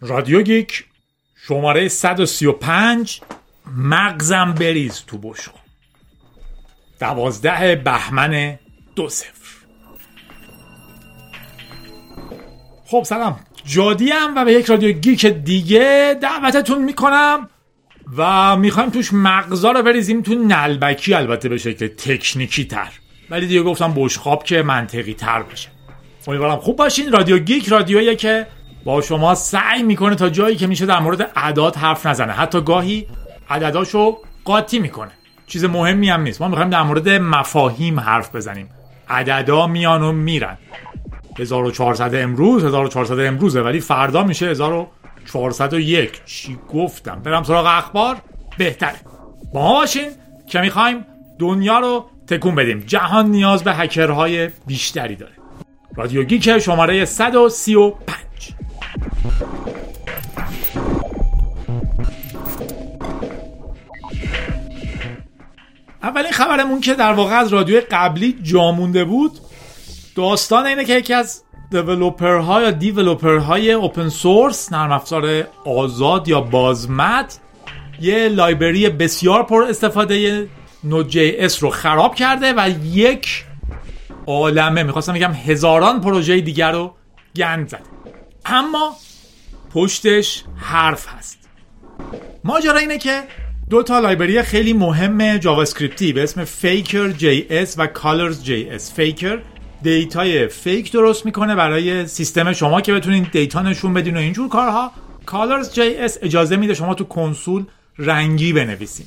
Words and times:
رادیو 0.00 0.42
گیک 0.42 0.84
شماره 1.34 1.88
135 1.88 3.20
مغزم 3.76 4.54
بریز 4.54 5.02
تو 5.06 5.18
بشو 5.18 5.52
دوازده 7.00 7.76
بهمن 7.76 8.58
دو 8.96 9.08
سفر 9.08 9.48
خب 12.86 13.02
سلام. 13.06 13.40
جادی 13.64 14.10
هم 14.10 14.34
و 14.36 14.44
به 14.44 14.52
یک 14.52 14.66
رادیو 14.66 14.92
گیک 14.92 15.26
دیگه 15.26 16.18
دعوتتون 16.22 16.82
می‌کنم 16.82 17.48
و 18.16 18.56
می‌خوایم 18.56 18.90
توش 18.90 19.12
مغزا 19.12 19.72
رو 19.72 19.82
بریزیم 19.82 20.22
تو 20.22 20.34
نلبکی 20.34 21.14
البته 21.14 21.48
به 21.48 21.58
شکل 21.58 21.88
تکنیکی 21.88 22.64
تر. 22.64 22.92
ولی 23.30 23.46
دیگه 23.46 23.62
گفتم 23.62 23.94
بشخاب 23.96 24.44
که 24.44 24.62
منطقی 24.62 25.14
تر 25.14 25.42
بشه 25.42 25.68
امیدوارم 26.26 26.56
خوب 26.56 26.76
باشین. 26.76 27.12
رادیو 27.12 27.38
گیک 27.38 27.68
رادیویی 27.68 28.16
که 28.16 28.46
با 28.88 29.00
شما 29.00 29.34
سعی 29.34 29.82
می‌کنه 29.82 30.14
تا 30.14 30.28
جایی 30.28 30.56
که 30.56 30.66
میشه 30.66 30.86
در 30.86 31.00
مورد 31.00 31.30
اعداد 31.36 31.76
حرف 31.76 32.06
نزنه. 32.06 32.32
حتی 32.32 32.60
گاهی 32.60 33.06
عدداشو 33.50 34.18
قاطی 34.44 34.78
می‌کنه. 34.78 35.10
چیز 35.46 35.64
مهمی 35.64 36.10
هم 36.10 36.22
نیست. 36.22 36.40
ما 36.40 36.48
می‌خوایم 36.48 36.70
در 36.70 36.82
مورد 36.82 37.08
مفاهیم 37.08 38.00
حرف 38.00 38.34
بزنیم. 38.34 38.68
عددا 39.08 39.66
میان 39.66 40.02
و 40.02 40.12
میرن. 40.12 40.58
1400 41.38 42.14
امروز 42.14 42.64
1400 42.64 43.20
امروزه 43.20 43.60
ولی 43.60 43.80
فردا 43.80 44.24
میشه 44.24 44.46
1401 44.46 46.24
چی 46.24 46.58
گفتم؟ 46.72 47.20
برم 47.24 47.42
سراغ 47.42 47.66
اخبار؟ 47.66 48.16
بهتره. 48.58 48.96
با 49.54 49.62
ما 49.62 49.72
باشین 49.72 50.10
که 50.46 50.60
می‌خوایم 50.60 51.04
دنیا 51.38 51.78
رو 51.78 52.04
تکون 52.26 52.54
بدیم. 52.54 52.80
جهان 52.86 53.26
نیاز 53.26 53.64
به 53.64 53.74
هکرهای 53.74 54.50
بیشتری 54.66 55.16
داره. 55.16 55.32
رادیو 55.96 56.22
گیک 56.22 56.58
شماره 56.58 57.04
135 57.04 57.92
اولین 66.02 66.32
خبرمون 66.32 66.80
که 66.80 66.94
در 66.94 67.12
واقع 67.12 67.34
از 67.34 67.52
رادیو 67.52 67.80
قبلی 67.90 68.38
جامونده 68.42 69.04
بود 69.04 69.32
داستان 70.16 70.66
اینه 70.66 70.84
که 70.84 70.94
یکی 70.94 71.14
از 71.14 71.42
ها 72.20 72.62
یا 72.62 73.40
های 73.40 73.72
اوپن 73.72 74.08
سورس 74.08 74.72
نرم 74.72 74.92
افزار 74.92 75.44
آزاد 75.64 76.28
یا 76.28 76.40
بازمت 76.40 77.40
یه 78.00 78.28
library 78.28 78.88
بسیار 78.88 79.42
پر 79.42 79.62
استفاده 79.62 80.48
Node.js 80.84 81.62
رو 81.62 81.70
خراب 81.70 82.14
کرده 82.14 82.52
و 82.56 82.70
یک 82.84 83.44
عالمه 84.26 84.82
می‌خواستم 84.82 85.12
بگم 85.12 85.32
هزاران 85.32 86.00
پروژه 86.00 86.40
دیگر 86.40 86.72
رو 86.72 86.94
گند 87.36 87.68
زده. 87.68 87.80
اما 88.44 88.96
پشتش 89.74 90.44
حرف 90.56 91.06
هست. 91.08 91.38
ماجرا 92.44 92.78
اینه 92.78 92.98
که 92.98 93.22
دو 93.70 93.82
تا 93.82 93.98
library 93.98 94.42
خیلی 94.42 94.72
مهم 94.72 95.36
جاوا 95.36 95.62
اسکریپتی 95.62 96.12
به 96.12 96.22
اسم 96.22 96.44
Faker.js 96.44 97.74
و 97.78 97.86
Colors.js 97.86 98.94
Faker 98.94 99.38
data 99.82 100.48
ی 100.48 100.57
fake 100.57 100.92
درست 100.92 101.26
می‌کنه 101.26 101.54
برای 101.54 102.06
سیستم 102.06 102.52
شما 102.52 102.80
که 102.80 102.92
بتونین 102.92 103.26
data 103.32 103.62
نشون 103.62 103.94
بدین 103.94 104.16
و 104.16 104.20
اینجور 104.20 104.48
کارها. 104.48 104.92
Colors.js 105.26 106.18
اجازه 106.22 106.56
میده 106.56 106.74
شما 106.74 106.94
تو 106.94 107.04
کنسول 107.04 107.64
رنگی 107.98 108.52
بنویسین. 108.52 109.06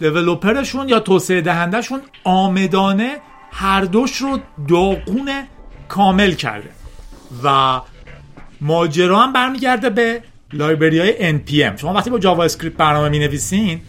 developer 0.00 0.61
شون 0.61 0.88
یا 0.88 1.00
توسعه 1.00 1.40
دهندهشون 1.40 2.02
عامدانه 2.24 3.16
هر 3.50 3.80
دوش 3.80 4.16
رو 4.16 4.38
داغون 4.68 5.30
کامل 5.88 6.32
کرده 6.32 6.70
و 7.44 7.80
ماجرا 8.64 9.18
هم 9.18 9.32
برمیگرده 9.32 9.90
به 9.90 10.20
library 10.52 10.98
های 10.98 11.38
NPM 11.38 11.80
شما 11.80 11.92
وقتی 11.92 12.10
با 12.10 12.18
جاوا 12.18 12.44
اسکریپت 12.44 12.76
برنامه 12.76 13.08
می 13.08 13.18
نویسین 13.18 13.80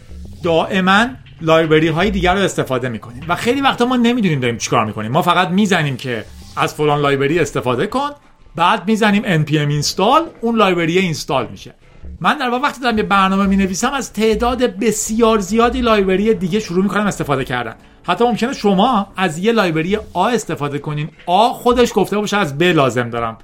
دائما 0.44 1.08
library 1.42 1.88
های 1.88 2.12
دیگر 2.12 2.36
رو 2.36 2.42
استفاده 2.42 2.90
می‌کنیم 2.90 3.24
و 3.28 3.36
خیلی 3.36 3.62
وقتا 3.62 3.86
ما 3.86 3.96
نمی‌دونیم 3.96 4.40
داریم 4.40 4.58
چیکار 4.58 4.86
می‌کنیم. 4.86 5.12
ما 5.12 5.22
فقط 5.22 5.50
می‌زنیم 5.50 5.98
که 5.98 6.26
از 6.58 6.74
فلان 6.74 7.02
library 7.02 7.40
استفاده 7.40 7.88
کن 7.88 8.10
بعد 8.56 8.88
می‌زنیم 8.88 9.44
npm 9.44 9.52
install 9.52 10.22
اون 10.42 10.56
library 10.56 10.98
install 10.98 11.48
میشه. 11.52 11.74
من 12.20 12.38
در 12.38 12.50
واقع 12.50 12.64
وقتی 12.64 12.82
دارم 12.82 12.98
یه 12.98 13.04
برنامه 13.04 13.46
می 13.46 13.58
نویسم 13.58 13.94
از 13.94 14.14
تعداد 14.14 14.64
بسیار 14.64 15.40
زیادی 15.40 15.82
library 15.82 16.34
دیگه 16.34 16.60
شروع 16.60 16.84
می‌کنم 16.84 17.08
استفاده 17.08 17.44
کردن. 17.44 17.76
حتی 18.04 18.24
ممکنه 18.24 18.54
شما 18.54 19.14
از 19.18 19.38
یه 19.38 19.52
library 19.52 19.98
آ 20.14 20.28
استفاده 20.28 20.80
کنین. 20.80 21.10
آ 21.26 21.50
خودش 21.50 21.92
گفته 21.96 22.18
باشه 22.18 22.38
از 22.38 22.58
ب 22.58 22.64
لازم 22.64 23.10
دارم. 23.10 23.38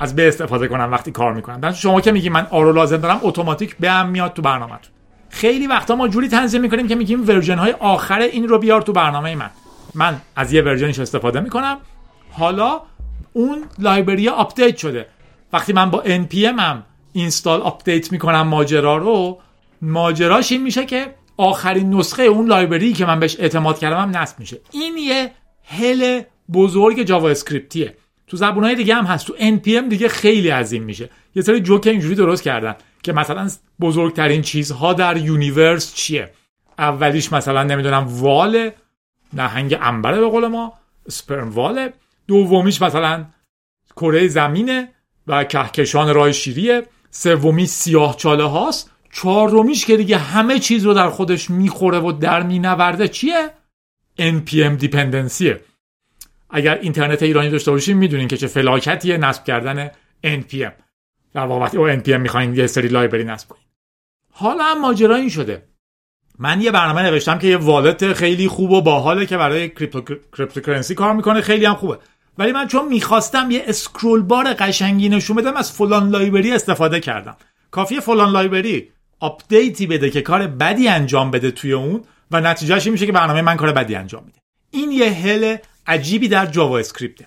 از 0.00 0.16
ب 0.16 0.20
استفاده 0.20 0.68
کنم 0.68 0.92
وقتی 0.92 1.10
کار 1.10 1.32
می‌کنم. 1.32 1.60
در 1.60 1.72
شما 1.72 2.00
که 2.00 2.12
میگی 2.12 2.28
من 2.28 2.46
آ 2.50 2.62
رو 2.62 2.72
لازم 2.72 2.96
دارم 2.96 3.20
اتوماتیک 3.22 3.76
به 3.76 3.90
هم 3.90 4.08
میاد 4.08 4.32
تو 4.32 4.42
برنامه 4.42 4.72
خیلی 5.30 5.66
وقتا 5.66 5.96
ما 5.96 6.08
جوری 6.08 6.28
تنظیم 6.28 6.60
می‌کنیم 6.60 6.88
که 6.88 6.94
میگیم 6.94 7.28
version 7.28 7.58
های 7.58 7.72
آخر 7.72 8.20
این 8.20 8.48
رو 8.48 8.58
بیار 8.58 8.82
تو 8.82 8.92
برنامه 8.92 9.34
من. 9.34 9.50
من 9.94 10.16
از 10.36 10.52
یه 10.52 10.62
version 10.62 10.90
ش 10.90 10.98
استفاده 10.98 11.40
می‌کنم. 11.40 11.76
حالا 12.30 12.80
اون 13.32 13.64
library 13.78 14.28
آپدیت 14.28 14.76
شده. 14.76 15.06
وقتی 15.52 15.72
من 15.72 15.90
با 15.90 16.02
npm 16.04 16.34
هم 16.58 16.82
install 17.12 17.60
آپدیت 17.60 18.12
می‌کنم 18.12 18.42
ماجرا 18.42 18.96
رو 18.96 19.38
ماجراش 19.82 20.52
این 20.52 20.62
میشه 20.62 20.86
که 20.86 21.14
آخرین 21.36 21.94
نسخه 21.94 22.22
اون 22.22 22.46
library 22.46 22.92
که 22.92 23.06
من 23.06 23.20
بهش 23.20 23.36
اعتماد 23.40 23.78
کردم 23.78 24.16
نصب 24.16 24.40
میشه. 24.40 24.60
این 24.70 24.96
یه 24.96 25.30
hell 25.64 26.22
بزرگ 26.52 27.02
جاوا 27.02 27.28
اسکریپتیه 27.28 27.96
تو 28.26 28.36
زبونهای 28.36 28.74
دیگه 28.74 28.94
هم 28.94 29.04
هست. 29.04 29.26
تو 29.26 29.36
npm 29.36 29.88
دیگه 29.88 30.08
خیلی 30.08 30.48
عظیم 30.48 30.82
میشه. 30.82 31.10
یه 31.34 31.42
سری 31.42 31.60
جوک 31.60 31.86
اینجوری 31.86 32.14
درست 32.14 32.42
کردن 32.42 32.74
که 33.02 33.12
مثلا 33.12 33.50
بزرگترین 33.80 34.42
چیزها 34.42 34.92
در 34.92 35.16
universe 35.16 35.94
چیه؟ 35.94 36.30
اولیش 36.78 37.32
مثلا 37.32 37.62
نمی‌دونم 37.62 38.06
وال 38.08 38.70
نهنگ 39.32 39.78
انبره 39.80 40.20
به 40.20 40.26
قول 40.26 40.46
ما 40.46 40.72
سپرم 41.08 41.50
واله 41.50 41.92
دومیش 42.26 42.82
مثلا 42.82 43.24
کره 43.96 44.28
زمینه 44.28 44.88
و 45.26 45.44
کهکشان 45.44 46.14
راه 46.14 46.32
شیریه. 46.32 46.82
سومی 47.10 47.66
سیاه 47.66 48.16
چاله 48.16 48.44
هاست. 48.44 48.90
چهارمیش 49.12 49.86
که 49.86 49.96
دیگه 49.96 50.18
همه 50.18 50.58
چیز 50.58 50.84
رو 50.84 50.94
در 50.94 51.10
خودش 51.10 51.50
می‌خوره 51.50 51.98
و 51.98 52.12
در 52.12 52.42
مینورده 52.42 53.08
چیه؟ 53.08 53.50
Npm 54.18 54.76
دیپندنسیه 54.78 55.60
اگر 56.50 56.78
اینترنت 56.78 57.22
ایرانی 57.22 57.50
داشته 57.50 57.70
باشیم 57.70 57.96
می‌دونین 57.96 58.28
که 58.28 58.36
چه 58.36 58.46
فلاکتیه 58.46 59.16
نصب 59.16 59.44
کردن 59.44 59.90
npm 60.24 60.72
در 61.34 61.46
واقع 61.46 61.64
وقتی 61.64 61.76
او 61.76 61.90
npm 61.90 62.08
می‌خواین 62.08 62.54
یه 62.54 62.66
سری 62.66 62.88
لایبری 62.88 63.24
نصب 63.24 63.48
کنین. 63.48 63.62
حالا 64.32 64.74
ماجرا 64.74 65.16
این 65.16 65.28
شده. 65.28 65.62
من 66.38 66.60
یه 66.60 66.70
برنامه 66.70 67.02
نوشتم 67.02 67.38
که 67.38 67.46
یه 67.46 67.56
wallet 67.56 68.12
خیلی 68.12 68.48
خوب 68.48 68.70
و 68.70 68.82
باحاله 68.82 69.26
که 69.26 69.36
برای 69.36 69.68
cryptocurrency 69.68 70.94
کار 70.94 71.14
می‌کنه. 71.14 71.40
خیلی 71.40 71.64
هم 71.64 71.74
خوبه. 71.74 71.98
ولی 72.38 72.52
من 72.52 72.66
چون 72.66 72.88
می‌خواستم 72.88 73.50
یه 73.50 73.62
scroll 73.66 74.22
bar 74.22 74.54
قشنگی 74.54 75.08
نشون 75.08 75.36
بدم 75.36 75.56
از 75.56 75.72
فلان 75.72 76.08
library 76.08 76.52
استفاده 76.52 77.00
کردم. 77.00 77.36
کافیه 77.70 78.00
فلان 78.00 78.30
library 78.32 78.90
آپدیتی 79.20 79.86
بده 79.86 80.10
که 80.10 80.22
کار 80.22 80.46
بدی 80.46 80.88
انجام 80.88 81.30
بده 81.30 81.50
توی 81.50 81.72
اون 81.72 82.04
و 82.30 82.40
نتیجهش 82.40 82.86
میشه 82.86 83.06
که 83.06 83.12
برنامه 83.12 83.42
من 83.42 83.56
کار 83.56 83.72
بدی 83.72 83.94
انجام 83.94 84.24
میده. 84.24 84.38
این 84.70 84.92
یه 84.92 85.10
hell 85.10 85.56
عجیبی 85.86 86.28
در 86.28 86.46
جاوا 86.46 86.78
اسکریپته 86.78 87.26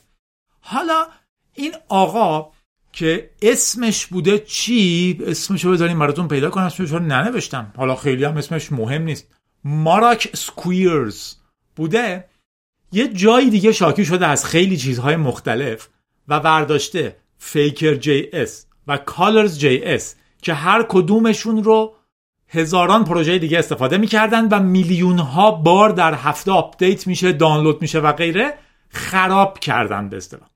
حالا 0.61 1.07
این 1.55 1.75
آقا 1.87 2.51
که 2.93 3.29
اسمش 3.41 4.05
بوده 4.05 4.39
چی؟ 4.39 5.19
اسمش 5.27 5.65
رو 5.65 5.71
بذاریم 5.71 5.99
براتون 5.99 6.27
پیدا 6.27 6.49
کنم 6.49 6.63
اسمش 6.63 6.91
رو 6.91 6.99
ننوشتم. 6.99 7.73
حالا 7.77 7.95
خیلی 7.95 8.23
هم 8.23 8.37
اسمش 8.37 8.71
مهم 8.71 9.01
نیست. 9.01 9.27
Marak 9.63 10.29
Squires 10.35 11.35
بوده. 11.75 12.25
یه 12.91 13.07
جایی 13.07 13.49
دیگه 13.49 13.71
شاکی 13.71 14.05
شده 14.05 14.27
از 14.27 14.45
خیلی 14.45 14.77
چیزهای 14.77 15.15
مختلف 15.15 15.87
و 16.27 16.39
برداشته 16.39 17.15
فیکر 17.37 17.95
جی 17.95 18.29
اس 18.33 18.65
و 18.87 18.97
کالرز 18.97 19.59
جی 19.59 19.83
اس 19.83 20.15
که 20.41 20.53
هر 20.53 20.85
کدومشون 20.89 21.63
رو 21.63 21.95
هزاران 22.49 23.03
پروژه 23.03 23.39
دیگه 23.39 23.59
استفاده 23.59 23.97
می‌کردن 23.97 24.47
و 24.47 24.59
میلیون 24.59 25.19
ها 25.19 25.51
بار 25.51 25.89
در 25.89 26.13
هفته 26.13 26.51
آپدیت 26.51 27.07
میشه 27.07 27.31
دانلود 27.31 27.81
میشه 27.81 27.99
و 27.99 28.11
غیره 28.11 28.53
خراب 28.89 29.59
کردن 29.59 30.09
به 30.09 30.17
اصطلاح. 30.17 30.49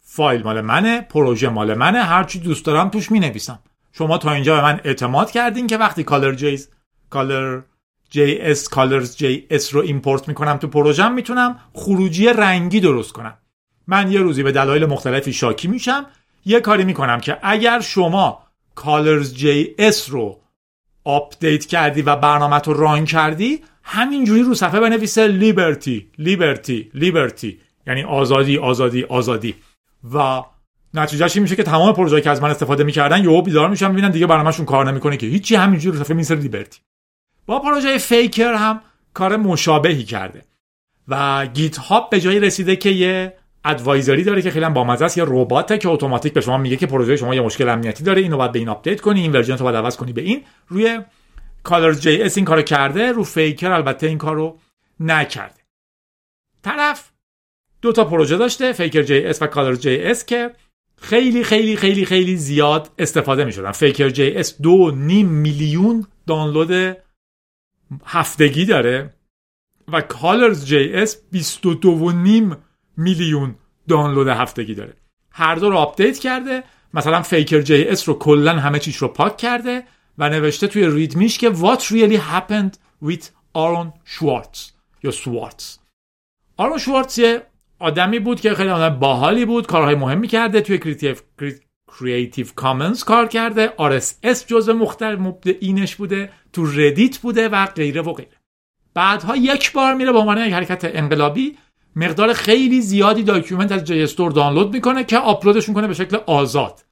فایل 0.00 0.42
مال 0.42 0.60
منه 0.60 1.00
پروژه 1.00 1.48
مال 1.48 1.74
منه 1.74 2.02
هرچی 2.02 2.38
دوست 2.38 2.64
دارم 2.64 2.88
توش 2.88 3.10
می 3.10 3.20
نویسم 3.20 3.58
شما 3.92 4.18
تا 4.18 4.32
اینجا 4.32 4.56
به 4.56 4.62
من 4.62 4.80
اعتماد 4.84 5.30
کردین 5.30 5.66
که 5.66 5.76
وقتی 5.76 6.04
کالر 6.04 6.34
جیز 6.34 6.68
کالر 7.10 7.60
جی 8.10 8.38
اس 8.40 8.68
کالرز 8.68 9.16
جی 9.16 9.46
اس 9.50 9.74
رو 9.74 9.80
ایمپورت 9.80 10.28
می‌کنم 10.28 10.56
تو 10.56 10.68
پروژم 10.68 11.12
می‌تونم 11.12 11.58
خروجی 11.72 12.26
رنگی 12.26 12.80
درست 12.80 13.12
کنم. 13.12 13.38
من 13.86 14.12
یه 14.12 14.20
روزی 14.20 14.42
به 14.42 14.52
دلایل 14.52 14.86
مختلفی 14.86 15.32
شاکی 15.32 15.68
میشم 15.68 16.06
یه 16.44 16.60
کاری 16.60 16.84
می‌کنم 16.84 17.20
که 17.20 17.38
اگر 17.42 17.80
شما 17.80 18.42
Colors.js 18.74 20.10
رو 20.10 20.40
آپدیت 21.04 21.66
کردی 21.66 22.02
و 22.02 22.16
برنامه 22.16 22.58
رو 22.58 22.72
run 22.72 23.04
کردی 23.04 23.60
همینجوری 23.82 24.42
رو 24.42 24.54
صفحه 24.54 24.80
بنویسه 24.80 25.28
liberty 25.28 26.10
liberty 26.18 26.90
liberty 26.94 27.60
یعنی 27.86 28.02
آزادی 28.02 28.58
آزادی 28.58 29.04
آزادی. 29.04 29.54
و 30.14 30.42
نتیجهش 30.94 31.36
این 31.36 31.42
میشه 31.42 31.56
که 31.56 31.62
تمام 31.62 31.92
پروژه‌ای 31.92 32.22
که 32.22 32.30
از 32.30 32.42
من 32.42 32.50
استفاده 32.50 32.84
می‌کردن 32.84 33.24
یهو 33.24 33.42
بیدار 33.42 33.68
میشن 33.68 33.88
می‌بینن 33.88 34.10
دیگه 34.10 34.26
برنامه‌شون 34.26 34.66
کار 34.66 34.90
نمی‌کنه 34.90 35.16
که. 35.16 35.26
هیچی 35.26 35.54
همینجوری 35.54 35.98
رو 35.98 36.04
صفحه 36.04 36.16
می‌نویسه 36.16 36.34
liberty 36.34 36.80
با 37.46 37.58
پروژه 37.58 37.98
Faker 37.98 38.54
هم 38.54 38.80
کار 39.14 39.36
مشابهی 39.36 40.04
کرده. 40.04 40.44
و 41.08 41.46
GitHub 41.46 42.10
به 42.10 42.20
جایی 42.20 42.40
رسیده 42.40 42.76
که 42.76 42.90
یه 42.90 43.32
advisory 43.64 44.24
داره 44.24 44.42
که 44.42 44.50
خیلی 44.50 44.68
با 44.68 44.84
مزه 44.84 45.04
است. 45.04 45.18
یه 45.18 45.24
رباته 45.26 45.78
که 45.78 45.88
اتوماتیک 45.88 46.32
به 46.32 46.40
شما 46.40 46.58
میگه 46.58 46.76
که 46.76 46.86
پروژه 46.86 47.16
شما 47.16 47.34
یه 47.34 47.40
مشکل 47.40 47.68
امنیتی 47.68 48.04
داره 48.04 48.22
اینو 48.22 48.36
باید 48.36 48.52
به 48.52 48.58
این 48.58 48.68
آپدیت 48.68 49.00
کنی 49.00 49.20
این 49.20 49.32
version 49.32 49.56
رو 49.56 49.64
باید 49.64 49.76
عوض 49.76 49.96
کنی 49.96 50.12
به 50.12 50.22
این. 50.22 50.44
روی 50.68 51.00
Colors.js 51.62 52.36
این 52.36 52.46
کارو 52.46 52.62
کرده 52.62 53.12
رو 53.12 53.24
Faker 53.24 53.70
البته 53.70 54.06
این 54.06 54.18
کارو 54.18 54.58
نکرده. 55.00 55.60
طرف 56.62 57.10
دو 57.82 57.92
تا 57.92 58.04
پروژه 58.04 58.36
داشته 58.36 58.72
فیکر 58.72 59.02
جی 59.02 59.24
اس 59.24 59.42
و 59.42 59.46
کالرز 59.46 59.80
جی 59.80 60.02
اس 60.02 60.24
که 60.24 60.50
خیلی 60.96 61.44
خیلی 61.44 61.76
خیلی 61.76 62.04
خیلی 62.04 62.36
زیاد 62.36 62.90
استفاده 62.98 63.44
می 63.44 63.52
شدن 63.52 63.72
Faker.js 63.72 64.62
دو 64.62 64.90
نیم 64.90 65.28
میلیون 65.28 66.06
دانلود 66.26 66.96
هفتگی 68.04 68.64
داره 68.64 69.14
و 69.88 70.00
Colors.js 70.00 71.16
22 71.32 72.12
نیم 72.12 72.56
میلیون 72.96 73.54
دانلود 73.88 74.28
هفتگی 74.28 74.74
داره. 74.74 74.94
هر 75.30 75.54
دو 75.54 75.70
رو 75.70 75.76
آپدیت 75.76 76.18
کرده 76.18 76.62
مثلا 76.94 77.22
Faker.js 77.22 78.08
رو 78.08 78.14
کلا 78.18 78.52
همه 78.52 78.78
چیش 78.78 78.96
رو 78.96 79.08
پاک 79.08 79.36
کرده 79.36 79.84
و 80.18 80.28
نوشته 80.28 80.66
توی 80.66 80.86
README 80.86 81.25
ش 81.25 81.38
که 81.38 81.52
what 81.52 81.80
really 81.80 82.18
happened 82.18 82.76
with 83.04 83.24
آرون 83.52 83.92
شوارتز 84.04 84.70
یا 85.02 85.10
سوارتز 85.10 85.78
آرون 86.56 86.78
شوارتز 86.78 87.18
یه 87.18 87.42
آدمی 87.78 88.18
بود 88.18 88.40
که 88.40 88.54
خیلی 88.54 88.70
آدم 88.70 88.98
باحالی 88.98 89.44
بود 89.44 89.66
کارهای 89.66 89.94
مهمی 89.94 90.28
کرده 90.28 90.60
توی 90.60 90.78
Creative 90.78 91.16
Creative 91.98 92.46
Commons 92.56 93.04
کار 93.04 93.28
کرده 93.28 93.72
RSS 93.78 94.46
جزء 94.46 94.72
مختلف 94.72 95.18
مبدعینش 95.18 95.96
بوده 95.96 96.30
تو 96.52 96.66
ردیت 96.66 97.18
بوده 97.18 97.48
و 97.48 97.66
غیره 97.66 98.02
و 98.02 98.12
غیره. 98.12 98.30
بعدها 98.94 99.36
یک 99.36 99.72
بار 99.72 99.94
میره 99.94 100.12
به 100.12 100.18
عنوان 100.18 100.46
یک 100.46 100.52
حرکت 100.52 100.80
انقلابی 100.84 101.56
مقدار 101.96 102.32
خیلی 102.32 102.80
زیادی 102.80 103.22
document 103.22 103.72
از 103.72 103.84
JSTOR 103.84 104.32
دانلود 104.32 104.72
می‌کنه 104.72 105.04
که 105.04 105.18
آپلودش 105.18 105.68
می‌کنه 105.68 105.88
به 105.88 105.94
شکل 105.94 106.18
آزاد. 106.26 106.84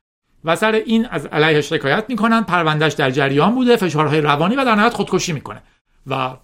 و 0.44 0.56
سر 0.56 0.72
این 0.72 1.06
از 1.06 1.26
علیه 1.26 1.60
شکایت 1.60 2.04
می‌کنن 2.08 2.42
پروندهش 2.42 2.92
در 2.92 3.10
جریان 3.10 3.54
بوده 3.54 3.76
فشارهای 3.76 4.20
روانی 4.20 4.56
و 4.56 4.64
در 4.64 4.74
نهایت 4.74 4.94
خودکشی 4.94 5.32
می‌کنه. 5.32 5.62
و 6.06 6.36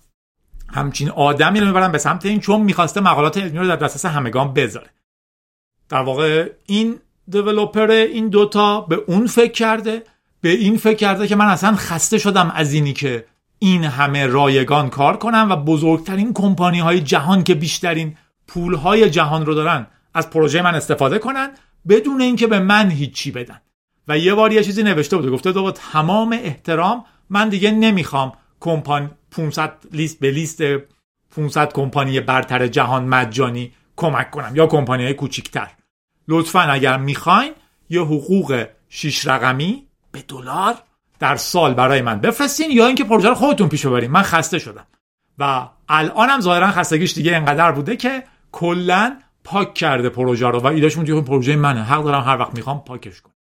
همچین 0.72 1.10
آدمی 1.10 1.60
رو 1.60 1.66
می‌برن 1.66 1.92
به 1.92 1.98
سمت 1.98 2.26
این 2.26 2.40
چون 2.40 2.60
می‌خواسته 2.60 3.00
مقالات 3.00 3.38
علمی 3.38 3.58
رو 3.58 3.66
در 3.66 3.76
دسترس 3.76 4.06
همگان 4.06 4.52
بذاره. 4.52 4.90
در 5.88 6.02
واقع 6.02 6.50
این 6.66 6.98
دیولوپر 7.28 7.90
این 7.90 8.28
دوتا 8.28 8.80
به 8.80 9.02
اون 9.06 9.26
فکر 9.26 9.52
کرده 9.52 10.02
به 10.40 10.48
این 10.48 10.76
فکر 10.76 10.96
کرده 10.96 11.26
که 11.26 11.36
من 11.36 11.46
اصلا 11.46 11.76
خسته 11.76 12.18
شدم 12.18 12.52
از 12.54 12.72
اینی 12.72 12.92
که 12.92 13.26
این 13.58 13.84
همه 13.84 14.26
رایگان 14.26 14.90
کار 14.90 15.16
کنم 15.16 15.48
و 15.50 15.56
بزرگترین 15.56 16.32
کمپانی 16.32 16.80
های 16.80 17.00
جهان 17.00 17.44
که 17.44 17.54
بیشترین 17.54 18.16
پول 18.46 18.74
های 18.74 19.10
جهان 19.10 19.46
رو 19.46 19.54
دارن 19.54 19.86
از 20.14 20.30
پروژه 20.30 20.62
من 20.62 20.74
استفاده 20.74 21.18
کنن 21.18 21.50
بدون 21.88 22.20
اینکه 22.20 22.46
به 22.46 22.58
من 22.58 22.90
هیچی 22.90 23.30
بدن. 23.30 23.60
و 24.08 24.18
یه 24.18 24.34
بار 24.34 24.52
یه 24.52 24.64
چیزی 24.64 24.82
نوشته 24.82 25.16
بوده 25.16 25.30
گفته 25.30 25.52
با 25.52 25.70
تمام 25.70 26.32
احترام 26.32 27.04
من 27.30 27.48
دیگه 27.48 27.70
نمی‌خوام 27.70 28.32
کمپانی 28.60 29.10
500 29.30 29.72
لیست 29.92 30.20
به 30.20 30.30
لیست 30.30 30.62
500 31.36 31.72
کمپانی 31.72 32.20
برتر 32.20 32.66
جهان 32.66 33.04
مجانی 33.04 33.72
کمک 33.96 34.30
کنم 34.30 34.56
یا 34.56 34.66
کمپانی 34.66 35.04
های 35.04 35.14
کوچیکتر. 35.14 35.70
لطفا 36.28 36.60
اگر 36.60 36.96
می‌خواین 36.96 37.52
یه 37.90 38.00
حقوق 38.00 38.66
6 38.88 39.26
رقمی 39.26 39.86
به 40.12 40.22
دلار 40.28 40.74
در 41.18 41.36
سال 41.36 41.74
برای 41.74 42.02
من 42.02 42.20
بفرستین 42.20 42.70
یا 42.70 42.86
اینکه 42.86 43.04
پروژه 43.04 43.28
رو 43.28 43.34
خودتون 43.34 43.68
پیش 43.68 43.86
ببرین. 43.86 44.10
من 44.10 44.22
خسته 44.22 44.58
شدم. 44.58 44.86
و 45.38 45.68
الانم 45.88 46.40
ظاهرا 46.40 46.70
خستگیش 46.70 47.14
دیگه 47.14 47.36
انقدر 47.36 47.72
بوده 47.72 47.96
که 47.96 48.24
کلا 48.54 49.18
پاک 49.44 49.74
کرده 49.74 50.08
پروژه 50.08 50.46
رو 50.48 50.60
و 50.60 50.66
ایدهش 50.66 50.98
میگه 50.98 51.20
پروژه 51.20 51.56
منه. 51.56 51.82
حق 51.82 52.04
دارم 52.04 52.22
هر 52.22 52.38
وقت 52.38 52.54
می‌خوام 52.54 52.84
پاکش 52.84 53.20
کنم. 53.20 53.34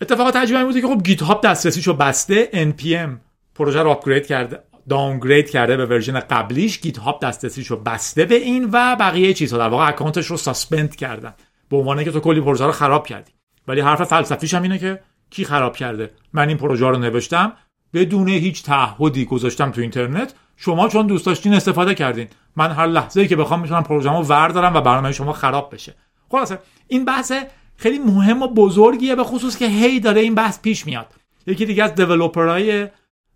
اتفاقات 0.00 0.36
عجیبی 0.36 0.64
بوده 0.64 0.80
که 0.80 0.86
خب 0.86 1.02
GitHub 1.02 1.44
دسترسیشو 1.44 1.94
بسته. 1.94 2.48
npm 2.52 3.10
پروژه 3.54 3.82
رو 3.82 3.90
upgrade 3.90 4.26
کرده 4.26 4.62
downgrade 4.88 5.50
کرده 5.50 5.76
به 5.76 5.86
version 5.86 6.20
قبلیش. 6.20 6.80
GitHub 6.80 7.20
دسترسیشو 7.22 7.76
بسته 7.76 8.24
به 8.24 8.34
این 8.34 8.68
و 8.72 8.96
بقیه 8.96 9.34
چیزها. 9.34 9.58
در 9.58 9.68
واقع 9.68 9.88
اکانتش 9.88 10.26
رو 10.26 10.36
suspend 10.36 10.96
کردن. 10.96 11.34
به 11.68 11.76
عنوان 11.76 12.04
که 12.04 12.10
تو 12.10 12.20
کلی 12.20 12.40
پروژه 12.40 12.64
رو 12.64 12.72
خراب 12.72 13.06
کردی. 13.06 13.32
ولی 13.68 13.80
حرف 13.80 14.02
فلسفیش 14.02 14.54
هم 14.54 14.62
اینه 14.62 14.78
که 14.78 15.00
کی 15.30 15.44
خراب 15.44 15.76
کرده؟ 15.76 16.10
من 16.32 16.48
این 16.48 16.56
پروژه 16.56 16.86
رو 16.88 16.98
نوشتم. 16.98 17.52
بدون 17.94 18.28
هیچ 18.28 18.62
تعهدی 18.62 19.24
گذاشتم 19.24 19.70
تو 19.70 19.80
اینترنت. 19.80 20.34
شما 20.62 20.88
چون 20.88 21.06
دوست 21.06 21.26
داشتین 21.26 21.54
استفاده 21.54 21.94
کردین. 21.94 22.28
من 22.56 22.70
هر 22.70 22.86
لحظه 22.86 23.20
ای 23.20 23.28
که 23.28 23.36
بخوام 23.36 23.60
می‌تونم 23.60 23.82
پروژه‌مو 23.82 24.22
وردارم 24.22 24.74
و 24.74 24.80
برنامه 24.80 25.12
شما 25.12 25.32
خراب 25.32 25.74
بشه. 25.74 25.94
خلاصه 26.30 26.58
این 26.88 27.04
بحث 27.04 27.32
خیلی 27.76 27.98
مهم 27.98 28.42
و 28.42 28.46
بزرگیه 28.46 29.14
به 29.14 29.24
خصوص 29.24 29.56
که 29.56 29.66
هی 29.66 30.00
داره 30.00 30.20
این 30.20 30.34
بحث 30.34 30.60
پیش 30.60 30.86
میاد. 30.86 31.06
یکی 31.46 31.66
دیگه 31.66 31.84
از 31.84 31.94
دیولپرهای 31.94 32.88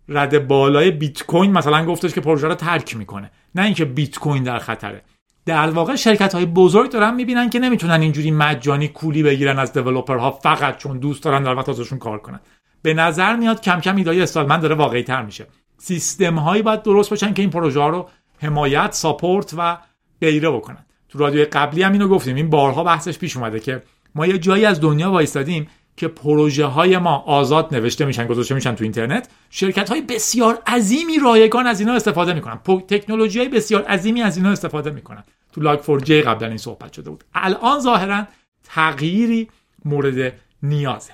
رد 0.09 0.47
بالای 0.47 0.91
بیت 0.91 1.23
کوین 1.23 1.51
مثلا 1.51 1.85
گفتش 1.85 2.13
که 2.13 2.21
پروژه 2.21 2.47
رو 2.47 2.55
ترک 2.55 2.97
می‌کنه. 2.97 3.31
نه 3.55 3.61
اینکه 3.61 3.85
بیت 3.85 4.19
کوین 4.19 4.43
در 4.43 4.59
خطره. 4.59 5.01
در 5.45 5.69
واقع 5.69 5.95
شرکت 5.95 6.35
های 6.35 6.45
بزرگ 6.45 6.91
دارن 6.91 7.15
می‌بینن 7.15 7.49
که 7.49 7.59
نمی‌تونن 7.59 8.01
اینجوری 8.01 8.31
مجانی 8.31 8.87
کولی 8.87 9.23
بگیرن 9.23 9.59
از 9.59 9.73
دیولپرها 9.73 10.31
فقط 10.31 10.77
چون 10.77 10.99
دوست 10.99 11.23
دارن 11.23 11.43
در 11.43 11.73
کار 11.99 12.19
کنن. 12.19 12.39
به 12.81 12.93
نظر 12.93 13.35
میاد 13.35 13.61
کم 13.61 13.79
کم 13.79 13.95
ایدای 13.95 14.21
استالمن 14.21 14.59
داره 14.59 14.75
واقعی 14.75 15.03
تر 15.03 15.21
میشه. 15.21 15.47
سیستم 15.77 16.35
هایی 16.35 16.61
باید 16.61 16.83
درست 16.83 17.09
باشن 17.09 17.33
که 17.33 17.41
این 17.41 17.51
پروژه 17.51 17.79
ها 17.79 17.89
رو 17.89 18.09
حمایت 18.41 18.93
ساپورت 18.93 19.53
و 19.57 19.77
غیره 20.21 20.49
بکنن 20.49 20.85
تو 21.09 21.19
رادیو 21.19 21.45
قبلی 21.51 21.83
هم 21.83 21.91
اینو 21.91 22.07
گفتیم. 22.07 22.35
این 22.35 22.49
بارها 22.49 22.83
بحثش 22.83 23.19
پیش 23.19 23.37
اومده 23.37 23.59
که 23.59 23.83
ما 24.15 24.25
یه 24.25 24.37
جایی 24.37 24.65
از 24.65 24.81
دنیا 24.81 25.11
وایستادیم 25.11 25.67
که 25.97 26.07
پروژه 26.07 26.65
های 26.65 26.97
ما 26.97 27.17
آزاد 27.17 27.75
نوشته 27.75 28.05
میشن 28.05 28.27
گذاشته 28.27 28.55
میشن 28.55 28.75
تو 28.75 28.83
اینترنت. 28.83 29.29
شرکت 29.49 29.89
های 29.89 30.01
بسیار 30.01 30.59
عظیمی 30.67 31.19
رایگان 31.19 31.67
از 31.67 31.79
اینا 31.79 31.93
استفاده 31.93 32.33
می‌کنن. 32.33 32.57
تکنولوژی 32.87 33.39
های 33.39 33.49
بسیار 33.49 33.83
عظیمی 33.83 34.21
از 34.21 34.37
اینا 34.37 34.51
استفاده 34.51 34.91
می‌کنن. 34.91 35.23
تو 35.53 35.61
لاگ 35.61 35.79
فور 35.79 35.99
جی 35.99 36.21
قبلا 36.21 36.47
این 36.47 36.57
صحبت 36.57 36.93
شده 36.93 37.09
بود. 37.09 37.23
الان 37.33 37.79
ظاهرا 37.79 38.27
تغییری 38.63 39.49
مورد 39.85 40.33
نیازه. 40.63 41.13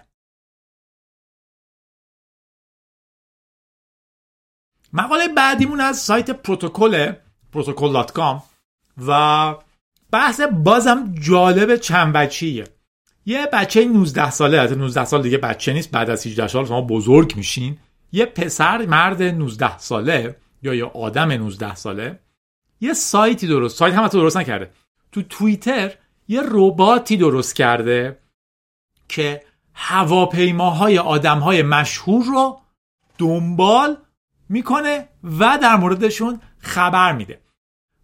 مقاله 4.94 5.28
بعدیمون 5.28 5.82
از 5.82 5.98
سایت 5.98 6.32
پروتکل 6.32 7.14
protocol.com 7.56 8.42
و 9.08 9.56
بحث 10.12 10.42
بازم 10.42 11.14
جالب 11.22 11.76
چند 11.76 12.14
بچیه 12.14 12.64
یه 13.26 13.48
بچه 13.54 13.86
19 13.86 14.32
ساله 14.32 14.58
از 14.58 14.72
19 14.74 15.06
سال 15.06 15.22
دیگه 15.22 15.38
بچه 15.38 15.74
نیست 15.74 15.92
بعد 15.92 16.10
از 16.10 16.28
18 16.28 16.48
سال 16.48 16.66
شما 16.66 16.82
بزرگ 16.82 17.36
میشین. 17.36 17.78
یه 18.12 18.26
پسر 18.26 18.86
مرد 18.86 19.24
19 19.24 19.78
ساله 19.78 20.36
یا 20.64 20.74
یه 20.74 20.86
آدم 20.86 21.32
19 21.32 21.76
ساله. 21.76 22.20
یه 22.82 22.94
سایتی 22.94 23.48
درست 23.48 23.78
سایت 23.78 23.94
هم 23.94 24.08
درست 24.08 24.38
نکرده. 24.38 24.72
تو 25.12 25.22
توییتر 25.22 25.94
یه 26.28 26.42
رباتی 26.52 27.18
درست 27.18 27.56
کرده 27.56 28.18
که 29.08 29.44
هواپیماهای 29.74 30.98
آدمهای 30.98 31.62
مشهور 31.62 32.26
رو 32.26 32.60
دنبال 33.18 33.98
می‌کنه 34.52 35.08
و 35.40 35.58
در 35.62 35.76
موردشون 35.76 36.42
خبر 36.60 37.14
میده. 37.14 37.42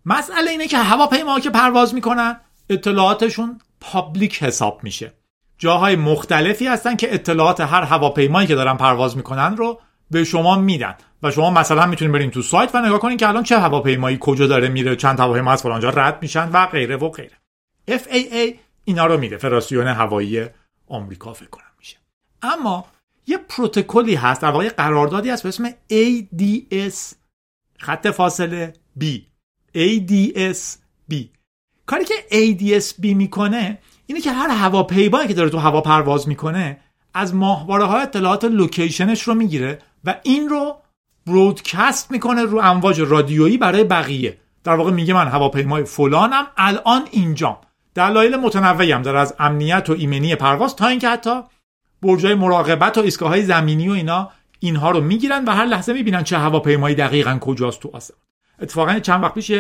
مسئله 0.06 0.52
اینه 0.52 0.68
که 0.68 0.78
هواپیماها 0.78 1.40
که 1.40 1.50
پرواز 1.50 1.94
می‌کنن 1.94 2.40
اطلاعاتشون 2.70 3.60
پابلیک 3.82 4.44
حساب 4.44 4.84
میشه. 4.84 5.14
جاهای 5.58 5.96
مختلفی 5.96 6.68
هستن 6.68 6.96
که 6.96 7.14
اطلاعات 7.14 7.62
هر 7.62 7.84
هواپیمایی 7.84 8.48
که 8.48 8.56
دارن 8.56 8.78
پرواز 8.78 9.18
می‌کنن 9.18 9.58
رو 9.58 9.82
به 10.12 10.24
شما 10.24 10.56
میدن. 10.56 10.96
و 11.24 11.32
شما 11.32 11.50
مثلا 11.50 11.86
می‌تونید 11.86 12.14
برین 12.14 12.32
تو 12.32 12.42
سایت 12.42 12.76
و 12.76 12.82
نگاه 12.82 13.00
کنین 13.00 13.18
که 13.18 13.28
الان 13.28 13.44
چه 13.44 13.60
هواپیمایی 13.60 14.18
کجا 14.22 14.48
داره 14.48 14.68
میره 14.68 14.96
چند 14.96 15.20
هواپیما 15.20 15.52
از 15.52 15.62
فلانجا 15.64 15.90
رد 15.90 16.22
میشن 16.22 16.50
و 16.52 16.66
غیره 16.66 16.98
و 16.98 17.10
غیره. 17.10 17.38
FAA 17.90 18.56
اینا 18.84 19.06
رو 19.06 19.18
میده. 19.18 19.38
فراسیون 19.38 19.88
هوایی 19.88 20.46
آمریکا 20.88 21.34
فکر 21.34 21.50
کنم 21.50 21.72
میشه. 21.80 21.98
اما 22.42 22.86
یه 23.28 23.38
پروتکلی 23.38 24.16
هست 24.16 24.42
در 24.42 24.52
واقع 24.52 24.70
قراردادی 24.70 25.30
هست 25.30 25.44
به 25.44 25.50
اسم 25.50 25.70
ADS 25.70 27.16
خط 27.80 28.08
فاصله 28.08 28.74
B. 29.00 29.06
ADS-B 29.76 31.16
کاری 31.86 32.06
که 32.06 32.14
ADS-B 32.32 33.06
می‌کنه 33.06 33.80
اینه 34.06 34.22
که 34.22 34.32
هر 34.32 34.50
هواپیمایی 34.50 35.28
که 35.28 35.34
داره 35.34 35.50
تو 35.50 35.58
هوا 35.58 35.82
پرواز 35.82 36.28
می‌کنه 36.28 36.80
از 37.14 37.36
ماهواره 37.36 37.84
های 37.84 38.02
اطلاعات 38.02 38.46
لوکیشنش 38.46 39.22
رو 39.22 39.34
می‌گیره 39.34 39.80
و 40.06 40.16
این 40.24 40.50
رو 40.50 40.76
برودکست 41.26 42.12
می‌کنه 42.12 42.42
رو 42.42 42.60
امواج 42.60 43.02
رادیویی 43.02 43.58
برای 43.58 43.84
بقیه. 43.84 44.38
در 44.64 44.76
واقع 44.76 44.92
میگه 44.92 45.14
من 45.14 45.28
هواپیمای 45.28 45.84
فلانم 45.84 46.48
الان 46.58 47.08
اینجام. 47.12 47.58
دلایل 47.96 48.36
متنوعی 48.36 48.92
هم 48.92 49.02
داره 49.02 49.20
از 49.20 49.36
امنیت 49.40 49.90
و 49.90 49.94
ایمنی 49.94 50.36
پرواز 50.36 50.76
تا 50.76 50.88
اینکه 50.88 51.10
حتی 51.10 51.42
برجای 52.08 52.36
مراقبت 52.36 52.98
و 52.98 53.02
ایستگاه 53.02 53.42
زمینی 53.42 53.90
و 53.90 53.92
اینا 53.92 54.32
اینها 54.60 54.92
رو 54.92 55.02
می‌گیرن 55.02 55.46
و 55.46 55.52
هر 55.52 55.66
لحظه 55.66 55.94
می‌بینن 55.94 56.24
چه 56.24 56.38
هواپیمایی 56.38 56.96
دقیقا 56.96 57.38
کجاست 57.42 57.80
تو 57.80 57.90
آسمان. 57.94 58.20
اتفاقا 58.62 59.00
چند 59.00 59.24
وقت 59.24 59.34
پیش 59.34 59.52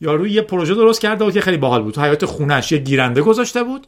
یارو 0.00 0.26
یه 0.26 0.42
پروژه 0.42 0.74
درست 0.74 1.00
کرده 1.00 1.24
بود 1.24 1.34
که 1.34 1.40
خیلی 1.40 1.56
باحال 1.56 1.82
بود. 1.82 1.94
تو 1.94 2.02
حیات 2.02 2.24
خونش 2.24 2.72
یه 2.72 2.78
گیرنده 2.78 3.22
گذاشته 3.22 3.64
بود. 3.64 3.86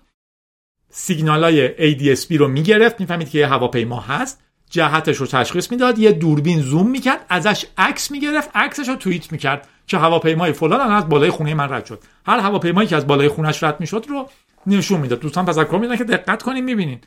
سیگنالای 0.91 1.69
ADSB 1.95 2.37
رو 2.37 2.49
می‌گرفت. 2.49 3.01
می‌فهمید 3.01 3.31
که 3.31 3.39
یه 3.39 3.47
هواپیما 3.47 4.01
هست. 4.01 4.41
جهتش 4.71 5.17
رو 5.17 5.27
تشخیص 5.27 5.71
می‌داد. 5.71 5.99
یه 5.99 6.13
دوربین 6.13 6.61
زوم 6.61 6.91
می‌کرد. 6.91 7.27
ازش 7.29 7.67
عکس 7.79 8.11
می‌گرفت. 8.11 8.51
عکسش 8.55 8.89
رو 8.89 8.95
توییت 8.95 9.33
می‌کرد. 9.33 9.69
که 9.87 9.99
هواپیمای 9.99 10.53
فلان. 10.53 10.81
از 10.81 11.09
بالای 11.09 11.31
خونه 11.31 11.55
من 11.55 11.73
رد 11.73 11.87
شد. 11.87 12.03
هر 12.27 12.39
هواپیمایی 12.39 12.89
که 12.89 12.97
از 12.97 13.07
بالای 13.07 13.29
خونش 13.29 13.63
رد 13.63 13.81
می‌شد 13.81 14.07
رو 14.09 14.29
نشون 14.67 15.01
می‌داد. 15.01 15.21
دوستان 15.21 15.45
تذکر 15.45 15.79
میدن 15.79 15.97
که 15.97 16.05
دقت 16.05 16.43
کنین 16.43 16.65
می‌بینین. 16.65 17.01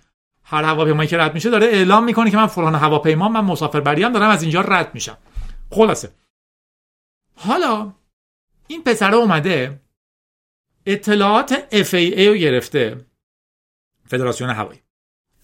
هر 0.50 0.64
هواپیمایی 0.64 1.10
که 1.10 1.18
رد 1.18 1.34
میشه 1.34 1.50
داره 1.50 1.66
اعلام 1.66 2.04
می‌کنه 2.04 2.32
که 2.32 2.38
من 2.38 2.48
فلان 2.48 2.76
هواپیما 2.76 3.30
من 3.30 3.42
مسافر 3.42 3.80
بریم 3.80 4.12
دارم 4.12 4.30
از 4.30 4.42
اینجا 4.42 4.62
رد 4.62 4.94
میشم. 4.94 5.18
خلاصه. 5.72 6.12
حالا 7.36 7.94
این 8.68 8.84
پسره 8.84 9.16
اومده 9.16 9.82
اطلاعات 10.86 11.54
FAA 11.72 12.20
رو 12.20 12.34
گرفته 12.34 13.06
فدراسیون 14.06 14.50
هوایی. 14.50 14.82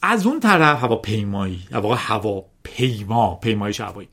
از 0.02 0.26
اون 0.26 0.40
طرف 0.40 0.80
هواپیمایی 0.84 1.68
در 1.72 1.78
واقع 1.78 1.96
هواپیما 2.00 3.36
پیمایش 3.36 3.82
هوایی. 3.82 4.10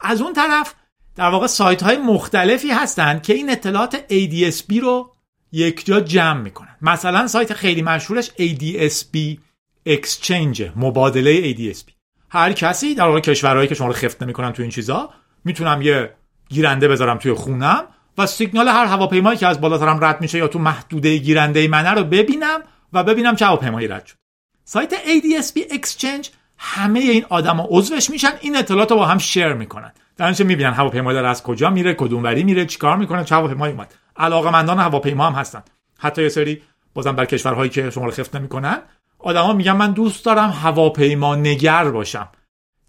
از 0.00 0.20
اون 0.20 0.32
طرف 0.32 0.74
در 1.16 1.30
واقع 1.30 1.46
سایت 1.46 1.82
های 1.82 1.96
مختلفی 1.96 2.70
هستند 2.70 3.22
که 3.22 3.34
این 3.34 3.50
اطلاعات 3.50 3.96
ADSB 3.96 4.78
رو 4.80 5.12
یک 5.52 5.86
جا 5.86 6.00
جمع 6.00 6.40
می‌کنن. 6.40 6.76
مثلا 6.82 7.26
سایت 7.26 7.52
خیلی 7.52 7.82
مشهورش 7.82 8.30
ADSB 8.30 9.38
Exchange 9.88 10.62
مبادله 10.76 11.54
ADSB 11.54 11.90
هر 12.30 12.52
کسی 12.52 12.94
در 12.94 13.06
واقع 13.06 13.20
کشورهایی 13.20 13.68
که 13.68 13.74
شما 13.74 13.86
رو 13.86 13.92
خفت 13.92 14.22
نمی‌کنن 14.22 14.52
تو 14.52 14.62
این 14.62 14.70
چیزا 14.70 15.10
می‌تونم 15.44 15.82
یه 15.82 16.14
گیرنده 16.48 16.88
بذارم 16.88 17.18
توی 17.18 17.32
خونم 17.32 17.84
و 18.18 18.26
سیگنال 18.26 18.68
هر 18.68 18.86
هواپیمایی 18.86 19.38
که 19.38 19.46
از 19.46 19.60
بالاترم 19.60 20.04
رد 20.04 20.20
میشه 20.20 20.38
یا 20.38 20.48
تو 20.48 20.58
محدوده 20.58 21.16
گیرنده 21.16 21.68
منه 21.68 21.90
رو 21.90 22.04
ببینم 22.04 22.60
و 22.92 23.04
ببینم 23.04 23.36
چه 23.36 23.46
هواپیمایی 23.46 23.88
رد 23.88 24.06
شد. 24.06 24.16
سایت 24.64 24.94
ADSB 24.94 25.60
Exchange 25.72 26.28
همه 26.58 27.00
این 27.00 27.24
آدما 27.28 27.66
عضوش 27.70 28.10
میشن 28.10 28.32
این 28.40 28.56
اطلاعات 28.56 28.90
رو 28.90 28.96
با 28.96 29.06
هم 29.06 29.18
شیر 29.18 29.52
می‌کنن. 29.52 29.92
در 30.16 30.42
می‌بینن 30.42 30.72
هواپیما 30.72 31.12
داره 31.12 31.28
از 31.28 31.42
کجا 31.42 31.70
میره 31.70 31.94
کدوم 31.94 32.22
وری 32.22 32.44
میره 32.44 32.66
چیکار 32.66 32.96
می‌کنه 32.96 33.24
چه 33.24 33.34
هواپیمایی 33.34 33.72
اومد. 33.72 33.94
علاقمندان 34.16 34.78
هواپیما 34.78 35.26
هم 35.26 35.32
هستن. 35.32 35.62
حتی 35.98 36.22
یه 36.22 36.28
سری 36.28 36.62
بازم 36.94 37.16
بر 37.16 37.24
کشورهایی 37.24 37.70
که 37.70 37.90
شما 37.90 38.04
رو 38.04 38.10
خفت 38.10 38.36
نمی‌کنن 38.36 38.78
آدما 39.22 39.52
میگن 39.52 39.72
من 39.72 39.92
دوست 39.92 40.24
دارم 40.24 40.50
هواپیما 40.50 41.36
نگر 41.36 41.90
باشم. 41.90 42.28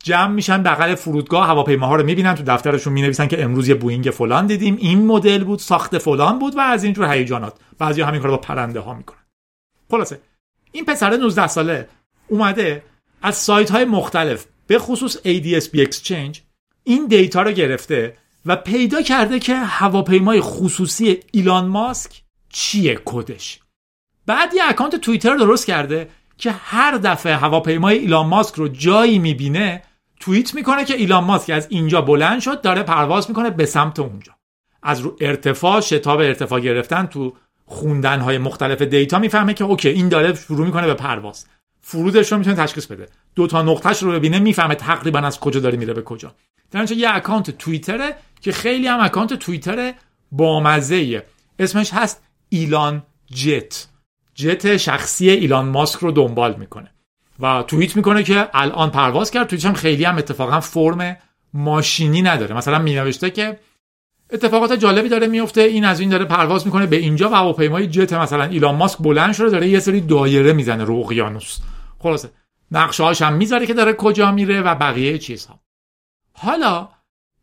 جمع 0.03 0.27
میشن 0.27 0.63
بغل 0.63 0.95
فرودگاه 0.95 1.47
هواپیماها 1.47 1.95
رو 1.95 2.03
می‌بینن 2.03 2.35
تو 2.35 2.43
دفترشون 2.43 2.93
می‌نویسن 2.93 3.27
که 3.27 3.43
امروز 3.43 3.67
یه 3.67 3.75
بوینگ 3.75 4.09
فلان 4.09 4.47
دیدیم 4.47 4.75
این 4.79 5.05
مدل 5.05 5.43
بود 5.43 5.59
ساخت 5.59 5.97
فلان 5.97 6.39
بود 6.39 6.55
و 6.55 6.59
از 6.59 6.83
اینجور 6.83 7.13
هیجانات. 7.13 7.53
بعضی 7.79 8.01
همین 8.01 8.21
کارو 8.21 8.31
با 8.33 8.37
پرنده 8.37 8.79
ها 8.79 8.93
می‌کنن. 8.93 9.19
خلاصه 9.91 10.19
این 10.71 10.85
پسر 10.85 11.17
19 11.17 11.47
ساله 11.47 11.87
اومده 12.27 12.83
از 13.21 13.35
سایت 13.35 13.71
های 13.71 13.85
مختلف 13.85 14.45
به 14.67 14.79
خصوص 14.79 15.17
ADSB 15.17 15.77
Exchange 15.77 16.37
این 16.83 17.07
دیتا 17.07 17.41
رو 17.41 17.51
گرفته 17.51 18.17
و 18.45 18.55
پیدا 18.55 19.01
کرده 19.01 19.39
که 19.39 19.55
هواپیمای 19.55 20.41
خصوصی 20.41 21.19
ایلان 21.31 21.67
ماسک 21.67 22.21
چیه 22.49 22.99
کدش. 23.05 23.59
بعد 24.25 24.53
یه 24.53 24.61
اکانت 24.65 24.95
توییتر 24.95 25.35
درست 25.35 25.67
کرده 25.67 26.09
که 26.37 26.51
هر 26.51 26.97
دفعه 26.97 27.35
هواپیمای 27.35 27.97
ایلان 27.97 28.25
ماسک 28.25 28.55
رو 28.55 28.67
جایی 28.67 29.19
می‌بینه 29.19 29.81
توییت 30.19 30.55
می‌کنه 30.55 30.85
که 30.85 30.93
ایلان 30.93 31.23
ماسک 31.23 31.49
از 31.49 31.67
اینجا 31.69 32.01
بلند 32.01 32.41
شد 32.41 32.61
داره 32.61 32.83
پرواز 32.83 33.29
می‌کنه 33.29 33.49
به 33.49 33.65
سمت 33.65 33.99
اونجا. 33.99 34.33
از 34.83 34.99
رو 34.99 35.17
ارتفاع 35.21 35.81
شتاب 35.81 36.19
ارتفاع 36.19 36.59
گرفتن 36.59 37.05
تو 37.05 37.33
خوندن 37.65 38.19
های 38.19 38.37
مختلف 38.37 38.81
دیتا 38.81 39.19
می‌فهمه 39.19 39.53
که 39.53 39.63
OK 39.63 39.89
این 39.89 40.09
داره 40.09 40.33
شروع 40.33 40.65
می‌کنه 40.65 40.87
به 40.87 40.93
پرواز. 40.93 41.45
فرودش 41.81 42.31
رو 42.31 42.37
می‌تونه 42.37 42.55
تشخیص 42.55 42.85
بده. 42.85 43.07
دو 43.35 43.47
تا 43.47 43.61
نقطهش 43.61 44.03
رو 44.03 44.11
ببینه 44.11 44.39
می‌فهمه 44.39 44.75
تقریبا 44.75 45.19
از 45.19 45.39
کجا 45.39 45.59
داره 45.59 45.77
میره 45.77 45.93
به 45.93 46.01
کجا. 46.01 46.35
در 46.71 46.91
یه 46.91 47.15
اکانت 47.15 47.51
توییتره 47.51 48.15
که 48.41 48.51
خیلی 48.51 48.87
هم 48.87 48.99
اکانت 48.99 49.33
توییتر 49.33 49.93
بامزه 50.31 51.25
اسمش 51.59 51.93
هست 51.93 52.23
ایلان 52.49 53.03
جت. 53.33 53.87
جت 54.35 54.77
شخصی 54.77 55.29
ایلان 55.29 55.65
ماسک 55.65 55.99
رو 55.99 56.11
دنبال 56.11 56.55
می‌کنه 56.55 56.91
و 57.39 57.63
توییت 57.67 57.95
می‌کنه 57.95 58.23
که 58.23 58.49
الان 58.53 58.91
پرواز 58.91 59.31
کرد. 59.31 59.47
توییتش 59.47 59.65
هم 59.65 59.73
خیلی 59.73 60.03
هم 60.03 60.17
اتفاقا 60.17 60.59
فرم 60.59 61.17
ماشینی 61.53 62.21
نداره. 62.21 62.55
مثلا 62.55 62.79
مینوشته 62.79 63.29
که 63.29 63.59
اتفاقات 64.29 64.73
جالبی 64.73 65.09
داره 65.09 65.27
میفته 65.27 65.61
این 65.61 65.85
از 65.85 65.99
این 65.99 66.09
داره 66.09 66.25
پرواز 66.25 66.65
می‌کنه. 66.65 66.85
به 66.85 66.95
اینجا 66.95 67.29
و 67.29 67.33
هواپیمای 67.33 67.87
جت 67.87 68.13
مثلا 68.13 68.43
ایلان 68.43 68.75
ماسک 68.75 68.97
بلند 68.99 69.33
شده 69.33 69.49
داره 69.49 69.69
یه 69.69 69.79
سری 69.79 70.01
دایره 70.01 70.53
می‌زنه 70.53 70.83
رو 70.83 70.95
اقیانوس. 70.95 71.59
خلاصه. 71.99 72.29
نقشه 72.71 73.25
هم 73.25 73.33
می‌ذاره 73.33 73.65
که 73.65 73.73
داره 73.73 73.93
کجا 73.93 74.31
میره 74.31 74.61
و 74.61 74.75
بقیه 74.75 75.17
چیزها. 75.17 75.59
حالا 76.33 76.89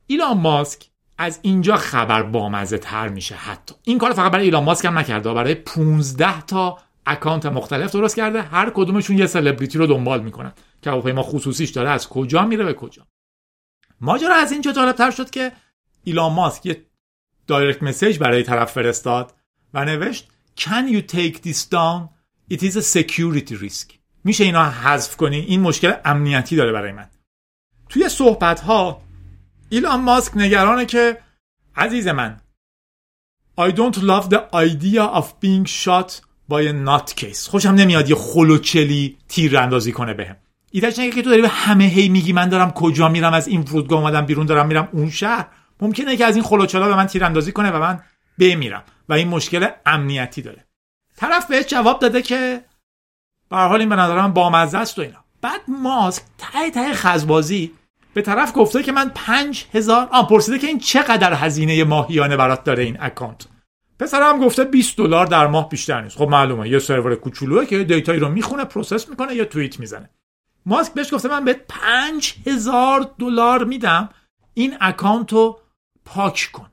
ایلان 0.06 0.38
ماسک 0.38 0.89
از 1.20 1.38
اینجا 1.42 1.76
خبر 1.76 2.22
بامزه 2.22 2.78
تر 2.78 3.08
میشه 3.08 3.34
حتی. 3.34 3.74
این 3.84 3.98
کار 3.98 4.12
فقط 4.12 4.32
برای 4.32 4.44
ایلان 4.44 4.64
ماسک 4.64 4.84
هم 4.84 4.98
نکرده 4.98 5.34
برای 5.34 5.54
15 5.54 6.40
تا 6.42 6.78
اکانت 7.06 7.46
مختلف 7.46 7.92
درست 7.92 8.16
کرده. 8.16 8.42
هر 8.42 8.70
کدومشون 8.70 9.18
یه 9.18 9.26
سلبریتی 9.26 9.78
رو 9.78 9.86
دنبال 9.86 10.22
می‌کنن. 10.22 10.52
که 10.82 10.90
هواپیما 10.90 11.22
خصوصیش 11.22 11.70
داره 11.70 11.90
از 11.90 12.08
کجا 12.08 12.44
میره 12.44 12.64
به 12.64 12.74
کجا. 12.74 13.06
ماجرا 14.00 14.34
از 14.34 14.52
اینجا 14.52 14.72
جالب 14.72 14.96
تر 14.96 15.10
شد 15.10 15.30
که 15.30 15.52
ایلان 16.04 16.32
ماسک 16.32 16.66
یه 16.66 16.86
direct 17.47 17.82
message 17.82 18.18
برای 18.18 18.42
طرف 18.42 18.72
فرستاد 18.72 19.34
و 19.74 19.84
نوشت 19.84 20.28
Can 20.60 20.88
you 20.94 21.02
take 21.16 21.36
this 21.42 21.64
down? 21.64 22.08
It 22.50 22.62
is 22.62 22.76
a 22.76 22.82
security 22.82 23.54
risk. 23.62 23.92
میشه 24.24 24.44
اینا 24.44 24.70
حذف 24.70 25.16
کنی؟ 25.16 25.38
این 25.38 25.60
مشکل 25.60 25.92
امنیتی 26.04 26.56
داره 26.56 26.72
برای 26.72 26.92
من. 26.92 27.08
توی 27.88 28.08
صحبت 28.08 28.60
ها 28.60 29.02
ایلان 29.70 30.00
ماسک 30.00 30.36
نگرانه 30.36 30.86
که 30.86 31.18
عزیز 31.76 32.08
من 32.08 32.40
I 33.60 33.70
don't 33.70 33.96
love 33.96 34.28
the 34.30 34.40
idea 34.54 35.04
of 35.04 35.24
being 35.40 35.64
shot 35.64 36.20
by 36.50 36.62
a 36.62 36.72
nutcase 36.72 37.48
خوشم 37.48 37.68
نمیاد 37.68 38.10
یه 38.10 38.16
خلوچلی 38.16 39.18
تیر 39.28 39.58
اندازی 39.58 39.92
کنه 39.92 40.14
بهم. 40.14 40.36
ایدهش 40.70 40.98
نگه 40.98 41.10
که 41.10 41.22
تو 41.22 41.30
داری 41.30 41.42
به 41.42 41.48
همه 41.48 41.84
هی 41.84 42.08
میگی 42.08 42.32
من 42.32 42.48
دارم 42.48 42.70
کجا 42.70 43.08
میرم 43.08 43.34
از 43.34 43.48
این 43.48 43.62
فرودگاه 43.62 44.00
اومدم 44.00 44.26
بیرون 44.26 44.46
دارم 44.46 44.66
میرم 44.66 44.88
اون 44.92 45.10
شهر. 45.10 45.46
ممکنه 45.80 46.16
که 46.16 46.24
از 46.24 46.36
این 46.36 46.44
خلوچلا 46.44 46.88
به 46.88 46.96
من 46.96 47.06
تیر 47.06 47.24
اندازی 47.24 47.52
کنه 47.52 47.70
و 47.70 47.78
من 47.78 48.00
بمیرم. 48.38 48.82
و 49.08 49.12
این 49.12 49.28
مشکل 49.28 49.68
امنیتی 49.86 50.42
داره. 50.42 50.64
طرف 51.16 51.46
بهش 51.46 51.64
جواب 51.66 52.00
داده 52.00 52.22
که 52.22 52.64
به 53.50 53.56
حال 53.56 53.80
این 53.80 53.88
به 53.88 53.96
نظر 53.96 54.16
من 54.16 54.32
بامزه 54.32 54.78
است 54.78 54.98
و 54.98 55.02
اینا. 55.02 55.24
بعد 55.42 55.60
ماسک 55.68 56.22
ته 56.38 56.70
ته 56.70 56.94
خزبازی 56.94 57.72
به 58.14 58.23
طرف 58.23 58.52
گفته 58.57 58.83
که 58.83 58.93
من 58.93 59.11
پنج 59.14 59.64
هزار 59.75 60.09
آن 60.12 60.26
پرسیده 60.26 60.59
که 60.59 60.67
این 60.67 60.79
چقدر 60.79 61.35
هزینه 61.35 61.85
ماهیانه 61.85 62.37
برات 62.37 62.64
داره 62.64 62.83
این 62.83 62.97
اکانت. 63.00 63.47
پسرم 63.99 64.38
گفته 64.38 64.64
20 64.64 64.97
دلار 64.97 65.26
در 65.26 65.47
ماه 65.47 65.69
بیشتر 65.69 66.02
نیست. 66.02 66.17
خب 66.17 66.29
معلومه. 66.29 66.69
یه 66.69 66.79
سرور 66.79 67.14
کوچولوه 67.14 67.67
که 67.67 67.85
دیتایی 67.85 68.21
رو 68.21 68.29
می‌خونه 68.29 68.64
process 68.64 69.09
می‌کنه 69.09 69.35
یا 69.35 69.45
توییت 69.45 69.81
می‌زنه. 69.81 70.11
ماسک 70.67 70.95
بهش 70.95 71.14
گفته 71.14 71.29
من 71.29 71.45
بهت 71.45 71.61
هزار 72.47 73.11
دلار 73.19 73.64
میدم. 73.64 74.09
این 74.55 74.76
اکانت 74.81 75.33
رو 75.33 75.61
پاک 76.05 76.50
کن. 76.52 76.71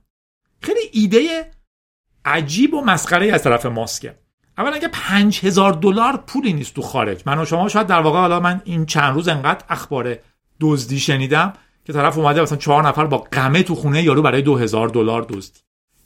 خیلی 0.61 0.79
ایده 0.91 1.51
عجیب 2.25 2.73
و 2.73 2.81
مسخره 2.81 3.33
از 3.33 3.43
طرف 3.43 3.65
ماسکه. 3.65 4.19
اول 4.57 4.73
اگه 4.73 4.89
هزار 5.43 5.73
دلار 5.73 6.17
پولی 6.17 6.53
نیست 6.53 6.73
تو 6.73 6.81
خارج. 6.81 7.23
من 7.25 7.39
و 7.39 7.45
شما 7.45 7.69
شاید 7.69 7.87
در 7.87 7.99
واقع 7.99 8.19
حالا 8.19 8.39
من 8.39 8.61
این 8.65 8.85
چند 8.85 9.13
روز 9.13 9.27
انقدر 9.27 9.65
اخبار 9.69 10.17
دزدی 10.59 10.99
شنیدم 10.99 11.53
که 11.85 11.93
طرف 11.93 12.17
اومده 12.17 12.41
مثلا 12.41 12.57
چهار 12.57 12.87
نفر 12.87 13.05
با 13.05 13.17
قمه 13.17 13.63
تو 13.63 13.75
خونه 13.75 14.03
یارو 14.03 14.21
برای 14.21 14.41
دو 14.41 14.57
هزار 14.57 14.87
دلار 14.87 15.25
دزدی 15.29 15.59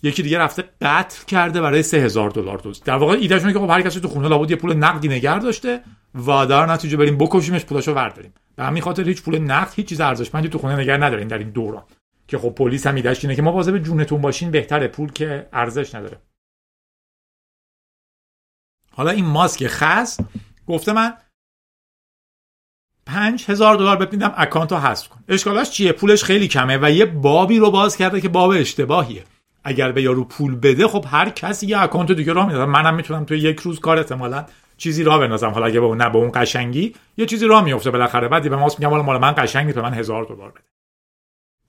یکی 0.03 0.23
دیگه 0.23 0.39
رفته 0.39 0.63
قتل 0.81 1.25
کرده 1.25 1.61
برای 1.61 1.83
سه 1.83 1.97
هزار 1.97 2.29
دلار 2.29 2.61
دزدی 2.63 2.85
در 2.85 2.95
واقع 2.95 3.13
ایدهشونه 3.13 3.53
که 3.53 3.59
خب 3.59 3.69
هر 3.69 3.81
کسی 3.81 3.99
تو 3.99 4.07
خونه 4.07 4.27
لابد 4.27 4.51
یه 4.51 4.57
پول 4.57 4.73
نقدی 4.73 5.07
نگر 5.07 5.39
داشته 5.39 5.83
و 6.27 6.45
در 6.45 6.65
نتیجه 6.65 6.97
بریم 6.97 7.17
بکشیمش 7.17 7.65
پولاشو 7.65 7.93
ورداریم 7.93 8.33
به 8.55 8.63
همین 8.63 8.83
خاطر 8.83 9.03
هیچ 9.03 9.21
پول 9.21 9.39
نقد 9.39 9.73
هیچ 9.75 9.85
چیز 9.85 10.01
ارزشمندی 10.01 10.49
تو 10.49 10.57
خونه 10.57 10.75
نگر 10.75 11.05
نداریم 11.05 11.27
در 11.27 11.37
این 11.37 11.49
دوران. 11.49 11.83
که 12.27 12.37
خب 12.37 12.49
پلیس 12.49 12.87
هم 12.87 12.95
ایدهش 12.95 13.25
اینه 13.25 13.35
که 13.35 13.41
مواظب 13.41 13.77
جونتون 13.77 14.21
باشین 14.21 14.51
بهتره 14.51 14.87
پول 14.87 15.11
که 15.11 15.49
ارزش 15.53 15.95
نداره. 15.95 16.21
حالا 18.91 19.11
این 19.11 19.25
ماسک 19.25 19.67
خز 19.67 20.19
گفته 20.67 20.93
من 20.93 21.13
پنج 23.11 23.45
هزار 23.47 23.75
دلار 23.75 23.95
بهت 23.97 24.13
میدم 24.13 24.33
اکانت 24.37 24.73
حذف 24.73 25.07
کن. 25.07 25.19
اشکالاش 25.27 25.69
چیه؟ 25.69 25.91
پولش 25.91 26.23
خیلی 26.23 26.47
کمه 26.47 26.79
و 26.81 26.91
یه 26.91 27.05
بابی 27.05 27.59
رو 27.59 27.71
باز 27.71 27.97
کرده 27.97 28.21
که 28.21 28.29
باب 28.29 28.49
اشتباهیه. 28.49 29.23
اگر 29.63 29.91
به 29.91 30.01
یارو 30.01 30.23
پول 30.23 30.55
بده 30.55 30.87
خب 30.87 31.05
هر 31.07 31.29
کسی 31.29 31.67
یه 31.67 31.81
اکانت 31.81 32.11
دیگه 32.11 32.33
راه 32.33 32.45
میندازه. 32.45 32.65
منم 32.65 32.95
می‌تونم 32.95 33.25
تو 33.25 33.35
یک 33.35 33.59
روز 33.59 33.79
کار 33.79 33.97
احتمالا 33.97 34.45
چیزی 34.77 35.03
راه 35.03 35.19
بندازم. 35.19 35.49
حالا 35.49 35.65
اگه 35.65 35.79
به 35.79 35.85
اون 35.85 36.01
نه 36.01 36.09
به 36.09 36.17
اون 36.17 36.31
قشنگی 36.35 36.95
یه 37.17 37.25
چیزی 37.25 37.45
راه 37.45 37.63
میفته 37.63 37.91
بالاخره 37.91 38.27
بعدی 38.27 38.49
به 38.49 38.55
ماسک 38.55 38.79
میگم 38.79 39.03
مال 39.03 39.17
من 39.17 39.33
قشنگ 39.37 39.65
نیست 39.65 39.77
من 39.77 39.93
هزار 39.93 40.23
دلار 40.23 40.51
بده. 40.51 40.61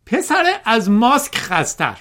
پسر 0.06 0.44
از 0.64 0.90
ماسک 0.90 1.36
خزتر 1.36 1.96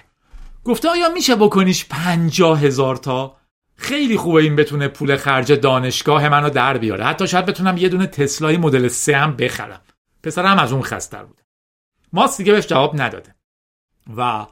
گفته 0.65 0.89
آیا 0.89 1.10
میشه 1.10 1.36
بکنیش 1.36 1.86
پنجاه 1.89 2.60
هزار 2.62 2.95
تا؟ 2.95 3.38
خیلی 3.81 4.17
خوبه 4.17 4.41
این 4.41 4.55
بتونه 4.55 4.88
پول 4.88 5.17
خرج 5.17 5.51
دانشگاه 5.51 6.29
منو 6.29 6.50
در 6.50 6.77
بیاره. 6.77 7.05
حتی 7.05 7.27
شاید 7.27 7.45
بتونم 7.45 7.77
یه 7.77 7.89
دونه 7.89 8.07
تسلای 8.07 8.57
مدل 8.57 8.88
سه 8.88 9.17
هم 9.17 9.35
بخرم. 9.35 9.81
پسرم 10.23 10.59
از 10.59 10.71
اون 10.71 10.81
خستر 10.81 11.23
بوده 11.23 11.41
ماسک 12.13 12.38
دیگه 12.38 12.53
بهش 12.53 12.67
جواب 12.67 13.01
نداده. 13.01 13.35
و 14.17 14.45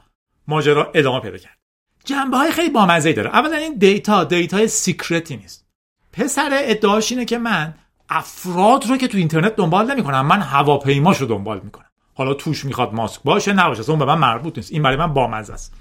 ماجرا 0.48 0.92
ادامه 0.94 1.20
پیدا 1.20 1.38
کرد. 1.38 1.58
جنبه 2.06 2.38
های 2.38 2.52
خیلی 2.52 2.70
بامزه 2.70 3.14
داره. 3.14 3.30
اولا 3.30 3.58
این 3.58 3.78
دیتا 3.78 4.24
دیتا 4.24 4.68
secret 4.68 5.28
ی 5.28 5.38
نیست. 5.38 5.66
پسر 6.14 6.50
ادعاش 6.54 7.12
اینه 7.12 7.26
که 7.26 7.38
من 7.38 7.74
افراد 8.10 8.88
رو 8.88 8.98
که 8.98 9.08
تو 9.08 9.18
اینترنت 9.18 9.56
دنبال 9.56 9.92
نمی‌کنم 9.92 10.26
من 10.26 10.42
هواپیماش 10.42 11.18
رو 11.18 11.28
دنبال 11.28 11.62
می‌کنم. 11.64 11.90
حالا 12.14 12.34
توش 12.34 12.66
می‌خواد 12.66 12.94
ماسک 12.94 13.22
باشه 13.24 13.54
نباشه 13.54 13.90
اون 13.90 14.00
به 14.00 14.06
من 14.06 14.18
مربوط 14.18 14.58
نیست. 14.58 14.72
این 14.72 14.84
برای 14.84 14.98
من 14.98 15.14
بامزه 15.14 15.54
است. 15.54 15.74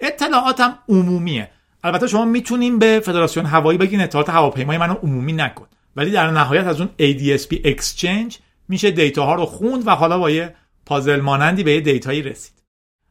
اطلاعاتم 0.00 0.78
عمومیه. 0.88 1.50
البته 1.84 2.06
شما 2.06 2.24
می‌تونیم 2.24 2.78
به 2.78 3.00
فدراسیون 3.00 3.46
هوایی 3.46 3.78
بگین 3.78 4.00
اطلاعات 4.00 4.30
هواپیمای 4.30 4.78
منو 4.78 4.94
عمومی 4.94 5.32
نکن. 5.32 5.66
ولی 5.96 6.10
در 6.10 6.30
نهایت 6.30 6.66
از 6.66 6.80
اون 6.80 6.90
ADSB 7.00 7.54
Exchange 7.54 8.34
میشه 8.68 8.90
دیتا 8.90 9.26
ها 9.26 9.34
رو 9.34 9.46
خوند 9.46 9.86
و 9.86 9.90
حالا 9.90 10.18
با 10.18 10.30
یه 10.30 10.54
پازل 10.86 11.20
مانندی 11.20 11.62
به 11.62 11.72
یه 11.72 11.80
دیتایی 11.80 12.22
رسید. 12.22 12.62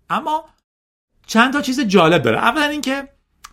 اما 0.09 0.45
چند 1.27 1.53
تا 1.53 1.61
چیز 1.61 1.81
جالب 1.81 2.21
داره. 2.21 2.37
اولا 2.37 2.65
اینکه 2.65 3.07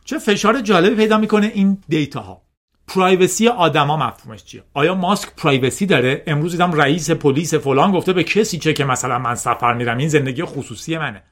چه 0.05 0.19
فشار 0.19 0.61
جالبی 0.61 0.97
پیدا 0.97 1.19
می‌کنه 1.19 1.51
این 1.55 1.79
دیتا 1.89 2.21
ها 2.21 2.43
privacy 2.89 3.49
آدما 3.49 3.97
مفهومش 3.97 4.45
چیه؟ 4.45 4.63
آیا 4.75 4.95
ماسک 4.95 5.29
privacy 5.37 5.87
داره؟ 5.87 6.23
امروز 6.27 6.53
دیدم 6.53 6.73
رئیس 6.73 7.11
پلیس 7.11 7.55
فلان 7.55 7.93
گفته 7.93 8.13
به 8.13 8.25
کسی 8.25 8.59
چه 8.59 8.73
که 8.73 8.85
مثلا 8.85 9.19
من 9.19 9.35
سفر 9.35 9.75
میرم 9.75 9.99
این 9.99 10.09
زندگی 10.09 10.45
خصوصی 10.45 10.99
منه. 10.99 11.23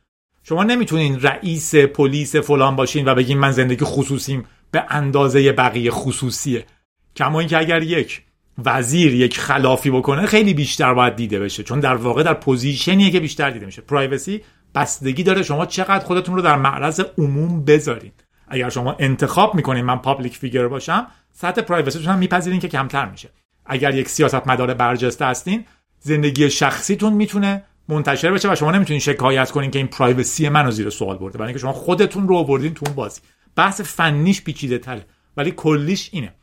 شما 0.42 0.64
نمی‌تونین 0.64 1.20
رئیس 1.20 1.74
پلیس 1.74 2.36
فلان 2.36 2.76
باشین 2.76 3.08
و 3.08 3.14
بگین 3.14 3.38
من 3.38 3.50
زندگی 3.50 3.84
خصوصیم 3.84 4.44
به 4.70 4.84
اندازه 4.88 5.52
بقیه 5.52 5.90
خصوصیه. 5.90 6.66
کما 7.16 7.40
اینکه 7.40 7.58
اگر 7.58 7.82
یک 7.82 8.22
وزیر 8.64 9.14
یک 9.14 9.38
خلافی 9.38 9.90
بکنه 9.90 10.26
خیلی 10.26 10.54
بیشتر 10.54 10.94
باید 10.94 11.16
دیده 11.16 11.40
بشه. 11.40 11.62
چون 11.62 11.80
در 11.80 11.94
واقع 11.94 12.22
در 12.22 12.34
position 12.34 12.95
یه 12.95 13.10
که 13.10 13.20
بیشتر 13.20 13.50
دیده 13.50 13.66
میشه. 13.66 13.82
privacy 13.82 14.40
بستگی 14.74 15.22
داره 15.22 15.42
شما 15.42 15.66
چقدر 15.66 16.04
خودتون 16.04 16.34
رو 16.34 16.42
در 16.42 16.56
معرض 16.56 17.00
عموم 17.18 17.64
بذارین. 17.64 18.12
اگر 18.48 18.68
شما 18.68 18.96
انتخاب 18.98 19.54
می‌کنین 19.54 19.84
من 19.84 19.98
public 19.98 20.36
figure 20.36 20.68
باشم 20.68 21.06
سطح 21.32 21.60
privacy 21.60 21.96
تون 21.96 22.12
هم 22.12 22.18
میپذیرین 22.18 22.60
که 22.60 22.68
کمتر 22.68 23.10
میشه. 23.10 23.28
اگر 23.66 23.94
یک 23.94 24.08
سیاست 24.08 24.48
مدار 24.48 24.74
برجسته 24.74 25.24
هستین 25.26 25.64
زندگی 26.00 26.50
شخصیتون 26.50 27.12
می‌تونه 27.12 27.64
منتشر 27.88 28.32
بشه 28.32 28.52
و 28.52 28.54
شما 28.54 28.70
نمی‌تونین 28.70 29.00
شکایت 29.00 29.50
کنین 29.50 29.70
که 29.70 29.78
این 29.78 29.88
privacy 29.88 30.48
منو 30.48 30.70
زیر 30.70 30.90
سوال 30.90 31.18
برده. 31.18 31.38
برای 31.38 31.48
اینکه 31.48 31.60
شما 31.60 31.72
خودتون 31.72 32.28
رو 32.28 32.36
آوردین 32.36 32.74
تو 32.74 32.86
اون 32.86 32.94
بازی. 32.94 33.20
بحث 33.56 33.80
فنیش 33.80 34.42
پیچیده 34.42 34.78
تره 34.78 35.06
ولی 35.36 35.50
کلیش 35.50 36.10
اینه. 36.12 36.34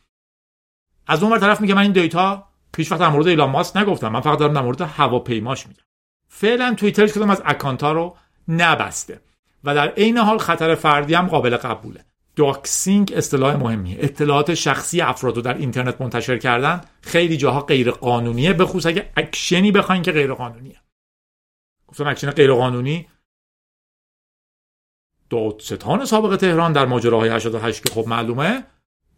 از 1.08 1.24
اون 1.24 1.40
طرف 1.40 1.62
میگه 1.62 1.74
من 1.74 1.82
این 1.82 1.92
دیتا 1.92 2.48
هیچ 2.74 2.92
وقت 2.92 3.02
در 3.02 3.10
مورد 3.10 3.28
ایلان 3.28 3.50
ماسک 3.50 3.78
نگفتم. 3.78 4.08
من 4.08 4.22
فقط 4.22 4.40
دارم 4.40 4.54
در 4.54 4.62
مورد 4.62 4.82
هواپیماش 4.82 5.68
میگم. 5.68 5.84
فعلا 6.28 6.74
توییترش 6.74 7.12
کدوم 7.12 7.30
از 7.30 7.42
اکانت 7.46 7.84
رو 7.84 8.16
نبسته 8.48 9.22
و 9.64 9.76
در 9.76 9.88
عین 9.88 10.18
حال 10.18 10.38
خطر 10.38 10.76
فردی 10.76 11.14
هم 11.14 11.28
قابل 11.28 11.58
قبوله. 11.58 12.06
doxing 12.36 13.14
اصطلاح 13.16 13.56
مهمیه. 13.56 13.98
اطلاعات 14.00 14.54
شخصی 14.54 15.02
افراد 15.02 15.36
رو 15.36 15.42
در 15.42 15.58
اینترنت 15.58 16.02
منتشر 16.02 16.38
کردن 16.38 16.82
خیلی 17.02 17.38
جاها 17.38 17.62
غیر 17.62 17.92
قانونیه 17.92 18.54
به 18.54 18.66
خصوص 18.66 18.86
اگه 18.86 19.10
اکشنی 19.18 19.72
بخواین 19.72 20.02
که 20.02 20.12
غیر 20.12 20.34
قانونیه 20.34 20.76
گفتم 21.90 22.08
اکشن 22.08 22.32
غیر 22.32 22.54
قانونی 22.54 23.08
دادستان 25.30 26.06
سابق 26.06 26.36
تهران 26.36 26.74
در 26.74 26.86
ماجراهای 26.86 27.30
88 27.30 27.88
که 27.88 27.94
خب 27.94 28.08
معلومه 28.08 28.64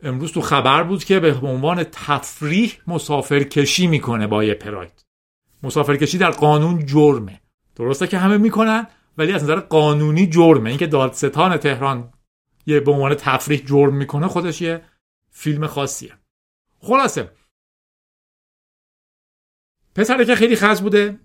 امروز 0.03 0.31
تو 0.31 0.41
خبر 0.41 0.83
بود 0.83 1.03
که 1.03 1.19
به 1.19 1.33
عنوان 1.33 1.83
تفریح 1.83 2.73
مسافرکشی 2.87 3.87
می‌کنه 3.87 4.27
با 4.27 4.43
یه 4.43 4.53
پراید. 4.53 5.05
مسافرکشی 5.63 6.17
در 6.17 6.31
قانون 6.31 6.85
جرمه. 6.85 7.41
درسته 7.75 8.07
که 8.07 8.17
همه 8.17 8.37
می‌کنن 8.37 8.87
ولی 9.17 9.33
از 9.33 9.43
نظر 9.43 9.59
قانونی 9.59 10.27
جرمه. 10.27 10.69
اینکه 10.69 10.87
دادستان 10.87 11.57
تهران 11.57 12.13
یه 12.65 12.79
به 12.79 12.91
عنوان 12.91 13.15
تفریح 13.15 13.65
جرم 13.65 13.95
می‌کنه 13.95 14.27
خودش 14.27 14.61
یه 14.61 14.83
فیلم 15.29 15.67
خاصیه. 15.67 16.13
خلاصه. 16.79 17.31
پسره 19.95 20.25
که 20.25 20.35
خیلی 20.35 20.55
خز 20.55 20.81
بوده 20.81 21.19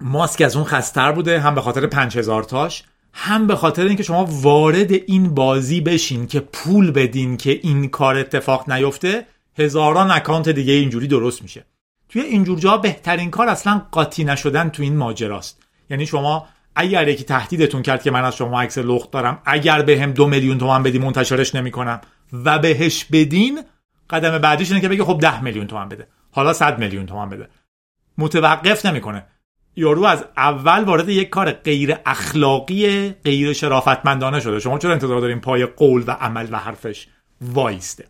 ماسک 0.00 0.42
از 0.42 0.56
اون 0.56 0.64
خستر 0.64 1.12
بوده 1.12 1.40
هم 1.40 1.54
به 1.54 1.60
خاطر 1.60 1.86
5000 1.86 2.42
تاش 2.42 2.84
هم 3.12 3.46
به 3.46 3.56
خاطر 3.56 3.82
اینکه 3.82 4.02
شما 4.02 4.24
وارد 4.30 4.92
این 4.92 5.34
بازی 5.34 5.80
بشین 5.80 6.26
که 6.26 6.40
پول 6.40 6.90
بدین 6.90 7.36
که 7.36 7.60
این 7.62 7.88
کار 7.88 8.16
اتفاق 8.16 8.70
نیفته 8.70 9.26
هزاران 9.58 10.10
اکانت 10.10 10.48
دیگه 10.48 10.72
اینجوری 10.72 11.06
درست 11.06 11.42
میشه. 11.42 11.64
توی 12.08 12.22
اینجور 12.22 12.58
جا 12.58 12.76
بهترین 12.76 13.30
کار 13.30 13.48
اصلا 13.48 13.82
قاطی 13.90 14.24
نشدن 14.24 14.68
تو 14.68 14.82
این 14.82 14.96
ماجراست. 14.96 15.62
یعنی 15.90 16.06
شما 16.06 16.48
اگر 16.76 17.08
یکی 17.08 17.24
تهدیدتون 17.24 17.82
کرد 17.82 18.02
که 18.02 18.10
من 18.10 18.24
از 18.24 18.36
شما 18.36 18.62
عکس 18.62 18.78
لخت 18.78 19.10
دارم 19.10 19.42
اگر 19.44 19.82
به 19.82 20.00
هم 20.00 20.12
دو 20.12 20.26
میلیون 20.26 20.58
تومن 20.58 20.82
بدی 20.82 20.98
منتشرش 20.98 21.54
نمی‌کنم 21.54 22.00
و 22.32 22.58
بهش 22.58 23.04
بدین 23.04 23.62
قدم 24.10 24.38
بعدیش 24.38 24.70
اینه 24.70 24.80
که 24.80 24.88
بگه 24.88 25.04
خب 25.04 25.18
ده 25.20 25.42
میلیون 25.42 25.66
تومن 25.66 25.88
بده. 25.88 26.06
حالا 26.30 26.52
صد 26.52 26.78
میلیون 26.78 27.06
تومن 27.06 27.28
بده. 27.28 27.48
متوقف 28.18 28.86
نمی‌کنه. 28.86 29.26
یارو 29.78 30.04
از 30.04 30.24
اول 30.36 30.84
وارد 30.84 31.08
یک 31.08 31.28
کار 31.28 31.52
غیر 31.52 31.96
اخلاقی 32.06 33.10
غیر 33.10 33.52
شرافتمندانه 33.52 34.40
شده. 34.40 34.60
شما 34.60 34.78
چرا 34.78 34.92
انتظار 34.92 35.20
دارین 35.20 35.40
پای 35.40 35.66
قول 35.66 36.04
و 36.06 36.10
عمل 36.10 36.48
و 36.50 36.58
حرفش 36.58 37.06
وایسته؟ 37.40 38.08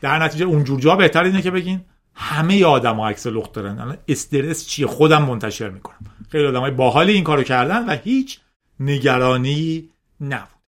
در 0.00 0.18
نتیجه 0.18 0.44
اونجور 0.44 0.80
جا 0.80 0.96
بهتر 0.96 1.24
اینه 1.24 1.42
که 1.42 1.50
بگین 1.50 1.84
همه 2.14 2.64
آدم 2.64 3.00
عکس 3.00 3.26
لخت 3.26 3.52
دارن. 3.52 3.98
استرس 4.08 4.66
چیه؟ 4.66 4.86
خودم 4.86 5.22
منتشر 5.22 5.68
می‌کنم. 5.68 5.98
خیلی 6.28 6.46
آدم 6.46 6.60
های 6.60 6.70
باحالی 6.70 7.12
این 7.12 7.24
کارو 7.24 7.42
کردن 7.42 7.86
و 7.86 7.96
هیچ 7.96 8.40
نگرانی 8.80 9.88
نبود. 10.20 10.62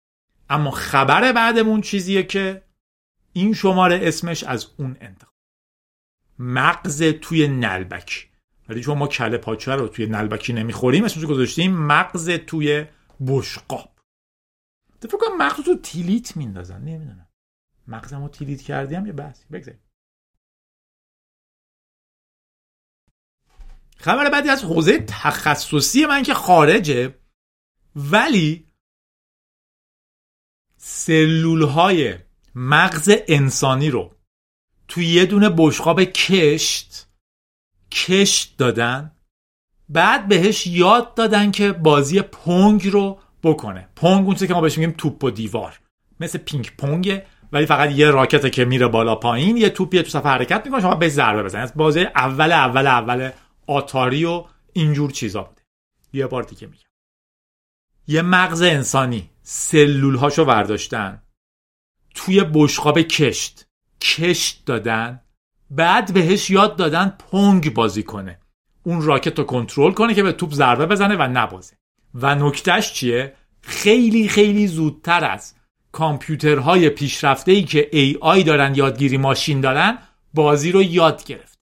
اما 0.51 0.71
خبر 0.71 1.33
بعدمون 1.33 1.81
چیزیه 1.81 2.23
که 2.23 2.63
این 3.33 3.55
شماره 3.55 4.01
اسمش 4.03 4.45
از 4.45 4.67
اون 4.79 4.97
انتخاب. 5.01 5.35
مغز 6.39 7.03
توی 7.03 7.49
نلبکی 7.49 8.34
ولی 8.69 8.81
چون 8.83 8.99
ما 8.99 9.07
کله 9.07 9.39
پاچه 9.39 9.73
رو 9.73 9.89
توی 9.89 10.07
نلبکی 10.07 10.53
نمی‌خوریم 10.53 11.05
اسمش 11.05 11.25
گذاشتیم 11.25 11.73
مغز 11.77 12.31
توی 12.31 12.87
بشقاب. 13.27 13.95
فکر 15.01 15.19
کنم 15.19 15.37
مغز 15.37 15.65
تو 15.65 15.79
تیلیت 15.79 16.37
میندازن 16.37 16.81
نمی‌دونم. 16.81 17.29
مغزمو 17.89 18.29
تیلیت 18.29 18.63
کردیم 18.63 19.07
یه 19.07 19.13
بحثی 19.13 19.45
بگذاریم. 19.53 19.81
خبر 23.97 24.31
بعدی 24.31 24.49
از 24.49 24.65
حوزه 24.65 25.05
تخصصی 25.09 26.07
من 26.07 26.23
که 26.23 26.35
خارجه 26.35 27.19
ولی 27.97 28.69
سلول 30.77 31.63
های 31.63 32.19
مغز 32.55 33.11
انسانی 33.29 33.91
رو 33.91 34.17
توی 34.89 35.07
یه 35.07 35.27
دونه 35.27 35.51
بشقاب 35.59 36.05
کشت 36.05 37.14
کشت 37.95 38.55
دادن 38.59 39.13
بعد 39.89 40.29
بهش 40.29 40.67
یاد 40.67 41.15
دادن 41.15 41.51
که 41.51 41.73
بازی 41.73 42.23
پونگ 42.23 42.89
رو 42.89 43.21
بکنه. 43.43 43.89
پونگ 43.97 44.27
اون 44.27 44.35
که 44.35 44.55
ما 44.55 44.61
بهش 44.61 44.79
میگیم 44.79 44.95
توپ 44.99 45.25
و 45.25 45.31
دیوار. 45.31 45.81
مثل 46.21 46.39
پینگ 46.39 46.73
پونگه 46.79 47.27
ولی 47.53 47.67
فقط 47.67 47.91
یه 47.91 48.11
راکته 48.11 48.51
که 48.51 48.65
میره 48.65 48.89
بالا 48.89 49.15
پایین 49.15 49.57
یه 49.57 49.71
توپیه 49.71 50.03
تو 50.03 50.11
صفحه 50.11 50.33
حرکت 50.33 50.63
می‌کنه 50.65 50.81
شما 50.81 50.95
به 50.95 51.09
ضربه 51.09 51.43
بزنید. 51.43 51.65
از 51.65 51.75
بازی 51.75 52.01
اول 52.01 52.53
اول 52.53 52.87
اول 52.87 53.31
آتاری 53.67 54.25
و 54.25 54.45
اینجور 54.73 55.11
چیزا 55.11 55.43
بوده. 55.43 55.63
یه 56.13 56.27
بار 56.27 56.43
دیگه 56.43 56.67
میگم. 56.67 56.85
یه 58.07 58.23
مغز 58.23 58.63
انسانی 58.63 59.31
سلول 59.43 60.17
هاشو 60.17 60.45
برداشتن 60.45 61.23
توی 62.15 62.45
بشقاب 62.45 63.01
کشت. 63.01 63.67
کشت 64.01 64.63
دادن. 64.67 65.21
بعد 65.77 66.15
بهش 66.15 66.51
یاد 66.51 66.77
دادن 66.77 67.17
پونگ 67.19 67.75
بازی 67.75 68.03
کنه. 68.03 68.39
اون 68.83 69.03
راکت 69.03 69.39
رو 69.39 69.45
کنترل 69.45 69.93
کنه 69.93 70.15
که 70.15 70.23
به 70.23 70.33
توپ 70.33 70.53
ضربه 70.53 70.87
بزنه 70.87 71.17
و 71.17 71.23
نبازه. 71.23 71.77
و 72.15 72.35
نکتهش 72.35 72.93
چیه؟ 72.93 73.35
خیلی 73.61 74.29
خیلی 74.29 74.67
زودتر 74.67 75.25
از 75.25 75.55
کامپیوترهای 75.93 76.89
پیشرفته 76.89 77.53
ای 77.53 77.63
که 77.63 77.89
ای 77.93 78.19
آی 78.21 78.43
دارن 78.43 78.75
یادگیری 78.75 79.17
ماشین 79.17 79.61
دارن 79.61 79.99
بازی 80.35 80.73
رو 80.73 80.83
یاد 80.83 81.25
گرفت. 81.25 81.59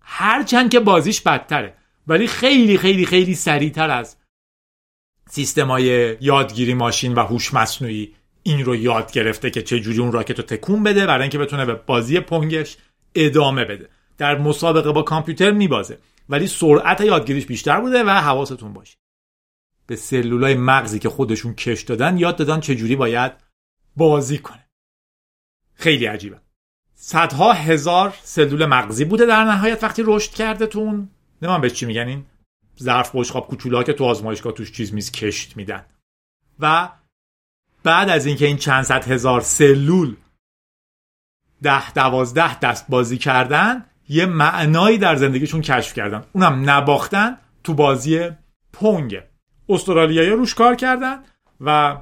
هرچند 0.00 0.70
که 0.70 0.80
بازیش 0.80 1.20
بدتره 1.20 1.74
ولی 2.06 2.26
خیلی 2.26 2.78
خیلی 2.78 3.06
خیلی 3.06 3.34
سریعتر 3.34 3.90
از 3.90 4.16
سیستمای 5.28 6.16
یادگیری 6.20 6.74
ماشین 6.74 7.14
و 7.14 7.20
هوش 7.20 7.54
مصنوعی 7.54 8.14
این 8.42 8.64
رو 8.64 8.76
یاد 8.76 9.12
گرفته 9.12 9.50
که 9.50 9.62
چجوری 9.62 9.98
اون 9.98 10.12
راکت 10.12 10.38
رو 10.38 10.44
تکون 10.44 10.82
بده 10.82 11.06
برای 11.06 11.22
اینکه 11.22 11.38
بتونه 11.38 11.64
به 11.64 11.74
بازی 11.74 12.20
پنگش 12.20 12.76
ادامه 13.16 13.64
بده. 13.64 13.88
در 14.18 14.38
مسابقه 14.38 14.92
با 14.92 15.02
کامپیوتر 15.02 15.50
میبازه. 15.50 15.98
ولی 16.28 16.46
سرعت 16.46 17.00
یادگیریش 17.00 17.46
بیشتر 17.46 17.80
بوده 17.80 18.04
و 18.04 18.10
حواستون 18.10 18.72
باشه. 18.72 18.96
به 19.86 19.96
سلولای 19.96 20.54
مغزی 20.54 20.98
که 20.98 21.08
خودشون 21.08 21.54
کش 21.54 21.82
دادن 21.82 22.18
یاد 22.18 22.36
دادن 22.36 22.60
چجوری 22.60 22.96
باید 22.96 23.32
بازی 23.96 24.38
کنه. 24.38 24.66
خیلی 25.74 26.06
عجیبه. 26.06 26.40
صدها 26.94 27.52
هزار 27.52 28.14
سلول 28.22 28.66
مغزی 28.66 29.04
بوده 29.04 29.26
در 29.26 29.44
نهایت 29.44 29.84
وقتی 29.84 30.02
رشد 30.06 30.30
کرده 30.30 30.66
تون 30.66 31.08
نمیم 31.42 31.60
بهش 31.60 31.72
چی 31.72 31.86
میگن 31.86 32.08
این؟ 32.08 32.26
ظرف 32.82 33.10
بشقاب 33.14 33.48
کوچولا 33.48 33.82
که 33.82 33.92
تو 33.92 34.04
آزمایشگاه 34.04 34.52
توش 34.52 34.72
چیز 34.72 34.94
میز 34.94 35.12
کشت 35.12 35.56
میدن. 35.56 35.84
و 36.60 36.88
بعد 37.82 38.08
از 38.08 38.26
اینکه 38.26 38.46
این 38.46 38.56
چند 38.56 38.84
صد 38.84 39.08
هزار 39.08 39.40
سلول 39.40 40.16
ده 41.62 41.92
دوازده 41.92 42.58
دست 42.58 42.86
بازی 42.88 43.18
کردن 43.18 43.84
یه 44.08 44.26
معنایی 44.26 44.98
در 44.98 45.16
زندگیشون 45.16 45.60
کشف 45.60 45.94
کردن. 45.94 46.24
اونم 46.32 46.70
نباختن 46.70 47.38
تو 47.64 47.74
بازی 47.74 48.30
پونگ. 48.72 49.18
استرالیایی 49.68 50.30
روش 50.30 50.54
کار 50.54 50.74
کردن 50.74 51.18
و 51.60 51.96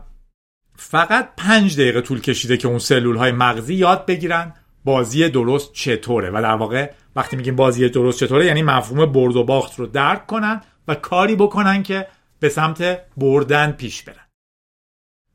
فقط 0.76 1.28
پنج 1.36 1.76
دقیقه 1.76 2.00
طول 2.00 2.20
کشیده 2.20 2.56
که 2.56 2.68
اون 2.68 2.78
سلول 2.78 3.16
های 3.16 3.32
مغزی 3.32 3.74
یاد 3.74 4.06
بگیرن 4.06 4.54
بازی 4.84 5.28
درست 5.28 5.72
چطوره. 5.72 6.30
و 6.30 6.42
در 6.42 6.54
واقع 6.54 6.92
وقتی 7.16 7.36
میگیم 7.36 7.56
بازی 7.56 7.88
درست 7.88 8.24
چطوره 8.24 8.46
یعنی 8.46 8.62
مفهوم 8.62 9.12
برد 9.12 9.36
و 9.36 9.44
باخت 9.44 9.78
رو 9.78 9.86
درک 9.86 10.26
کنن 10.26 10.60
و 10.88 10.94
کاری 10.94 11.36
بکنن 11.36 11.82
که 11.82 12.06
به 12.40 12.48
سمت 12.48 13.00
بردن 13.16 13.72
پیش 13.72 14.02
برن. 14.02 14.26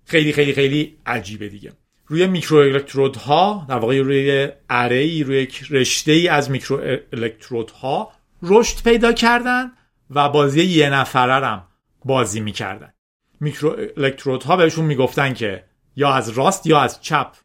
خیلی 0.05 0.33
خیلی 0.33 0.53
خیلی 0.53 0.97
عجیبه 1.05 1.49
دیگه. 1.49 1.73
روی 2.09 2.27
میکرو 2.27 2.57
الکترود 2.57 3.15
ها 3.15 3.65
در 3.69 3.77
واقع 3.77 4.01
روی 4.01 4.49
اره 4.69 5.23
روی 5.23 5.47
رشته 5.69 6.11
ای 6.11 6.27
از 6.27 6.51
میکرو 6.51 6.97
الکترود 7.13 7.71
ها 7.71 8.11
رشد 8.41 8.83
پیدا 8.83 9.13
کردن 9.13 9.71
و 10.09 10.29
بازی 10.29 10.63
یه 10.63 10.89
نفره 10.89 11.45
هم 11.45 11.63
بازی 12.05 12.39
می‌کردن. 12.39 12.93
میکرو 13.39 13.77
الکترود 13.97 14.43
ها 14.43 14.57
بهشون 14.57 14.85
می‌گفتن 14.85 15.33
که 15.33 15.63
یا 15.95 16.13
از 16.13 16.29
راست 16.29 16.67
یا 16.67 16.79
از 16.79 17.01
چپ 17.01 17.35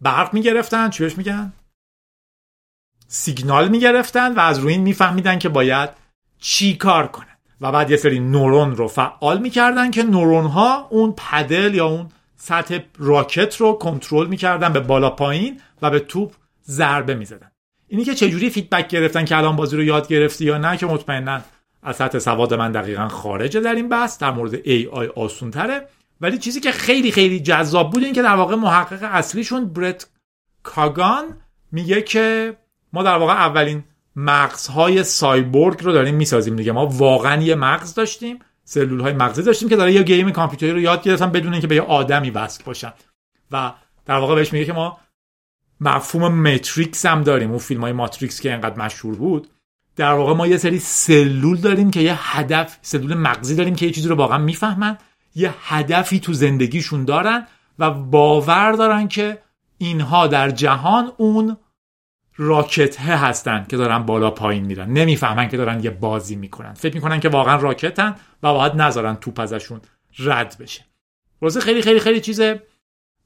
برق 0.00 0.34
می‌گرفتن. 0.34 0.90
چی 0.90 1.02
بهش 1.02 1.18
میگن؟ 1.18 1.52
سیگنال 3.08 3.68
می‌گرفتن 3.68 4.34
و 4.34 4.40
از 4.40 4.58
روی 4.58 4.72
این 4.72 4.82
میفهمیدن 4.82 5.38
که 5.38 5.48
باید 5.48 5.90
چی 6.38 6.76
کار 6.76 7.06
کنن. 7.06 7.38
و 7.60 7.72
بعد 7.72 7.90
یه 7.90 7.96
سری 7.96 8.20
نورون 8.20 8.76
رو 8.76 8.88
فعال 8.88 9.40
می‌کردن 9.40 9.90
که 9.90 10.02
نورون 10.02 10.46
ها 10.46 10.88
اون 10.90 11.12
پدل 11.12 11.74
یا 11.74 11.86
اون 11.86 12.08
سطح 12.40 12.78
راکت 12.98 13.56
رو 13.56 13.72
کنترل 13.72 14.26
می‌کردن 14.26 14.72
به 14.72 14.80
بالا 14.80 15.10
پایین 15.10 15.60
و 15.82 15.90
به 15.90 16.00
توپ 16.00 16.32
ضربه 16.66 17.14
می‌زدن. 17.14 17.50
اینی 17.88 18.04
که 18.04 18.14
چجوری 18.14 18.50
feedback 18.50 18.88
گرفتن 18.88 19.24
که 19.24 19.36
الان 19.36 19.56
بازی 19.56 19.76
رو 19.76 19.82
یاد 19.82 20.08
گرفتی 20.08 20.44
یا 20.44 20.58
نه 20.58 20.76
که 20.76 20.86
مطمئنا 20.86 21.40
از 21.82 21.96
سطح 21.96 22.18
سواد 22.18 22.54
من 22.54 22.72
دقیقا 22.72 23.08
خارجه 23.08 23.60
در 23.60 23.74
این 23.74 23.88
بحث 23.88 24.18
در 24.18 24.30
مورد 24.30 24.62
AI 24.62 25.08
آسون 25.16 25.50
تره 25.50 25.88
ولی 26.20 26.38
چیزی 26.38 26.60
که 26.60 26.72
خیلی 26.72 27.10
خیلی 27.10 27.40
جذاب 27.40 27.90
بود 27.90 28.04
این 28.04 28.12
که 28.12 28.22
در 28.22 28.34
واقع 28.34 28.54
محقق 28.54 28.98
اصلیشون 29.02 29.68
برت 29.72 30.06
کاگان 30.62 31.24
میگه 31.72 32.02
که 32.02 32.56
ما 32.92 33.02
در 33.02 33.16
واقع 33.16 33.32
اولین 33.32 33.84
مغزهای 34.16 35.04
سایبورگ 35.04 35.84
رو 35.84 35.92
داریم 35.92 36.14
می‌سازیم 36.14 36.56
دیگه. 36.56 36.72
ما 36.72 36.86
واقعا 36.86 37.42
یه 37.42 37.54
مغز 37.54 37.94
داشتیم. 37.94 38.38
سلول 38.68 39.00
های 39.00 39.12
مغزی 39.12 39.42
داشتیم 39.42 39.68
که 39.68 39.76
داره 39.76 39.92
یه 39.92 40.02
game 40.02 40.30
کامپیوتری 40.30 40.72
رو 40.72 40.80
یاد 40.80 41.02
گرفتن 41.02 41.30
بدون 41.30 41.52
اینکه 41.52 41.66
به 41.66 41.74
یه 41.74 41.82
آدمی 41.82 42.30
وصل 42.30 42.64
باشن. 42.64 42.92
و 43.50 43.72
در 44.06 44.18
واقع 44.18 44.34
بهش 44.34 44.52
میگه 44.52 44.64
که 44.64 44.72
ما 44.72 44.98
مفهوم 45.80 46.34
متریکس 46.40 47.06
هم 47.06 47.22
داریم. 47.22 47.50
اون 47.50 47.58
فیلم 47.58 47.80
های 47.80 47.92
ماتریکس 47.92 48.40
که 48.40 48.52
انقدر 48.52 48.78
مشهور 48.78 49.14
بود. 49.14 49.48
در 49.96 50.12
واقع 50.12 50.34
ما 50.34 50.46
یه 50.46 50.56
سری 50.56 50.78
سلول 50.78 51.56
داریم 51.56 51.90
که 51.90 52.00
یه 52.00 52.36
هدف 52.36 52.78
سلول 52.82 53.14
مغزی 53.14 53.54
داریم 53.54 53.74
که 53.74 53.86
یه 53.86 53.92
چیزی 53.92 54.08
رو 54.08 54.14
واقعا 54.14 54.38
می‌فهمن. 54.38 54.98
یه 55.34 55.54
هدفی 55.62 56.20
تو 56.20 56.32
زندگیشون 56.32 57.04
دارن 57.04 57.46
و 57.78 57.90
باور 57.90 58.72
دارن 58.72 59.08
که 59.08 59.42
اینها 59.78 60.26
در 60.26 60.50
جهان 60.50 61.12
اون 61.16 61.56
راکت 62.40 63.00
هستن 63.00 63.66
که 63.68 63.76
دارن 63.76 63.98
بالا 63.98 64.30
پایین 64.30 64.64
میرن. 64.64 64.90
نمی‌فهمن 64.90 65.48
که 65.48 65.56
دارن 65.56 65.84
یه 65.84 65.90
بازی 65.90 66.36
می‌کنن. 66.36 66.74
فکر 66.74 66.94
می‌کنن 66.94 67.20
که 67.20 67.28
واقعا 67.28 67.56
راکتن 67.56 68.14
و 68.42 68.52
باید 68.54 68.74
نذارن 68.74 69.16
توپ 69.16 69.40
ازشون 69.40 69.80
رد 70.18 70.56
بشه. 70.60 70.84
روزه 71.40 71.60
خیلی 71.60 71.82
خیلی 71.82 72.00
خیلی 72.00 72.20
چیز 72.20 72.40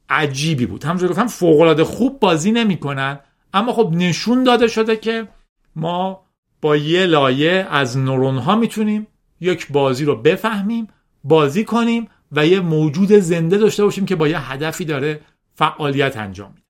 عجیبی 0.09 0.67
بود. 0.67 0.85
همونجور 0.85 1.09
گفتم 1.09 1.27
فوق 1.27 1.61
العاده 1.61 1.85
خوب 1.85 2.21
بازی 2.21 2.53
نمی‌کنن 2.53 3.19
اما 3.55 3.73
خب 3.73 3.93
نشون 3.95 4.45
داده 4.45 4.69
شده 4.69 4.97
که 4.97 5.29
ما 5.77 6.23
با 6.61 6.77
یه 6.77 7.07
لایه 7.07 7.67
از 7.71 7.99
نورون 7.99 8.39
ها 8.39 8.57
می‌تونیم 8.57 9.07
یک 9.41 9.73
بازی 9.73 10.05
رو 10.05 10.17
بفهمیم 10.17 10.87
بازی 11.25 11.65
کنیم 11.65 12.09
و 12.33 12.47
یه 12.47 12.61
موجود 12.61 13.13
زنده 13.13 13.59
داشته 13.59 13.85
باشیم 13.85 14.07
که 14.07 14.17
با 14.17 14.29
یه 14.29 14.53
هدفی 14.53 14.85
داره 14.85 15.21
فعالیت 15.55 16.17
انجام 16.17 16.51
میده. 16.51 16.62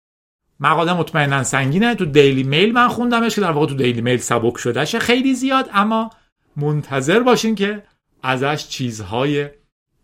مقاله 0.63 0.93
مطمئنا 0.93 1.45
سنگینه. 1.45 1.95
تو 1.95 2.05
دیلی 2.05 2.43
میل 2.43 2.73
من 2.73 2.89
خوندمش 2.89 3.35
که 3.35 3.41
در 3.41 3.51
واقع 3.51 3.67
تو 3.67 3.75
دیلی 3.75 4.01
میل 4.01 4.17
سبک 4.17 4.59
شدهشه 4.59 4.99
خیلی 4.99 5.35
زیاد 5.35 5.71
اما 5.73 6.11
منتظر 6.57 7.21
باشین 7.21 7.55
که 7.55 7.87
ازش 8.23 8.69
چیزهای 8.69 9.51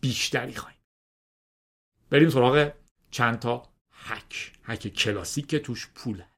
بیشتری 0.01 0.55
خواهیم. 0.55 0.79
بریم 2.11 2.31
سراغ 2.31 2.73
چند 3.11 3.39
تا 3.39 3.69
هک 3.93 4.53
هک 4.65 4.89
کلاسیک 4.89 5.47
که 5.47 5.59
توش 5.59 5.89
پوله. 5.95 6.29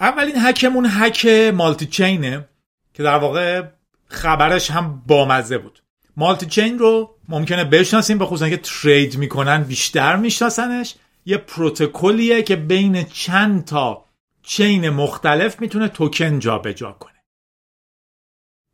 اولین 0.00 0.34
هکمون 0.36 0.86
هک 0.90 1.26
مالتی 1.54 1.86
چینه 1.86 2.48
که 2.94 3.02
در 3.02 3.18
واقع 3.18 3.70
خبرش 4.06 4.70
هم 4.70 5.02
بامزه 5.06 5.58
بود. 5.58 5.82
مالتی 6.16 6.46
چین 6.46 6.78
رو 6.78 7.16
ممکنه 7.28 7.64
بشناسیم 7.64 8.18
به 8.18 8.26
خصوصا 8.26 8.48
که 8.48 8.56
ترید 8.56 9.18
می‌کنن 9.18 9.62
بیشتر 9.62 10.16
میشناسنش. 10.16 10.94
یه 11.26 11.36
پروتکلیه 11.36 12.42
که 12.42 12.56
بین 12.56 13.04
چند 13.04 13.64
تا 13.64 14.04
چین 14.42 14.90
مختلف 14.90 15.60
می‌تونه 15.60 15.88
توکن 15.88 16.38
جابجا 16.38 16.92
کنه. 16.92 17.24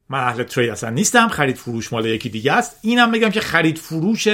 من 0.09 0.18
اهل 0.18 0.42
ترید 0.42 0.70
اصلا 0.70 0.90
نیستم 0.90 1.29
خرید 1.29 1.57
فروش 1.57 1.92
مال 1.92 2.07
یکی 2.07 2.29
دیگه 2.29 2.53
است. 2.53 2.79
اینم 2.83 3.11
بگم 3.11 3.31
که 3.31 3.40
خرید 3.40 3.79
فروش 3.79 4.29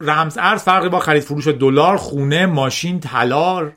رمز 0.00 0.38
ارز 0.38 0.62
فرقی 0.62 0.88
با 0.88 1.00
خرید 1.00 1.22
فروش 1.22 1.48
دلار 1.48 1.96
خونه 1.96 2.46
ماشین 2.46 3.00
طلا 3.00 3.72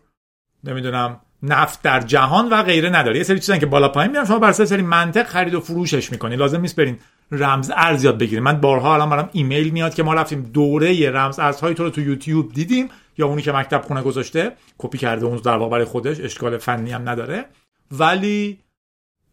نمی‌دونم 0.63 1.21
نفت 1.43 1.81
در 1.81 1.99
جهان 1.99 2.49
و 2.49 2.63
غیره 2.63 2.89
نداره. 2.89 3.17
یه 3.17 3.23
سری 3.23 3.39
چیزن 3.39 3.59
که 3.59 3.65
بالا 3.65 3.89
پایین 3.89 4.11
میرن 4.11 4.25
شما 4.25 4.39
بر 4.39 4.51
سری 4.51 4.81
منطق 4.81 5.27
خرید 5.27 5.53
و 5.53 5.59
فروشش 5.59 6.11
می‌کنی. 6.11 6.35
لازم 6.35 6.61
نیست 6.61 6.75
برین 6.75 6.99
رمز 7.31 7.71
ارز 7.75 8.03
یاد 8.03 8.17
بگیریم 8.17 8.43
من 8.43 8.61
بارها 8.61 8.93
الان 8.93 9.09
برام 9.09 9.29
ایمیل 9.33 9.69
میاد 9.69 9.93
که 9.93 10.03
ما 10.03 10.13
رفتیم 10.13 10.41
دوره 10.41 11.09
رمز 11.09 11.39
ارزهای 11.39 11.73
تو 11.73 11.83
رو 11.83 11.89
تو 11.89 12.01
یوتیوب 12.01 12.53
دیدیم 12.53 12.89
یا 13.17 13.27
اونی 13.27 13.41
که 13.41 13.51
مکتب 13.51 13.81
خونه 13.81 14.01
گذاشته. 14.01 14.51
کپی 14.77 14.97
کرده 14.97 15.25
اون 15.25 15.37
در 15.37 15.57
واقع 15.57 15.71
برای 15.71 15.85
خودش. 15.85 16.19
اشکال 16.19 16.57
فنی 16.57 16.91
هم 16.91 17.09
نداره. 17.09 17.45
ولی 17.91 18.59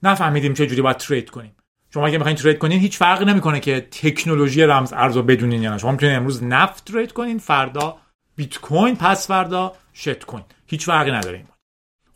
نفهمیدیم 0.03 0.55
چه 0.55 0.66
جوری 0.66 0.83
باید 0.83 0.97
ترید 0.97 1.31
کنیم. 1.31 1.53
شما 1.94 2.07
اگه 2.07 2.18
می‌خواین 2.18 2.37
ترید 2.37 2.59
کنین 2.59 2.81
هیچ 2.81 2.99
فرقی 2.99 3.25
نمی‌کنه 3.25 3.61
که 3.61 3.81
تکنولوژی 3.81 4.62
رمز 4.62 4.92
ارز 4.92 5.16
رو 5.16 5.23
بدونین 5.23 5.62
یا 5.62 5.71
نه. 5.71 5.79
شما 5.79 5.92
می‌تونید 5.92 6.16
امروز 6.16 6.44
نفت 6.44 6.92
ترید 6.92 7.12
کنین 7.12 7.38
فردا 7.38 7.97
بیت 8.37 8.59
کوین 8.59 8.97
پس 8.97 9.27
فردا 9.27 9.73
شت 9.92 10.25
کوین. 10.25 10.44
هیچ 10.66 10.87
فرقی 10.87 11.11
نداره 11.11 11.44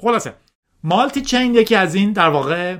خلاصه. 0.03 0.35
مالتی 0.85 1.21
چین 1.21 1.55
یکی 1.55 1.75
از 1.75 1.95
این 1.95 2.13
در 2.13 2.29
واقع 2.29 2.79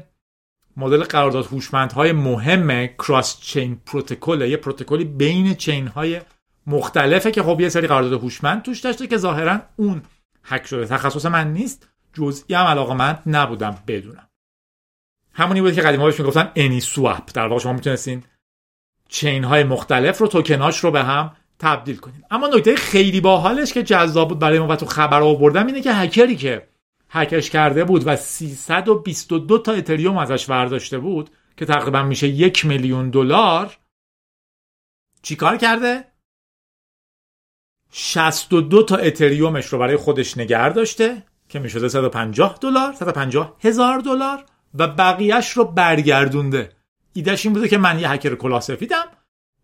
مدل 0.77 1.05
قرارداد 1.05 1.47
هوشمندهای 1.47 2.13
مهم 2.13 2.87
کراس 2.87 3.41
چین 3.41 3.81
پروتکل 3.87 4.41
یه 4.41 4.57
پروتکلی 4.57 5.05
بین 5.05 5.55
چین 5.55 5.87
های 5.87 6.21
مختلفه 6.67 7.31
که 7.31 7.43
خب 7.43 7.61
یه 7.61 7.69
سری 7.69 7.87
قرارداد 7.87 8.13
هوشمند 8.13 8.63
توش 8.63 8.81
داشته 8.81 9.07
که 9.07 9.17
ظاهرا 9.17 9.61
اون 9.77 10.03
هک 10.45 10.67
شده. 10.67 10.87
تخصص 10.87 11.27
من 11.27 11.53
نیست 11.53 11.89
جزئی 12.15 12.57
هم 12.57 12.67
علاقه 12.67 12.95
من 12.95 13.19
نبودم 13.27 13.79
بدونم. 13.87 14.29
همونی 15.33 15.61
بود 15.61 15.75
که 15.75 15.83
قدیما 15.83 16.05
بهش 16.05 16.21
می‌گفتن 16.21 16.53
انی 16.55 16.81
سواب 16.81 17.27
در 17.35 17.47
واقع 17.47 17.63
شما 17.63 17.73
می‌تونستین 17.73 18.23
چین 19.09 19.45
های 19.45 19.65
مختلف 19.65 20.19
رو 20.19 20.27
توکناش 20.27 20.79
رو 20.79 20.91
به 20.91 21.03
هم 21.03 21.37
تبدیل 21.59 21.97
کنیم 21.97 22.25
اما 22.31 22.47
نکته 22.49 22.77
خیلی 22.77 23.21
باحالش 23.21 23.73
که 23.73 23.83
جذاب 23.83 24.29
بود 24.29 24.39
برای 24.39 24.59
ما 24.59 24.67
و 24.67 24.77
تو 24.77 24.87
خبر 24.87 25.23
آوردم 25.23 25.67
اینه 25.67 25.81
که 25.81 25.93
هکری 25.93 26.37
که 26.37 26.72
هکش 27.15 27.51
کرده 27.51 27.85
بود 27.85 28.03
و 28.07 28.17
322 28.17 29.59
تا 29.59 29.73
اتریوم 29.73 30.19
ازش 30.19 30.47
برداشته 30.47 30.99
بود 30.99 31.31
که 31.57 31.67
تقریبا 31.67 32.03
میشه 32.03 32.29
یک 32.29 32.67
میلیون 32.67 33.11
دلار. 33.11 33.77
چیکار 35.23 35.57
کرده؟ 35.57 36.05
62 37.93 38.83
تا 38.83 38.97
اتریومش 38.97 39.67
رو 39.67 39.79
برای 39.79 39.97
خودش 39.97 40.39
نگر 40.39 40.69
داشته 40.69 41.23
که 41.49 41.59
می‌شده 41.59 41.89
150 41.89 42.59
دلار 42.61 42.93
150 42.93 43.57
هزار 43.61 43.99
دلار 43.99 44.45
و 44.75 44.89
بقیهش 44.89 45.51
رو 45.51 45.65
برگردونده. 45.65 46.73
ایدهش 47.13 47.47
این 47.47 47.55
بوده 47.55 47.69
که 47.69 47.79
من 47.79 47.99
یه 47.99 48.11
هکر 48.11 48.35
کلاه 48.35 48.61
سفیدم. 48.61 49.05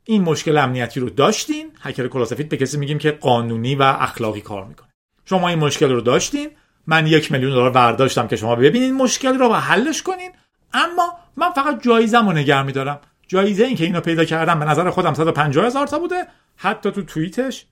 این 0.05 0.23
مشکل 0.23 0.57
امنیتی 0.57 1.01
رو 1.01 1.11
داشتین؟ 1.11 1.73
هکر 1.81 2.09
کلاه 2.09 2.27
سفید 2.27 2.49
به 2.49 2.57
کسی 2.57 2.79
میگیم 2.79 2.99
که 2.99 3.11
قانونی 3.11 3.75
و 3.75 3.83
اخلاقی 3.83 4.41
کار 4.41 4.65
می‌کنه. 4.65 4.89
شما 5.25 5.49
این 5.49 5.59
مشکل 5.59 5.91
رو 5.91 6.01
داشتین؟ 6.01 6.51
من 6.89 7.07
یک 7.07 7.33
میلیون 7.33 7.51
دلار 7.51 7.71
برداشتم 7.71 8.29
که 8.29 8.37
شما 8.37 8.57
ببینین 8.57 8.95
مشکل 8.95 9.39
رو 9.39 9.49
و 9.49 9.55
حلش 9.55 10.03
کنین. 10.03 10.31
اما 10.73 11.19
من 11.37 11.53
فقط 11.53 11.83
جایزم 11.83 12.29
رو 12.29 12.33
نگر 12.33 12.63
میدارم. 12.63 13.01
جایزه 13.27 13.65
این 13.65 13.77
که 13.77 13.85
اینو 13.85 14.01
پیدا 14.01 14.25
کردم 14.25 14.59
به 14.59 14.65
نظر 14.65 14.91
خودم 14.91 15.15
150 15.15 15.67
هزار 15.67 15.87
تا 15.87 15.99
بوده. 15.99 16.27
حتی 16.57 16.91
تو 16.91 17.03
توییتش 17.03 17.67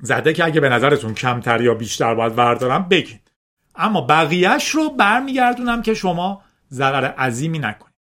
زده 0.00 0.32
که 0.32 0.44
اگه 0.44 0.60
به 0.60 0.68
نظرتون 0.68 1.14
کمتر 1.14 1.60
یا 1.60 1.74
بیشتر 1.74 2.14
باید 2.14 2.34
بردارم 2.34 2.88
بگین. 2.88 3.20
اما 3.74 4.00
بقیهش 4.00 4.68
رو 4.68 4.90
برمیگردونم 4.90 5.82
که 5.82 5.94
شما 5.94 6.42
ضرر 6.70 7.04
عظیمی 7.04 7.58
نکنید 7.58 7.94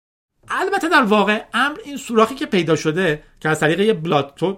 البته 0.49 0.89
در 0.89 1.03
واقع 1.03 1.45
امر 1.55 1.79
این 1.85 1.97
سوراخی 1.97 2.35
که 2.35 2.47
پیدا 2.47 2.77
شده 2.77 3.23
که 3.41 3.49
از 3.49 3.61
طریق 3.61 3.81
یه 3.81 3.93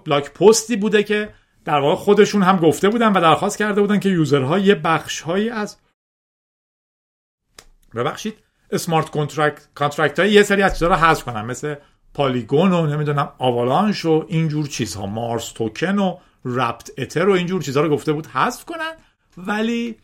blog 0.05 0.33
post 0.33 0.67
ی 0.67 0.75
بوده 0.75 1.03
که 1.03 1.29
در 1.67 1.79
واقع 1.79 1.95
خودشون 1.95 2.43
هم 2.43 2.57
گفته 2.57 2.89
بودن 2.89 3.13
و 3.13 3.21
درخواست 3.21 3.57
کرده 3.57 3.81
بودن 3.81 3.99
که 3.99 4.09
user 4.09 4.49
ها 4.49 4.59
یه 4.59 4.75
بخش 4.75 5.21
هایی 5.21 5.49
از 5.49 5.77
ببخشید 7.95 8.33
smart 8.71 9.09
contract 9.09 9.67
contract 9.75 10.19
های 10.19 10.31
یه 10.31 10.43
سری 10.43 10.61
از 10.61 10.73
چیزها 10.73 10.89
رو 10.89 10.95
حذف 10.95 11.23
کنن. 11.23 11.45
مثل 11.45 11.75
Polygon 12.13 12.73
و 12.73 12.85
نمی‌دونم 12.85 13.31
Avalanche 13.37 14.05
و 14.05 14.25
اینجور 14.27 14.67
چیزها. 14.67 15.05
Mars 15.05 15.51
token 15.51 15.99
و 15.99 16.17
wrapped 16.45 16.91
ether 16.97 17.29
و 17.29 17.31
اینجور 17.31 17.61
چیزها 17.61 17.83
رو 17.83 17.89
گفته 17.89 18.13
بود 18.13 18.27
حذف 18.27 18.65
کنن. 18.65 18.93
ولی 19.37 19.95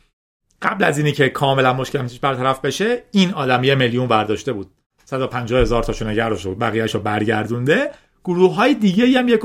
قبل 0.62 0.84
از 0.84 0.98
اینی 0.98 1.12
که 1.12 1.30
کاملا 1.30 1.74
مشکل 1.74 2.00
همچیش 2.00 2.20
برطرف 2.20 2.60
بشه 2.60 3.04
این 3.12 3.34
آدم 3.34 3.64
یه 3.64 3.76
میلیون 3.76 4.08
برداشته 4.08 4.54
بود. 4.54 4.72
150 5.06 5.62
هزار 5.62 5.84
تاشو 5.84 6.08
نگرش 6.08 6.48
بود. 6.48 6.60
بقیهش 6.60 6.96
رو 6.96 7.02
برگردونده. 7.02 7.92
گروه 8.24 8.56
های 8.56 8.74
دیگه 8.74 9.20
هم 9.20 9.28
یک 9.28 9.42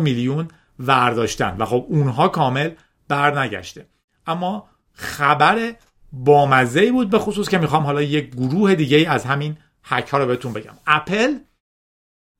میلیون 0.00 0.48
ورداشتن 0.78 1.56
و 1.58 1.64
خب 1.64 1.86
اونها 1.88 2.28
کامل 2.28 2.70
برنگشته. 3.08 3.88
اما 4.26 4.68
خبر 4.92 5.74
بامزه 6.12 6.92
بود 6.92 7.10
به 7.10 7.18
خصوص 7.18 7.48
که 7.48 7.58
می‌خوام 7.58 7.82
حالا 7.82 8.02
یک 8.02 8.30
گروه 8.30 8.74
دیگه 8.74 9.10
از 9.10 9.24
همین 9.24 9.56
هک 9.84 10.08
ها 10.08 10.18
رو 10.18 10.26
بهتون 10.26 10.52
بگم. 10.52 10.74
اپل 10.86 11.38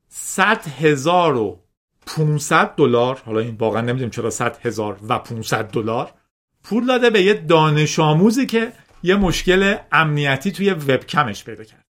100 0.08 0.68
هزار 0.68 1.36
و 1.36 1.60
500 2.06 2.74
دلار 2.76 3.22
حالا 3.26 3.40
این 3.40 3.56
واقعا 3.56 3.80
نمی‌دونیم 3.80 4.10
چرا 4.10 4.30
100 4.30 4.66
هزار 4.66 4.98
و 5.08 5.18
500 5.18 5.70
دلار 5.70 6.12
پول 6.64 6.86
داده 6.86 7.10
به 7.10 7.22
یه 7.22 7.34
دانش 7.34 7.98
آموزی 7.98 8.46
که 8.46 8.72
یه 9.02 9.16
مشکل 9.16 9.76
امنیتی 9.92 10.52
توی 10.52 10.70
وبکمش 10.70 11.44
پیدا 11.44 11.64
کرد. 11.64 11.84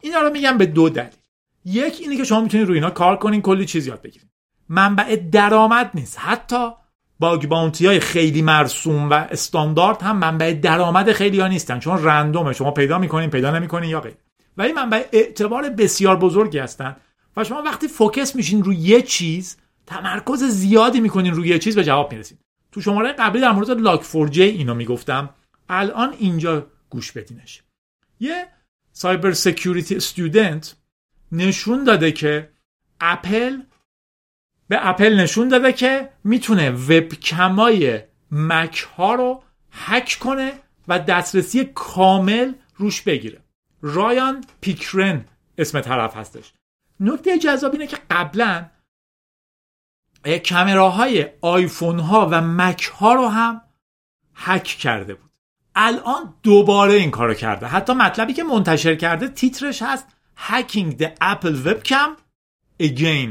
اینا 0.00 0.20
رو 0.20 0.30
میگم 0.30 0.58
به 0.58 0.66
دو 0.66 0.88
دلیل. 0.88 1.16
یک 1.64 1.96
اینه 2.00 2.16
که 2.16 2.24
شما 2.24 2.40
می‌تونید 2.40 2.66
روی 2.66 2.76
اینا 2.76 2.90
کار 2.90 3.16
کنین 3.16 3.42
کلی 3.42 3.66
چیز 3.66 3.86
یاد 3.86 4.02
بگیرید 4.02 4.31
منبع 4.68 5.16
درآمد 5.16 5.90
نیست. 5.94 6.18
حتی 6.18 6.70
باگ 7.18 7.46
باونتی 7.46 7.86
های 7.86 8.00
خیلی 8.00 8.42
مرسوم 8.42 9.10
و 9.10 9.14
استاندارد 9.14 10.02
هم 10.02 10.16
منبع 10.16 10.52
درآمد 10.52 11.12
خیلی 11.12 11.40
ها 11.40 11.48
نیستن. 11.48 11.78
چون 11.78 12.04
رندومه. 12.04 12.52
شما 12.52 12.70
پیدا 12.70 12.98
می‌کنین 12.98 13.30
پیدا 13.30 13.50
نمی‌کنین 13.50 13.90
یا 13.90 14.00
غیر. 14.00 14.14
ولی 14.56 14.72
منبع 14.72 15.04
اعتبار 15.12 15.68
بسیار 15.68 16.16
بزرگی 16.16 16.58
هستن. 16.58 16.96
و 17.36 17.44
شما 17.44 17.62
وقتی 17.62 17.88
فوکس 17.88 18.36
میشین 18.36 18.64
روی 18.64 18.76
یه 18.76 19.02
چیز 19.02 19.56
تمرکز 19.86 20.44
زیادی 20.44 21.00
می‌کنین 21.00 21.34
روی 21.34 21.48
یه 21.48 21.58
چیز 21.58 21.76
به 21.76 21.84
جواب 21.84 22.12
می‌رسین 22.12 22.38
تو 22.72 22.80
شماره 22.80 23.12
قبلی 23.12 23.40
در 23.42 23.52
مورد 23.52 23.70
Log4j 23.70 24.42
اینو 24.42 24.74
می‌گفتم. 24.74 25.30
الان 25.68 26.14
اینجا 26.18 26.66
گوش 26.90 27.12
بدینش. 27.12 27.62
یه 28.20 28.46
cyber 28.92 29.32
security 29.32 29.96
student 29.96 30.76
نشون 31.32 31.84
داده 31.84 32.12
که 32.12 32.50
اپل 33.00 33.56
به 34.72 34.88
اپل 34.88 35.20
نشون 35.20 35.48
داده 35.48 35.72
که 35.72 36.08
می‌تونه 36.24 36.70
وبکمای 36.70 38.00
مک 38.30 38.88
ها 38.96 39.14
رو 39.14 39.42
هک 39.72 40.16
کنه 40.20 40.52
و 40.88 40.98
دسترسی 40.98 41.64
کامل 41.64 42.52
روش 42.76 43.02
بگیره. 43.02 43.40
Ryan 43.82 44.44
Pickren 44.60 45.24
اسم 45.58 45.80
طرف 45.80 46.16
هستش. 46.16 46.52
نکته 47.00 47.38
جذاب 47.38 47.72
اینه 47.72 47.86
که 47.86 47.98
قبلا 48.10 48.66
کمراهای 50.44 51.26
آیفون 51.40 51.98
ها 51.98 52.28
و 52.30 52.40
مک 52.40 52.84
ها 52.84 53.14
رو 53.14 53.28
هم 53.28 53.60
هک 54.34 54.64
کرده 54.64 55.14
بود. 55.14 55.30
الان 55.74 56.34
دوباره 56.42 56.94
این 56.94 57.10
کارو 57.10 57.34
کرده. 57.34 57.66
حتی 57.66 57.92
مطلبی 57.92 58.32
که 58.32 58.42
منتشر 58.42 58.94
کرده 58.94 59.28
تیترش 59.28 59.82
هست 59.82 60.08
Hacking 60.48 60.96
the 60.98 61.08
Apple 61.22 61.66
Webcam 61.66 62.10
Again 62.82 63.30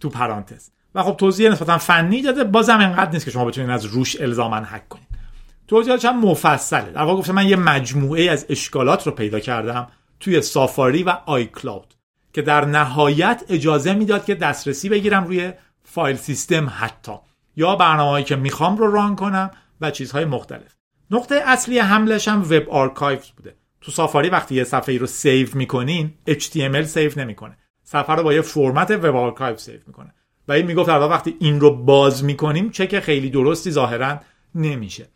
تو 0.00 0.08
پرانتز. 0.08 0.70
و 0.94 1.02
خب 1.02 1.16
توضیح 1.16 1.50
نسبتا 1.50 1.78
فنی 1.78 2.22
داده 2.22 2.44
بازم 2.44 2.78
انقدر 2.78 3.10
نیست 3.12 3.24
که 3.24 3.30
شما 3.30 3.44
بتونید 3.44 3.70
از 3.70 3.84
روش 3.84 4.20
الزاما 4.20 4.56
هک 4.56 4.88
کنید. 4.88 5.06
توضیحاتش 5.68 6.04
هم 6.04 6.20
مفصله. 6.20 6.90
در 6.90 7.02
واقع 7.02 7.18
گفتم 7.18 7.34
من 7.34 7.48
یه 7.48 7.56
مجموعه 7.56 8.30
از 8.30 8.46
اشکالات 8.48 9.06
رو 9.06 9.12
پیدا 9.12 9.40
کردم 9.40 9.88
توی 10.20 10.42
سافاری 10.42 11.02
و 11.02 11.16
آی 11.26 11.46
کلاود 11.46 11.94
که 12.32 12.42
در 12.42 12.64
نهایت 12.64 13.42
اجازه 13.48 13.94
می‌داد 13.94 14.24
که 14.24 14.34
دسترسی 14.34 14.88
بگیرم 14.88 15.24
روی 15.24 15.52
file 15.84 16.16
system 16.16 16.72
حتی. 16.78 17.12
یا 17.56 17.76
برنامه‌هایی 17.76 18.24
که 18.24 18.36
می‌خوام 18.36 18.76
رو 18.76 18.92
run 18.92 19.16
کنم 19.16 19.50
و 19.80 19.90
چیزهای 19.90 20.24
مختلف. 20.24 20.74
نقطه 21.10 21.42
اصلی 21.46 21.78
حملش 21.78 22.28
هم 22.28 22.42
web 22.42 22.68
archives 22.70 23.30
بوده. 23.36 23.54
تو 23.80 23.92
سافاری 23.92 24.28
وقتی 24.28 24.54
یه 24.54 24.64
صفحه 24.64 24.92
ای 24.92 24.98
رو 24.98 25.06
save 25.06 25.48
می‌کنین 25.54 26.14
HTML 26.28 26.82
save 26.82 27.12
نمی‌کنه. 27.16 27.56
صفحه 27.84 28.16
رو 28.16 28.22
با 28.22 28.34
یه 28.34 28.42
فرمت 28.42 28.90
web 28.90 29.16
archive 29.16 29.56
save 29.56 29.80
می‌کنه. 29.86 30.14
و 30.50 30.52
این 30.52 30.66
می‌گفت 30.66 30.88
در 30.88 31.00
وقتی 31.00 31.36
این 31.40 31.60
رو 31.60 31.76
باز 31.76 32.24
می‌کنیم 32.24 32.70
چک 32.70 33.00
خیلی 33.00 33.30
درستی 33.30 33.70
ظاهرا 33.70 34.20
نمیشه. 34.54 35.08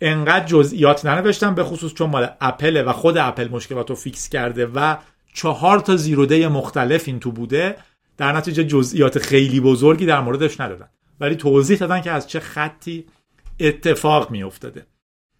انقدر 0.00 0.46
جزئیات 0.46 1.06
ننوشتم 1.06 1.54
به 1.54 1.64
خصوص 1.64 1.94
چون 1.94 2.10
مال 2.10 2.28
اپل 2.40 2.84
و 2.86 2.92
خود 2.92 3.18
اپل 3.18 3.48
مشکلات 3.48 3.90
رو 3.90 3.96
fix 3.96 4.28
کرده 4.28 4.66
و 4.66 4.96
چهار 5.34 5.80
تا 5.80 5.96
zero 5.96 6.26
day 6.26 6.48
مختلف 6.48 7.08
این 7.08 7.20
تو 7.20 7.32
بوده 7.32 7.76
در 8.16 8.32
نتیجه 8.32 8.64
جزئیات 8.64 9.18
خیلی 9.18 9.60
بزرگی 9.60 10.06
در 10.06 10.20
موردش 10.20 10.60
ندادن 10.60 10.88
ولی 11.20 11.34
توضیح 11.34 11.78
دادن 11.78 12.00
که 12.00 12.10
از 12.10 12.28
چه 12.28 12.40
خطی 12.40 13.06
اتفاق 13.60 14.30
میافتاده. 14.30 14.86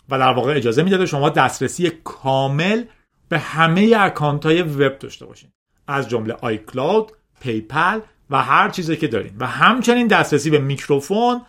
و 0.09 0.19
در 0.19 0.33
واقع 0.33 0.57
اجازه 0.57 0.83
می‌داده 0.83 1.07
شما 1.07 1.29
دسترسی 1.29 1.91
کامل 2.05 2.85
به 3.29 3.39
همه 3.39 3.95
account 3.99 4.47
های 4.47 4.63
وب 4.63 4.99
داشته 4.99 5.27
باشین. 5.27 5.51
از 5.89 6.09
جمله 6.09 6.35
iCloud، 6.41 7.13
PayPal 7.41 8.01
و 8.33 8.43
هر 8.43 8.69
چیزی 8.69 8.97
که 8.97 9.09
دارین 9.09 9.33
و 9.39 9.47
همچنین 9.47 10.07
دسترسی 10.07 10.51
به 10.51 10.59
میکروفون، 10.59 11.43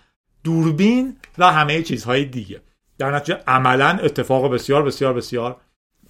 دوربین 0.43 1.17
و 1.37 1.51
همه 1.51 1.81
چیزهای 1.83 2.25
دیگه. 2.25 2.61
در 2.97 3.15
نتیجه 3.15 3.39
عملا 3.47 3.99
اتفاق 4.03 4.53
بسیار 4.53 4.83
بسیار 4.83 5.13
بسیار 5.13 5.61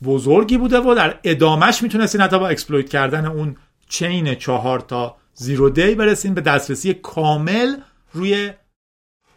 بزرگی 0.04 0.58
بوده 0.58 0.80
و 0.80 0.94
در 0.96 1.20
ادامش 1.24 1.84
می‌تونستین 1.84 2.22
حتی 2.22 2.40
با 2.40 2.48
exploit 2.48 2.90
کردن 2.90 3.26
اون 3.26 3.58
chain 3.90 4.36
چهار 4.36 4.80
تا 4.80 5.18
zero 5.34 5.70
day 5.70 5.96
برسین 5.96 6.34
به 6.34 6.42
دسترسی 6.42 6.94
کامل 6.94 7.76
روی 8.14 8.52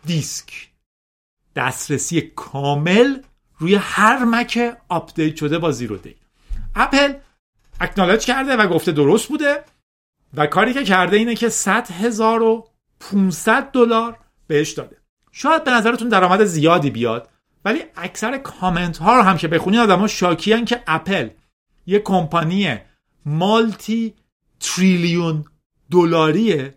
دیسک. 0.04 0.68
دسترسی 1.56 2.20
کامل 2.20 3.18
روی 3.58 3.74
هر 3.74 4.24
مک 4.24 4.76
update 4.88 5.36
شده 5.36 5.58
با 5.58 5.72
zero 5.72 5.96
day. 5.96 6.16
اپل 6.74 7.14
acknowledge 7.80 8.24
کرده 8.26 8.56
و 8.56 8.66
گفته 8.66 8.92
درست 8.92 9.28
بوده. 9.28 9.64
و 10.36 10.46
کاری 10.46 10.74
که 10.74 10.84
کرده 10.84 11.16
اینه 11.16 11.34
که 11.34 11.48
100 11.48 11.90
هزار 11.90 12.42
و 12.42 12.68
500 13.00 13.70
دلار 13.72 14.18
بهش 14.46 14.72
داده. 14.72 14.96
شاید 15.32 15.64
به 15.64 15.70
نظرتون 15.70 16.08
درآمد 16.08 16.44
زیادی 16.44 16.90
بیاد 16.90 17.28
ولی 17.64 17.82
اکثر 17.96 18.38
کامنت 18.38 18.98
ها 18.98 19.16
رو 19.16 19.22
هم 19.22 19.36
که 19.36 19.48
بخونین 19.48 19.80
آدما 19.80 20.06
شاکیان 20.06 20.64
که 20.64 20.82
اپل 20.86 21.28
یه 21.86 21.98
کمپانی 21.98 22.78
multi 23.26 24.14
trillion 24.60 25.44
دلاریه 25.90 26.74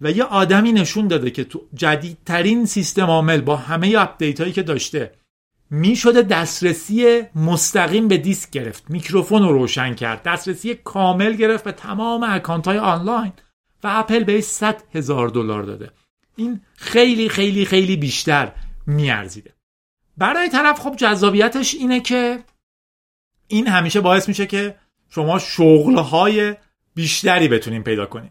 و 0.00 0.10
یه 0.10 0.24
آدمی 0.24 0.72
نشون 0.72 1.08
داده 1.08 1.30
که 1.30 1.44
تو 1.44 1.62
جدیدترین 1.74 2.66
سیستم 2.66 3.06
عامل 3.06 3.40
با 3.40 3.56
همه 3.56 3.94
update 3.98 4.40
هایی 4.40 4.52
که 4.52 4.62
داشته 4.62 5.12
می 5.70 5.96
شده 5.96 6.22
دسترسی 6.22 7.22
مستقیم 7.34 8.08
به 8.08 8.18
دیسک 8.18 8.50
گرفت. 8.50 8.90
میکروفون 8.90 9.42
رو 9.42 9.52
روشن 9.52 9.94
کرد. 9.94 10.22
دسترسی 10.22 10.74
کامل 10.74 11.32
گرفت 11.32 11.64
به 11.64 11.72
تمام 11.72 12.26
account 12.28 12.68
های 12.68 12.78
آنلاین 12.78 13.32
و 13.84 13.88
اپل 13.90 14.24
بهش 14.24 14.44
100 14.44 14.82
هزار 14.94 15.28
دلار 15.28 15.62
داده. 15.62 15.90
این 16.36 16.60
خیلی 16.76 17.28
خیلی 17.28 17.64
خیلی 17.64 17.96
بیشتر 17.96 18.52
میارزیده. 18.86 19.54
برای 20.18 20.48
طرف 20.48 20.80
خب 20.80 20.96
جذابیتش 20.96 21.74
اینه 21.74 22.00
که 22.00 22.38
این 23.48 23.66
همیشه 23.66 24.00
باعث 24.00 24.28
میشه 24.28 24.46
که 24.46 24.74
شما 25.10 25.38
شغلهای 25.38 26.54
بیشتری 26.94 27.48
بتونین 27.48 27.82
پیدا 27.82 28.06
کنین. 28.06 28.30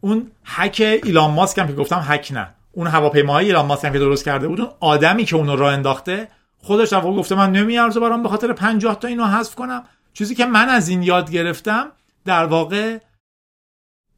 اون 0.00 0.30
هک 0.44 1.00
ایلان 1.04 1.30
ماسک 1.30 1.58
هم 1.58 1.66
که 1.66 1.72
گفتم 1.72 2.04
هک 2.04 2.28
نه. 2.32 2.54
اون 2.72 2.86
هواپیماهای 2.86 3.46
ایلان 3.46 3.66
ماسک 3.66 3.84
هم 3.84 3.92
که 3.92 3.98
درست 3.98 4.24
کرده 4.24 4.48
بود 4.48 4.60
اون 4.60 4.70
آدمی 4.80 5.24
که 5.24 5.36
اونو 5.36 5.56
راه 5.56 5.72
انداخته 5.72 6.28
خودش 6.62 6.88
در 6.88 7.00
گفته 7.00 7.34
من 7.34 7.52
نمیارزه 7.52 8.00
برام 8.00 8.22
به 8.22 8.28
خاطر 8.28 8.52
50 8.52 8.98
تا 8.98 9.08
اینو 9.08 9.24
حذف 9.24 9.54
کنم. 9.54 9.84
چیزی 10.12 10.34
که 10.34 10.46
من 10.46 10.68
از 10.68 10.88
این 10.88 11.02
یاد 11.02 11.30
گرفتم 11.30 11.92
در 12.24 12.44
واقع 12.44 12.98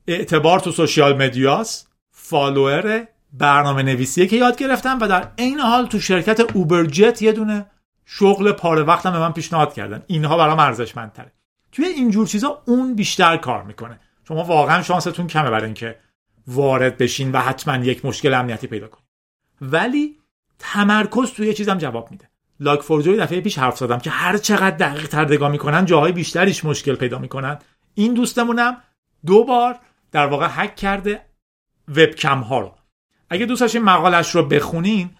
اعتبار 0.06 0.60
تو 0.60 0.70
social 0.70 1.22
media 1.22 1.75
س 1.75 1.86
follower 2.10 3.08
برنامه 3.32 3.82
نویسیه 3.82 4.26
که 4.26 4.36
یاد 4.36 4.56
گرفتم 4.56 4.98
و 5.00 5.08
در 5.08 5.28
عین 5.38 5.60
حال 5.60 5.86
تو 5.86 6.00
شرکت 6.00 6.56
اوبرجت 6.56 7.22
یه 7.22 7.32
دونه 7.32 7.66
شغل 8.04 8.52
پاره 8.52 8.82
وقتم 8.82 9.12
به 9.12 9.18
من 9.18 9.32
پیشنهاد 9.32 9.74
کردن. 9.74 10.02
اینها 10.06 10.36
برام 10.36 10.58
ارزشمندتره. 10.58 11.32
توی 11.72 11.84
اینجور 11.84 12.26
چیزا 12.26 12.62
اون 12.66 12.94
بیشتر 12.94 13.36
کار 13.36 13.62
می‌کنه. 13.62 14.00
شما 14.28 14.44
واقعا 14.44 14.82
شانستون 14.82 15.26
کمه 15.26 15.50
برای 15.50 15.64
اینکه 15.64 15.98
وارد 16.46 16.98
بشین 16.98 17.32
و 17.32 17.38
حتما 17.38 17.84
یک 17.84 18.04
مشکل 18.04 18.34
امنیتی 18.34 18.66
پیدا 18.66 18.88
کنید 18.88 19.06
ولی 19.60 20.18
تمرکز 20.58 21.32
توی 21.32 21.46
یه 21.46 21.54
چیزم 21.54 21.78
جواب 21.78 22.10
میده. 22.10 22.31
Log4j 22.62 23.16
دفعه 23.16 23.40
پیش 23.40 23.58
حرف 23.58 23.78
زدم 23.78 23.98
که 23.98 24.10
هر 24.10 24.36
چقدر 24.36 24.76
دقیق 24.76 25.08
تر 25.08 25.24
نگاه 25.24 25.50
می‌کنن 25.50 25.84
جاهای 25.84 26.12
بیشتریش 26.12 26.64
مشکل 26.64 26.94
پیدا 26.94 27.18
می‌کنن. 27.18 27.58
این 27.94 28.14
دوستمونم 28.14 28.76
دو 29.26 29.44
بار 29.44 29.78
در 30.12 30.26
واقع 30.26 30.46
هک 30.50 30.76
کرده 30.76 31.24
وبکم 31.88 32.38
ها 32.38 32.60
رو. 32.60 32.74
اگه 33.30 33.46
دوست 33.46 33.60
داشتین 33.60 33.82
مقالش 33.82 34.34
رو 34.34 34.42
بخونین 34.42 35.10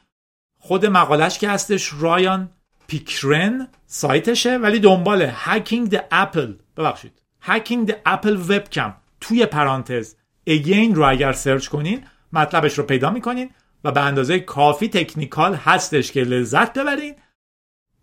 خود 0.58 0.86
مقالش 0.86 1.38
که 1.38 1.48
هستش 1.48 1.92
Ryan 1.98 2.50
Pickren 2.86 3.68
سایتشه 3.86 4.56
ولی 4.56 4.80
دنبال 4.80 5.30
hacking 5.34 5.88
the 5.90 6.04
Apple 6.10 6.54
ببخشید. 6.76 7.22
hacking 7.40 7.88
the 7.88 8.00
Apple 8.06 8.36
webcam. 8.36 8.94
توی 9.20 9.46
پرانتز. 9.46 10.14
again 10.46 10.94
رو 10.94 11.10
اگر 11.10 11.32
search 11.32 11.68
کنین 11.68 12.04
مطلبش 12.32 12.78
رو 12.78 12.84
پیدا 12.84 13.10
می‌کنین 13.10 13.50
و 13.84 13.92
به 13.92 14.00
اندازه 14.00 14.40
کافی 14.40 14.88
technical 14.88 15.54
هستش 15.54 16.12
که 16.12 16.20
لذت 16.20 16.78
ببرین. 16.78 17.14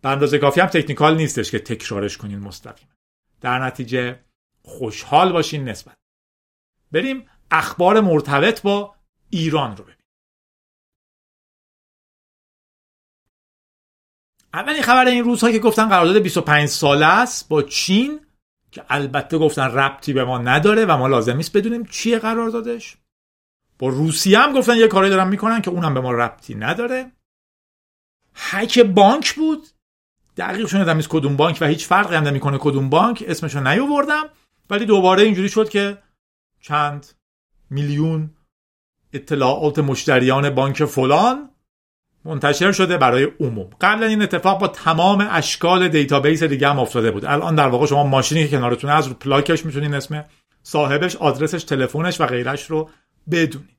به 0.02 0.10
اندازه 0.10 0.38
کافی 0.38 0.62
هم 0.62 0.68
تکنیکال 0.68 1.18
نیستش 1.18 1.52
که 1.52 1.60
تکرارش 1.60 2.18
کنین 2.18 2.40
مستقیم. 2.40 2.90
در 3.42 3.60
نتیجه 3.60 4.20
خوشحال 4.62 5.32
باشین 5.32 5.70
نسبت. 5.70 5.96
بریم 6.92 7.30
اخبار 7.52 8.00
مرتبط 8.00 8.62
با 8.62 8.96
ایران 9.30 9.78
رو 9.78 9.84
ببینیم. 9.84 10.00
اولین 14.54 14.82
خبر 14.82 15.08
این 15.08 15.24
روزها 15.24 15.52
که 15.52 15.60
گفتن 15.60 15.90
قرارداد 15.90 16.18
25 16.18 16.70
ساله 16.70 17.06
است 17.06 17.50
با 17.50 17.64
چین 17.64 18.26
که 18.72 18.86
البته 18.90 19.38
گفتن 19.38 19.64
ربطی 19.64 20.14
به 20.14 20.24
ما 20.24 20.38
نداره 20.38 20.86
و 20.86 20.98
ما 20.98 21.08
لازم 21.08 21.38
نیست 21.38 21.58
بدونیم 21.58 21.86
چیه 21.86 22.20
قراردادش. 22.20 22.98
با 23.80 23.88
روسیه 23.88 24.40
هم 24.40 24.54
گفتن 24.54 24.76
یه 24.76 24.88
کاری 24.88 25.10
دارن 25.10 25.28
می‌کنن 25.28 25.62
که 25.62 25.72
اونم 25.72 25.94
به 25.94 26.02
ما 26.02 26.12
ربطی 26.12 26.56
نداره. 26.56 27.12
هک 28.36 28.80
بانک 28.80 29.36
بود. 29.36 29.68
دقیق 30.40 30.68
شده 30.68 30.94
نیست 30.94 31.10
کدوم 31.10 31.36
بانک 31.36 31.58
و 31.62 31.66
هیچ 31.66 31.88
فرقی 31.88 32.16
هم 32.16 32.24
نمی‌کنه. 32.24 32.58
کدوم 32.58 32.90
بانک 32.90 33.24
اسمشو 33.28 33.60
نیاوردم 33.60 34.24
ولی 34.70 34.86
دوباره 34.86 35.24
اینجوری 35.24 35.50
شد 35.50 35.70
که 35.70 35.98
چند 36.62 37.08
میلیون 37.70 38.30
اطلاعات 39.14 39.80
مشتریان 39.80 40.50
بانک 40.50 40.86
فلان 40.86 41.50
منتشر 42.26 42.72
شده 42.72 42.98
برای 42.98 43.28
عموم. 43.40 43.70
قبلا 43.82 44.06
این 44.06 44.22
اتفاق 44.22 44.60
با 44.60 44.68
تمام 44.68 45.28
اشکال 45.32 45.88
database 45.88 46.44
دیگه 46.44 46.70
هم 46.70 46.80
افتاده 46.80 47.12
بود. 47.12 47.26
الان 47.26 47.56
در 47.56 47.68
واقع 47.68 47.86
شما 47.86 48.04
ماشینی 48.04 48.48
که 48.48 48.58
کنارتونه 48.58 48.94
از 48.94 49.08
رو 49.08 49.14
پلاکش 49.14 49.66
می‌تونین 49.66 49.94
اسم 49.94 50.26
صاحبش 50.64 51.16
آدرسش 51.16 51.64
تلفنش 51.64 52.22
و 52.22 52.26
غیرش 52.26 52.66
رو 52.66 52.90
بدونید 53.32 53.79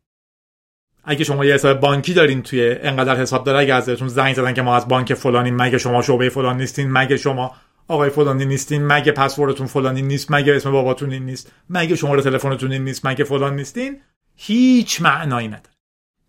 اگه 1.05 1.25
شما 1.25 1.45
یه 1.45 1.55
حساب 1.55 1.81
بانکی 1.81 2.15
دارین 2.15 2.43
توی 2.43 2.77
انقدر 2.83 3.17
حساب 3.17 3.45
داره 3.45 3.59
اگه 3.59 3.75
ازتون 3.75 4.09
زنگ 4.09 4.35
زدن 4.35 4.55
که 4.55 4.63
ما 4.63 4.77
از 4.77 4.89
بانک 4.89 5.15
فلانی 5.15 5.51
مگه 5.51 5.79
شما 5.79 6.03
شعبه 6.03 6.29
فلان 6.29 6.57
نیستین 6.57 6.93
مگه 6.93 7.17
شما 7.17 7.55
آقای 7.89 8.11
فلانی 8.11 8.45
نیستین 8.45 8.87
مگه 8.87 9.13
پسوردتون 9.13 9.67
فلانی 9.67 10.03
نیست 10.03 10.31
مگه 10.31 10.57
اسم 10.57 10.73
باباتون 10.73 11.13
این 11.13 11.25
نیست 11.25 11.53
مگه 11.71 11.97
شماره 11.97 12.23
تلفنتون 12.23 12.73
این 12.73 12.85
نیست 12.85 13.07
مگه 13.07 13.25
فلان 13.25 13.57
نیستین 13.57 14.01
هیچ 14.37 15.03
معنایی 15.03 15.49
نداره. 15.49 15.75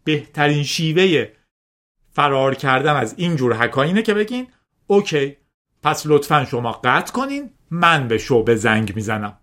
بهترین 0.03 0.63
شیوه 0.63 1.27
فرار 2.13 2.55
کردن 2.55 2.95
از 2.95 3.13
این 3.17 3.35
جور 3.35 3.53
حکا 3.53 3.81
اینه 3.81 4.01
که 4.01 4.13
بگین 4.13 4.47
اوکی 4.87 5.37
پس 5.83 6.03
لطفا 6.05 6.45
شما 6.45 6.71
قطع 6.83 7.13
کنین 7.13 7.49
من 7.71 8.07
به 8.07 8.17
شعبه 8.17 8.55
زنگ 8.55 8.95
می‌زنم. 8.95 9.37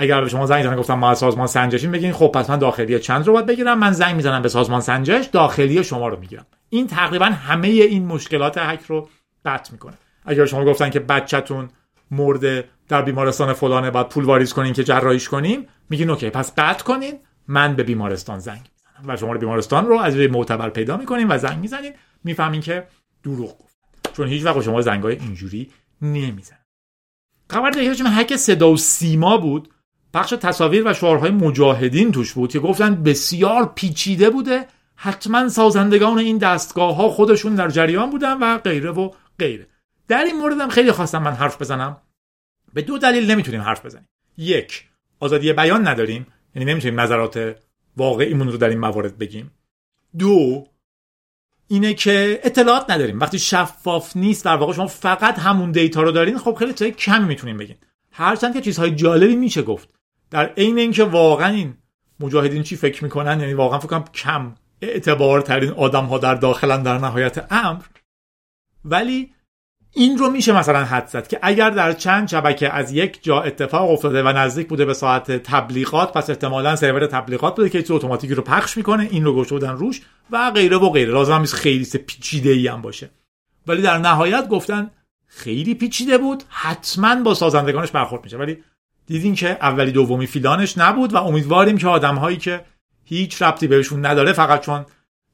اگر 0.00 0.20
به 0.20 0.28
شما 0.28 0.46
زنگ 0.46 0.64
زنگ 0.64 0.78
گفتم 0.78 0.94
ما 0.94 1.10
از 1.10 1.18
سازمان 1.18 1.46
سنجشیم 1.46 1.90
بگین 1.90 2.12
خب 2.12 2.30
پس 2.34 2.50
من 2.50 2.58
داخلی 2.58 2.98
چند 2.98 3.26
رو 3.26 3.32
باید 3.32 3.46
بگیرم؟ 3.46 3.78
من 3.78 3.92
زنگ 3.92 4.16
می‌زنم 4.16 4.42
به 4.42 4.48
سازمان 4.48 4.80
سنجش 4.80 5.26
داخلی 5.26 5.84
شما 5.84 6.08
رو 6.08 6.20
می‌گیرم. 6.20 6.46
این 6.68 6.86
تقریبا 6.86 7.24
همه 7.24 7.68
این 7.68 8.06
مشکلات 8.06 8.58
هک 8.58 8.82
رو 8.82 9.08
قطع 9.44 9.72
می‌کنه. 9.72 9.94
اگر 10.26 10.46
شما 10.46 10.64
گفتن 10.64 10.90
که 10.90 11.00
بچهتون 11.00 11.68
مرده 12.10 12.68
در 12.88 13.02
بیمارستان 13.02 13.52
فلانه 13.52 13.90
باید 13.90 14.08
پول 14.08 14.24
واریز 14.24 14.52
کنین 14.52 14.72
که 14.72 14.84
جراحیش 14.84 15.28
کنیم 15.28 15.68
میگین 15.90 16.10
اوکی 16.10 16.30
پس 16.30 16.52
قطع 16.56 16.84
کنین 16.84 17.14
من 17.48 17.76
به 17.76 17.82
بیمارستان 17.82 18.38
زنگ 18.38 18.60
می‌زنم. 18.60 19.14
و 19.14 19.16
شما 19.16 19.34
بیمارستان 19.34 19.86
رو 19.86 19.98
از 19.98 20.16
معتبر 20.16 20.70
پیدا 20.70 20.96
می‌کنین 20.96 21.26
و 21.28 21.38
زنگ 21.38 21.58
می‌زنین. 21.58 21.92
می‌فهمین 22.24 22.60
که 22.60 22.86
دروغ 23.24 23.58
گفت. 23.58 23.78
چون 24.16 24.28
هیچ 24.28 24.44
وقت 24.44 24.60
شما 24.60 24.80
زنگای 24.80 25.16
اینجوری 25.16 25.70
نمی‌زنن. 26.02 26.58
خبر 27.50 27.70
دیگه 27.70 28.04
هک 28.04 28.36
صدا 28.36 28.70
و 28.70 28.76
سیما 28.76 29.36
بود. 29.36 29.68
بخش 30.18 30.30
تصاویر 30.30 30.82
و 30.90 30.94
شعارهای 30.94 31.30
مجاهدین 31.30 32.12
توش 32.12 32.32
بود 32.32 32.52
که 32.52 32.58
گفتن 32.58 33.02
بسیار 33.02 33.72
پیچیده 33.74 34.30
بوده. 34.30 34.66
حتما 34.96 35.48
سازندگان 35.48 36.18
این 36.18 36.38
دستگاه 36.38 36.94
ها 36.94 37.08
خودشون 37.08 37.54
در 37.54 37.68
جریان 37.68 38.10
بودن 38.10 38.38
و 38.38 38.58
غیره 38.58 38.90
و 38.90 39.10
غیره. 39.38 39.66
در 40.08 40.24
این 40.24 40.36
مورد 40.36 40.60
هم 40.60 40.68
خیلی 40.68 40.92
خواستم 40.92 41.22
من 41.22 41.32
حرف 41.32 41.62
بزنم. 41.62 41.96
به 42.74 42.82
دو 42.82 42.98
دلیل 42.98 43.30
نمی‌تونیم 43.30 43.60
حرف 43.60 43.86
بزنیم. 43.86 44.08
یک 44.36 44.84
آزادی 45.20 45.52
بیان 45.52 45.88
نداریم. 45.88 46.26
یعنی 46.54 46.70
نمی‌تونیم 46.70 47.00
نظرات 47.00 47.56
واقعیمون 47.96 48.48
رو 48.48 48.56
در 48.56 48.68
این 48.68 48.78
موارد 48.78 49.18
بگیم. 49.18 49.50
دو 50.18 50.66
اینه 51.68 51.94
که 51.94 52.40
اطلاعات 52.44 52.90
نداریم. 52.90 53.20
وقتی 53.20 53.38
شفاف 53.38 54.16
نیست 54.16 54.44
در 54.44 54.56
واقع 54.56 54.72
شما 54.72 54.86
فقط 54.86 55.38
همون 55.38 55.72
دیتا 55.72 56.02
رو 56.02 56.12
دارین 56.12 56.38
خب 56.38 56.54
خیلی 56.54 56.72
چیزای 56.72 56.90
کمی 56.92 57.24
می‌تونیم 57.24 57.56
بگین. 57.56 57.76
هرچند 58.12 58.54
که 58.54 58.60
چیزهای 58.60 58.90
جالبی 58.90 59.36
میشه 59.36 59.62
گفت. 59.62 59.97
در 60.30 60.46
عین 60.46 60.78
اینکه 60.78 61.04
واقعا 61.04 61.48
این 61.48 61.74
مجاهدین 62.20 62.62
چی 62.62 62.76
فکر 62.76 63.04
می‌کنن؟ 63.04 63.40
یعنی 63.40 63.54
واقعا 63.54 63.78
فکر 63.78 63.88
کنم 63.88 64.04
کم 64.14 64.54
اعتبار 64.82 65.40
ترین 65.40 65.70
آدم 65.70 66.04
ها 66.04 66.18
در 66.18 66.34
داخلن 66.34 66.82
در 66.82 66.98
نهایت 66.98 67.52
امر. 67.52 67.82
ولی 68.84 69.32
این 69.92 70.18
رو 70.18 70.30
میشه 70.30 70.52
مثلا 70.52 70.84
حد 70.84 71.06
زد 71.06 71.28
که 71.28 71.38
اگر 71.42 71.70
در 71.70 71.92
چند 71.92 72.28
شبکه 72.28 72.74
از 72.74 72.92
یک 72.92 73.22
جا 73.22 73.40
اتفاق 73.40 73.90
افتاده 73.90 74.22
و 74.22 74.28
نزدیک 74.28 74.68
بوده 74.68 74.84
به 74.84 74.94
ساعت 74.94 75.32
تبلیغات 75.32 76.12
پس 76.12 76.30
احتمالا 76.30 76.76
سرور 76.76 77.06
تبلیغات 77.06 77.56
بوده 77.56 77.68
که 77.68 77.82
چیز 77.82 77.90
اتوماتیکی 77.90 78.34
رو 78.34 78.42
پخش 78.42 78.76
می‌کنه 78.76 79.08
این 79.10 79.24
رو 79.24 79.32
گوش 79.32 79.48
بودن 79.48 79.72
روش 79.72 80.02
و 80.30 80.50
غیره 80.50 80.76
و 80.76 80.90
غیره. 80.90 81.12
لازم 81.12 81.40
نیست 81.40 81.54
خیلی 81.54 81.84
پیچیده 81.84 82.50
ای 82.50 82.66
هم 82.66 82.82
باشه. 82.82 83.10
ولی 83.66 83.82
در 83.82 83.98
نهایت 83.98 84.48
گفتن 84.48 84.90
خیلی 85.26 85.74
پیچیده 85.74 86.18
بود 86.18 86.42
حتما 86.48 87.22
با 87.22 87.34
سازندگانش 87.34 87.90
برخورد 87.90 88.24
میشه. 88.24 88.36
ولی 88.36 88.58
دیدین 89.08 89.34
که 89.34 89.50
اولی 89.50 89.92
دومی 89.92 90.26
فیلانش 90.26 90.78
نبود 90.78 91.12
و 91.12 91.16
امیدواریم 91.16 91.78
که 91.78 91.88
آدمهایی 91.88 92.36
که 92.36 92.64
هیچ 93.04 93.42
ربطی 93.42 93.66
بهشون 93.66 94.06
نداره 94.06 94.32
فقط 94.32 94.60
چون 94.60 94.86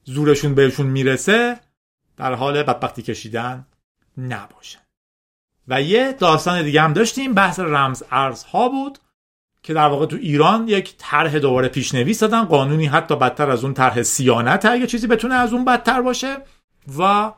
زورشون 0.05 0.55
بهشون 0.55 0.87
می‌رسه 0.87 1.61
در 2.17 2.35
حال 2.35 2.63
بدبختی 2.63 3.03
کشیدن 3.03 3.67
نباشن 4.19 4.79
و 5.69 5.83
یه 5.83 6.13
داستان 6.13 6.63
دیگه 6.63 6.83
هم 6.83 6.93
داشتیم 6.93 7.35
بحث 7.35 7.61
رمز 7.61 8.03
ارزها 8.11 8.69
بود 8.69 8.99
که 9.63 9.75
در 9.75 9.89
واقع 9.89 10.07
تو 10.07 10.17
ایران 10.17 10.69
یک 10.69 10.95
طرح 10.99 11.39
دوباره 11.39 11.69
پیشنویس 11.69 12.21
دادن 12.21 12.45
قانونی 12.45 12.87
حتی 12.87 13.17
بدتر 13.17 13.51
از 13.51 13.65
اون 13.65 13.75
طرح 13.75 14.03
سیانت 14.03 14.65
اگه 14.65 14.87
چیزی 14.87 15.07
بتونه 15.07 15.35
از 15.35 15.53
اون 15.53 15.65
بدتر 15.65 16.03
باشه. 16.03 16.37
و 16.99 17.33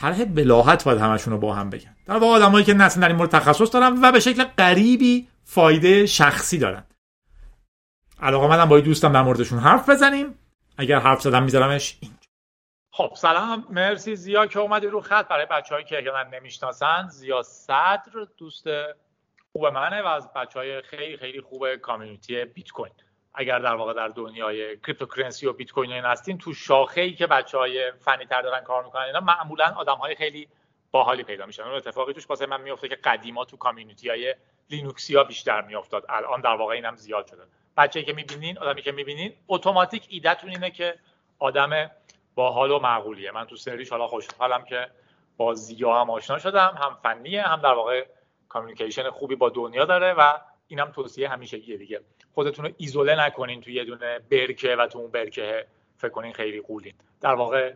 طرح 0.00 0.24
بلاحت 0.24 0.84
باید 0.84 0.98
همشون 0.98 1.32
رو 1.32 1.38
با 1.38 1.54
هم 1.54 1.70
بگن. 1.70 1.96
در 2.06 2.16
واقع 2.16 2.34
آدمایی 2.34 2.64
که 2.64 2.74
نسل 2.74 3.00
در 3.00 3.08
این 3.08 3.16
مورد 3.16 3.30
تخصص 3.30 3.72
دارن 3.72 3.98
و 4.02 4.12
به 4.12 4.20
شکل 4.20 4.44
غریبی 4.44 5.28
فایده 5.44 6.06
شخصی 6.06 6.58
دارن. 6.58 6.84
علاقه 8.20 8.48
مندم 8.48 8.68
با 8.68 8.80
دوستم 8.80 9.12
در 9.12 9.22
موردشون 9.22 9.58
حرف 9.58 9.88
بزنیم. 9.88 10.38
اگر 10.76 10.98
حرف 10.98 11.20
زدم 11.20 11.42
میذارمش 11.42 11.98
اینجا. 12.00 12.16
خب 12.92 13.10
سلام. 13.16 13.66
مرسی 13.70 14.16
زیا 14.16 14.46
که 14.46 14.58
اومدی 14.58 14.86
رو 14.86 15.00
خط. 15.00 15.28
برای 15.28 15.46
بچههایی 15.50 15.86
که 15.86 16.10
من 16.14 16.38
نمی‌شناسن 16.38 17.08
زیا 17.08 17.42
صدر 17.42 18.26
دوست 18.36 18.64
خوب 19.52 19.66
منه 19.66 20.02
و 20.02 20.06
از 20.06 20.32
بچه 20.32 20.58
های 20.58 20.82
خیلی 20.82 21.16
خیلی 21.16 21.40
خوب 21.40 21.76
کامیونیتی 21.76 22.44
بیت 22.44 22.70
کوین. 22.70 22.92
اگر 23.34 23.58
در 23.58 23.74
واقع 23.74 23.92
در 23.92 24.08
دنیای 24.08 24.76
cryptocurrency 24.76 25.46
و 25.46 25.52
بیت 25.52 25.70
کوین 25.70 25.92
هستین 25.92 26.38
تو 26.38 26.54
شاخه 26.54 27.00
ای 27.00 27.12
که 27.12 27.26
بچه 27.26 27.58
های 27.58 27.92
فنی 27.92 28.26
تر 28.26 28.42
دارن 28.42 28.60
کار 28.60 28.84
می‌کنن 28.84 29.02
اینا 29.02 29.20
معمولا 29.20 29.74
آدم 29.76 29.94
های 29.94 30.14
خیلی 30.14 30.48
باحالی 30.90 31.22
پیدا 31.22 31.46
میشن. 31.46 31.62
اون 31.62 31.74
اتفاقی 31.74 32.12
توش 32.12 32.30
واسه 32.30 32.46
من 32.46 32.60
میفته 32.60 32.88
که 32.88 32.96
قدیما 32.96 33.44
تو 33.44 33.56
community 33.56 34.08
های 34.08 34.34
لینوکسیا 34.70 35.24
بیشتر 35.24 35.60
میافتاد. 35.60 36.04
الان 36.08 36.40
در 36.40 36.54
واقع 36.54 36.74
اینم 36.74 36.96
زیاد 36.96 37.26
شده. 37.26 37.42
بچه‌ای 37.76 38.04
که 38.04 38.12
می‌بینین 38.12 38.58
آدمی 38.58 38.82
که 38.82 38.92
می‌بینین 38.92 39.32
اتوماتیک 39.48 40.06
ایدهتون 40.08 40.50
اینه 40.50 40.70
که 40.70 40.98
آدم 41.38 41.90
باحال 42.34 42.70
و 42.70 42.78
معقولیه. 42.78 43.30
من 43.30 43.44
تو 43.44 43.56
سریش 43.56 43.90
حالا 43.90 44.06
خوشحالم 44.06 44.64
که 44.64 44.90
با 45.36 45.54
ضیا 45.54 46.00
هم 46.00 46.10
آشنا 46.10 46.38
شدم. 46.38 46.78
هم 46.82 46.98
فنیه 47.02 47.42
هم 47.42 47.60
در 47.60 47.72
واقع 47.72 48.06
کامیونیکیشن 48.48 49.10
خوبی 49.10 49.34
با 49.34 49.48
دنیا 49.48 49.84
داره 49.84 50.12
و 50.12 50.38
اینم 50.68 50.90
توصیه 50.90 51.28
همیشگیه 51.28 51.76
دیگه. 51.76 52.00
خودتون 52.34 52.64
رو 52.64 52.70
ایزوله 52.76 53.26
نکنین 53.26 53.60
تو 53.60 53.70
یه 53.70 53.84
دونه 53.84 54.18
برکه 54.18 54.76
و 54.76 54.86
تو 54.86 54.98
اون 54.98 55.10
برکه 55.10 55.66
فکر 55.96 56.08
کنین 56.08 56.32
خیلی 56.32 56.60
قولین. 56.60 56.94
در 57.20 57.34
واقع 57.34 57.74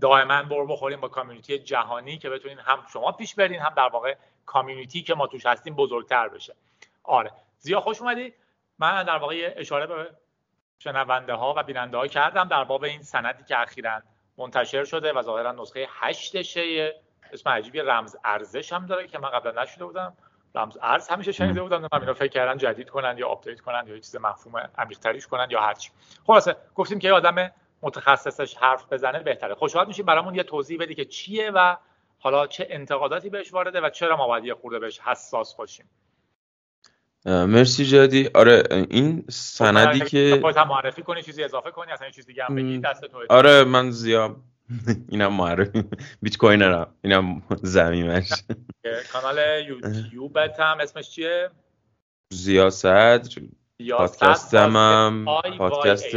دائما 0.00 0.42
بر 0.42 0.64
بخوریم 0.64 1.00
با 1.00 1.08
کامیونیتی 1.08 1.58
جهانی 1.58 2.18
که 2.18 2.30
بتونین 2.30 2.58
هم 2.58 2.78
شما 2.92 3.12
پیش 3.12 3.34
برین 3.34 3.60
هم 3.60 3.74
در 3.76 3.88
واقع 3.88 4.14
کامیونیتی 4.46 5.02
که 5.02 5.14
ما 5.14 5.26
توش 5.26 5.46
هستیم 5.46 5.74
بزرگتر 5.74 6.28
بشه. 6.28 6.54
آره. 7.02 7.32
زیا 7.58 7.80
خوش 7.80 8.00
اومدی؟ 8.00 8.34
من 8.78 9.02
در 9.02 9.16
واقع 9.16 9.54
اشاره 9.56 9.86
به 9.86 10.10
شنونده 10.78 11.34
ها 11.34 11.54
و 11.56 11.62
بیننده 11.62 11.96
ها 11.96 12.06
کردم 12.06 12.48
در 12.48 12.64
باب 12.64 12.84
این 12.84 13.02
سندی 13.02 13.44
که 13.44 13.60
اخیرا 13.60 14.02
منتشر 14.38 14.84
شده 14.84 15.12
و 15.12 15.22
ظاهرا 15.22 15.52
نسخه 15.52 15.88
هشتشه. 15.90 16.94
اسم 17.32 17.50
عجیبی 17.50 17.78
رمز 17.78 18.16
ارزش 18.24 18.72
هم 18.72 18.86
داره 18.86 19.06
که 19.06 19.18
من 19.18 19.30
قبلا 19.30 19.62
نشده 19.62 19.84
بودم. 19.84 20.16
رمز 20.54 20.78
ارز 20.82 21.08
همیشه 21.08 21.32
شنیده 21.32 21.62
بودم 21.62 21.80
من 21.80 22.00
اینا 22.00 22.14
فکر 22.14 22.28
کردن 22.28 22.58
جدید 22.58 22.88
کنن 22.90 23.18
یا 23.18 23.28
update 23.28 23.60
کنن 23.60 23.84
یا 23.86 23.98
چیز 23.98 24.16
مفهوم 24.16 24.70
عمیق‌تریش 24.78 25.26
کنن 25.26 25.46
یا 25.50 25.60
هرچی. 25.60 25.90
خلاصه 26.26 26.56
گفتیم 26.74 26.98
که 26.98 27.08
یه 27.08 27.14
آدم 27.14 27.50
متخصصش 27.82 28.54
حرف 28.54 28.92
بزنه 28.92 29.20
بهتره. 29.20 29.54
خوشحال 29.54 29.86
میشیم 29.86 30.06
برامون 30.06 30.34
یه 30.34 30.42
توضیح 30.42 30.78
بدی 30.78 30.94
که 30.94 31.04
چیه 31.04 31.50
و 31.50 31.76
حالا 32.18 32.46
چه 32.46 32.66
انتقاداتی 32.70 33.30
بهش 33.30 33.52
وارده 33.52 33.80
و 33.80 33.90
چرا 33.90 34.16
ما 34.16 34.26
باید 34.26 34.44
یه 34.44 34.54
خورده 34.54 34.78
بهش 34.78 35.00
حساس 35.00 35.56
باشیم. 35.56 35.86
مرسی 37.26 37.84
جادی. 37.84 38.30
آره 38.34 38.62
این 38.70 39.24
سندی 39.30 40.00
خب، 40.00 40.06
که 40.06 40.42
معرفی 40.68 41.02
کنی 41.02 41.22
چیزی 41.22 41.44
اضافه 41.44 41.70
کنی 41.70 41.92
اصلا 41.92 42.10
چیز 42.10 42.26
دیگه 42.26 42.44
هم 42.44 42.54
بگی 42.54 42.78
دست 42.78 43.04
آره 43.28 43.64
من 43.64 43.90
زیاد 43.90 44.36
اینم 45.10 45.32
معرفی 45.32 45.84
bitcoiner 46.22 46.36
م 46.36 46.94
اینم 47.02 47.42
زمینش 47.62 48.32
کانال 49.12 49.38
یوتیوبت 49.68 50.60
هم. 50.60 50.80
اسمش 50.80 51.10
چیه؟ 51.10 51.50
ضیا 52.30 52.70
صدر 52.70 53.42
پادکست 53.98 54.54
هم 54.54 55.24
پادکست 55.58 56.14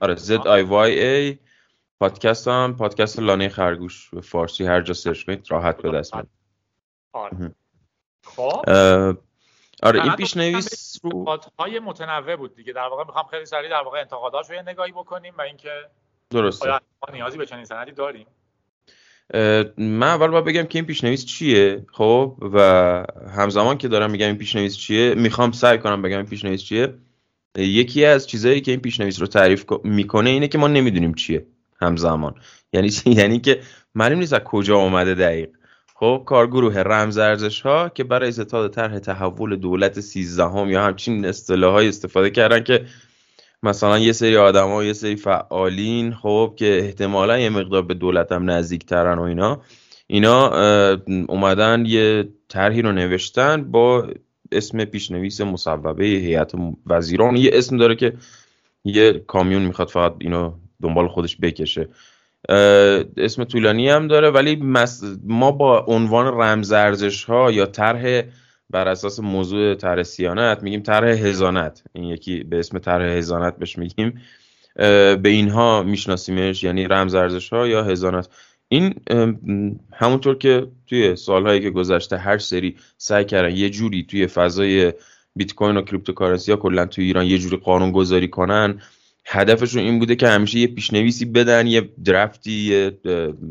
آره 0.00 0.14
Z 0.16 0.46
I 0.46 0.62
Y 0.62 1.04
A. 1.04 1.38
پادکست 2.00 2.48
هم. 2.48 2.76
پادکست 2.76 3.18
لانه 3.18 3.48
خرگوش. 3.48 4.10
به 4.10 4.20
فارسی 4.20 4.66
هر 4.66 4.80
جا 4.80 4.94
search 4.94 5.24
کنید 5.24 5.50
راحت 5.50 5.82
به 5.82 5.90
دست 5.90 6.14
میاد. 6.14 6.28
آره. 7.12 7.54
خب. 8.24 8.70
آره 9.82 10.02
این 10.02 10.16
پیشنویس 10.16 10.98
رو 11.02 11.38
های 11.58 11.78
متنوع 11.78 12.36
بود 12.36 12.54
دیگه. 12.54 12.72
در 12.72 12.88
واقع 12.88 13.04
می‌خوام 13.04 13.26
خیلی 13.26 13.46
سریع 13.46 13.70
در 13.70 13.82
واقع 13.82 14.00
انتقاداش 14.00 14.50
رو 14.50 14.56
یه 14.56 14.62
نگاهی 14.62 14.92
بکنیم 14.92 15.34
و 15.38 15.40
اینکه 15.40 15.70
درسته. 16.30 16.68
آیا 16.68 16.80
ما 17.08 17.14
نیازی 17.14 17.38
به 17.38 17.46
چنین 17.46 17.64
سندی 17.64 17.92
داریم. 17.92 18.26
من 19.78 20.08
اول 20.08 20.28
باید 20.28 20.44
بگم 20.44 20.62
که 20.62 20.78
این 20.78 20.86
پیشنویس 20.86 21.24
چیه؟ 21.24 21.86
خب 21.92 22.36
و 22.54 22.58
همزمان 23.36 23.78
که 23.78 23.88
دارم 23.88 24.10
میگم 24.10 24.26
این 24.26 24.36
پیشنویس 24.36 24.76
چیه 24.76 25.14
می‌خوام 25.14 25.52
سعی 25.52 25.78
کنم 25.78 26.02
بگم 26.02 26.16
این 26.16 26.26
پیشنویس 26.26 26.62
چیه. 26.62 26.94
یکی 27.58 28.04
از 28.04 28.26
چیزهایی 28.26 28.60
که 28.60 28.70
این 28.70 28.80
پیشنویس 28.80 29.20
رو 29.20 29.26
تعریف 29.26 29.64
می‌کنه 29.84 30.30
اینه 30.30 30.48
که 30.48 30.58
ما 30.58 30.68
نمی‌دونیم 30.68 31.14
چیه 31.14 31.46
همزمان. 31.80 32.34
یعنی 32.72 32.90
یعنی 33.20 33.40
که 33.40 33.60
معلوم 33.94 34.18
نیست 34.18 34.32
از 34.32 34.40
کجا 34.40 34.76
اومده 34.76 35.14
دقیق. 35.14 35.48
خب 35.94 36.22
کارگروه 36.26 36.78
رمز 36.78 37.18
ارزش 37.18 37.60
ها 37.60 37.88
که 37.88 38.04
برای 38.04 38.32
ستاد 38.32 38.74
طرح 38.74 38.98
تحول 38.98 39.56
دولت 39.56 40.00
سیزدهم 40.00 40.70
یا 40.70 40.84
همچین 40.84 41.24
اصطلاحای 41.24 41.88
استفاده 41.88 42.30
کردن 42.30 42.64
که 42.64 42.86
مثلا 43.66 43.98
یه 43.98 44.12
سری 44.12 44.36
آدم 44.36 44.68
ها 44.68 44.84
یه 44.84 44.92
سری 44.92 45.16
فعالین 45.16 46.14
خب 46.14 46.54
که 46.56 46.78
احتمالا 46.78 47.38
یه 47.38 47.48
مقدار 47.50 47.82
به 47.82 47.94
دولت 47.94 48.32
هم 48.32 48.50
نزدیک 48.50 48.86
ترن 48.86 49.18
و 49.18 49.22
اینا. 49.22 49.60
اینا 50.06 50.50
اومدن 51.28 51.84
یه 51.86 52.28
طرحی 52.48 52.82
رو 52.82 52.92
نوشتن 52.92 53.64
با 53.70 54.06
اسم 54.52 54.84
پیشنویس 54.84 55.40
مصوبه 55.40 56.04
هیئت 56.04 56.52
وزیران. 56.86 57.36
یه 57.36 57.50
اسم 57.52 57.76
داره 57.76 57.94
که 57.94 58.12
یه 58.84 59.12
کامیون 59.12 59.62
می‌خواد 59.62 59.88
فقط 59.88 60.14
اینو 60.18 60.52
دنبال 60.82 61.08
خودش 61.08 61.36
بکشه. 61.36 61.88
اسم 63.16 63.44
طولانی 63.44 63.88
هم 63.88 64.08
داره 64.08 64.30
ولی 64.30 64.62
ما 65.24 65.50
با 65.50 65.78
عنوان 65.80 66.26
رمز 66.26 66.72
ارزش 66.72 67.24
ها 67.24 67.50
یا 67.50 67.66
طرح 67.66 68.22
بر 68.70 68.88
اساس 68.88 69.20
موضوع 69.20 69.74
طرح 69.74 70.02
صیانت 70.02 70.62
میگیم 70.62 70.80
طرح 70.80 71.08
حضانت 71.08 71.82
این 71.92 72.04
یکی 72.04 72.44
به 72.44 72.58
اسم 72.58 72.78
طرح 72.78 73.04
حضانت 73.04 73.56
بهش 73.56 73.78
میگیم. 73.78 74.20
به 74.76 75.20
اینها 75.24 75.82
میشناسیمش 75.82 76.64
یعنی 76.64 76.84
رمز 76.84 77.14
ارز 77.14 77.52
ها 77.52 77.66
یا 77.66 77.84
حضانت 77.84 78.28
این 78.68 78.94
همونطور 79.92 80.38
که 80.38 80.66
توی 80.86 81.16
سالهایی 81.16 81.60
که 81.60 81.70
گذشته 81.70 82.16
هر 82.16 82.38
سری 82.38 82.76
سعی 82.98 83.24
کردن 83.24 83.56
یه 83.56 83.70
جوری 83.70 84.02
توی 84.02 84.26
فضای 84.26 84.92
بیت 85.36 85.54
کوین 85.54 85.76
و 85.76 85.82
cryptocurrency 85.82 86.50
ها 86.50 86.56
کلا 86.56 86.86
توی 86.86 87.04
ایران 87.04 87.26
یه 87.26 87.38
جوری 87.38 87.56
قانون 87.56 87.92
گذاری 87.92 88.28
کنن 88.28 88.80
هدفشون 89.26 89.82
این 89.82 89.98
بوده 89.98 90.16
که 90.16 90.28
همیشه 90.28 90.58
یه 90.58 90.66
پیشنویسی 90.66 91.24
بدن 91.24 91.66
یه 91.66 91.88
draft 92.04 92.44
ی 92.44 92.52
یه 92.52 92.98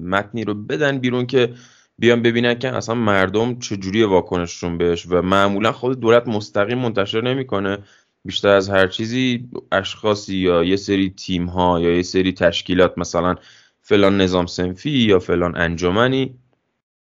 متنی 0.03 0.43
رو 0.43 0.53
بدن 0.53 0.97
بیرون 0.97 1.25
که 1.25 1.53
بیان 1.99 2.21
ببینن 2.21 2.59
که 2.59 2.69
اصلا 2.69 2.95
مردم 2.95 3.59
چجوری 3.59 4.03
واکنششون 4.03 4.77
بهش 4.77 5.05
و 5.09 5.21
معمولا 5.21 5.71
خود 5.71 5.99
دولت 5.99 6.27
مستقیم 6.27 6.77
منتشر 6.77 7.21
نمی‌کنه. 7.21 7.77
بیشتر 8.25 8.49
از 8.49 8.69
هر 8.69 8.87
چیزی 8.87 9.49
اشخاصی 9.71 10.37
یا 10.37 10.63
یه 10.63 10.75
سری 10.75 11.09
تیم 11.09 11.45
ها 11.45 11.79
یا 11.79 11.95
یه 11.95 12.01
سری 12.01 12.33
تشکیلات 12.33 12.97
مثلا 12.97 13.35
فلان 13.81 14.21
نظام 14.21 14.45
سنفی 14.45 14.89
یا 14.89 15.19
فلان 15.19 15.57
انجمنی 15.57 16.35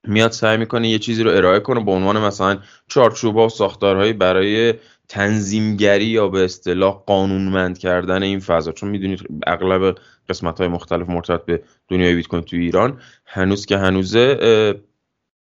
میاد 0.09 0.31
سعی 0.31 0.57
می‌کنه 0.57 0.89
یه 0.89 0.99
چیزی 0.99 1.23
رو 1.23 1.31
ارائه 1.31 1.61
کنه 1.61 1.85
به 1.85 1.91
عنوان 1.91 2.21
مثلا 2.21 2.59
چارچوب 2.89 3.37
و 3.37 3.49
ساختارهایی 3.49 4.13
برای 4.13 4.75
تنظیمگری 5.13 6.05
یا 6.05 6.29
به 6.29 6.45
اصطلاح 6.45 7.03
قانونمند 7.07 7.79
کردن 7.79 8.23
این 8.23 8.41
فضا. 8.41 8.73
چون 8.73 8.89
می‌دونید 8.89 9.27
اغلب 9.47 9.95
قسمت 10.29 10.59
های 10.59 10.69
مختلف 10.69 11.09
مرتبط 11.09 11.45
به 11.45 11.63
دنیای 11.89 12.15
بیت 12.15 12.27
کوین 12.27 12.43
تو 12.43 12.57
ایران 12.57 13.01
هنوز 13.27 13.67
که 13.67 13.79
هنوزه 13.79 14.39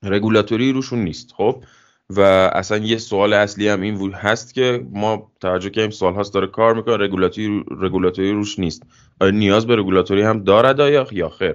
رگولاتوری 0.05 0.73
روشون 0.73 0.99
نیست 0.99 1.33
خب؟ 1.37 1.65
و 2.11 2.21
اصلا 2.55 2.79
یه 2.79 2.99
سوال 2.99 3.33
اصلی 3.33 3.69
هم 3.69 3.81
این 3.81 4.13
هست 4.13 4.55
که 4.55 4.87
ما 4.91 5.33
توجه 5.41 5.71
کردیم 5.71 5.91
سال 5.91 6.15
هاست 6.15 6.35
داره 6.35 6.47
کار 6.47 6.75
می‌کنه 6.75 6.97
رگولاتوری 6.97 7.65
رگولاتوری 7.81 8.33
روش 8.33 8.59
نیست. 8.59 8.83
آیا 9.21 9.31
نیاز 9.31 9.67
به 9.67 9.77
رگولاتوری 9.77 10.23
هم 10.23 10.45
دارد 10.45 10.81
آیا 10.81 11.07
یا 11.13 11.29
خیر؟ 11.29 11.55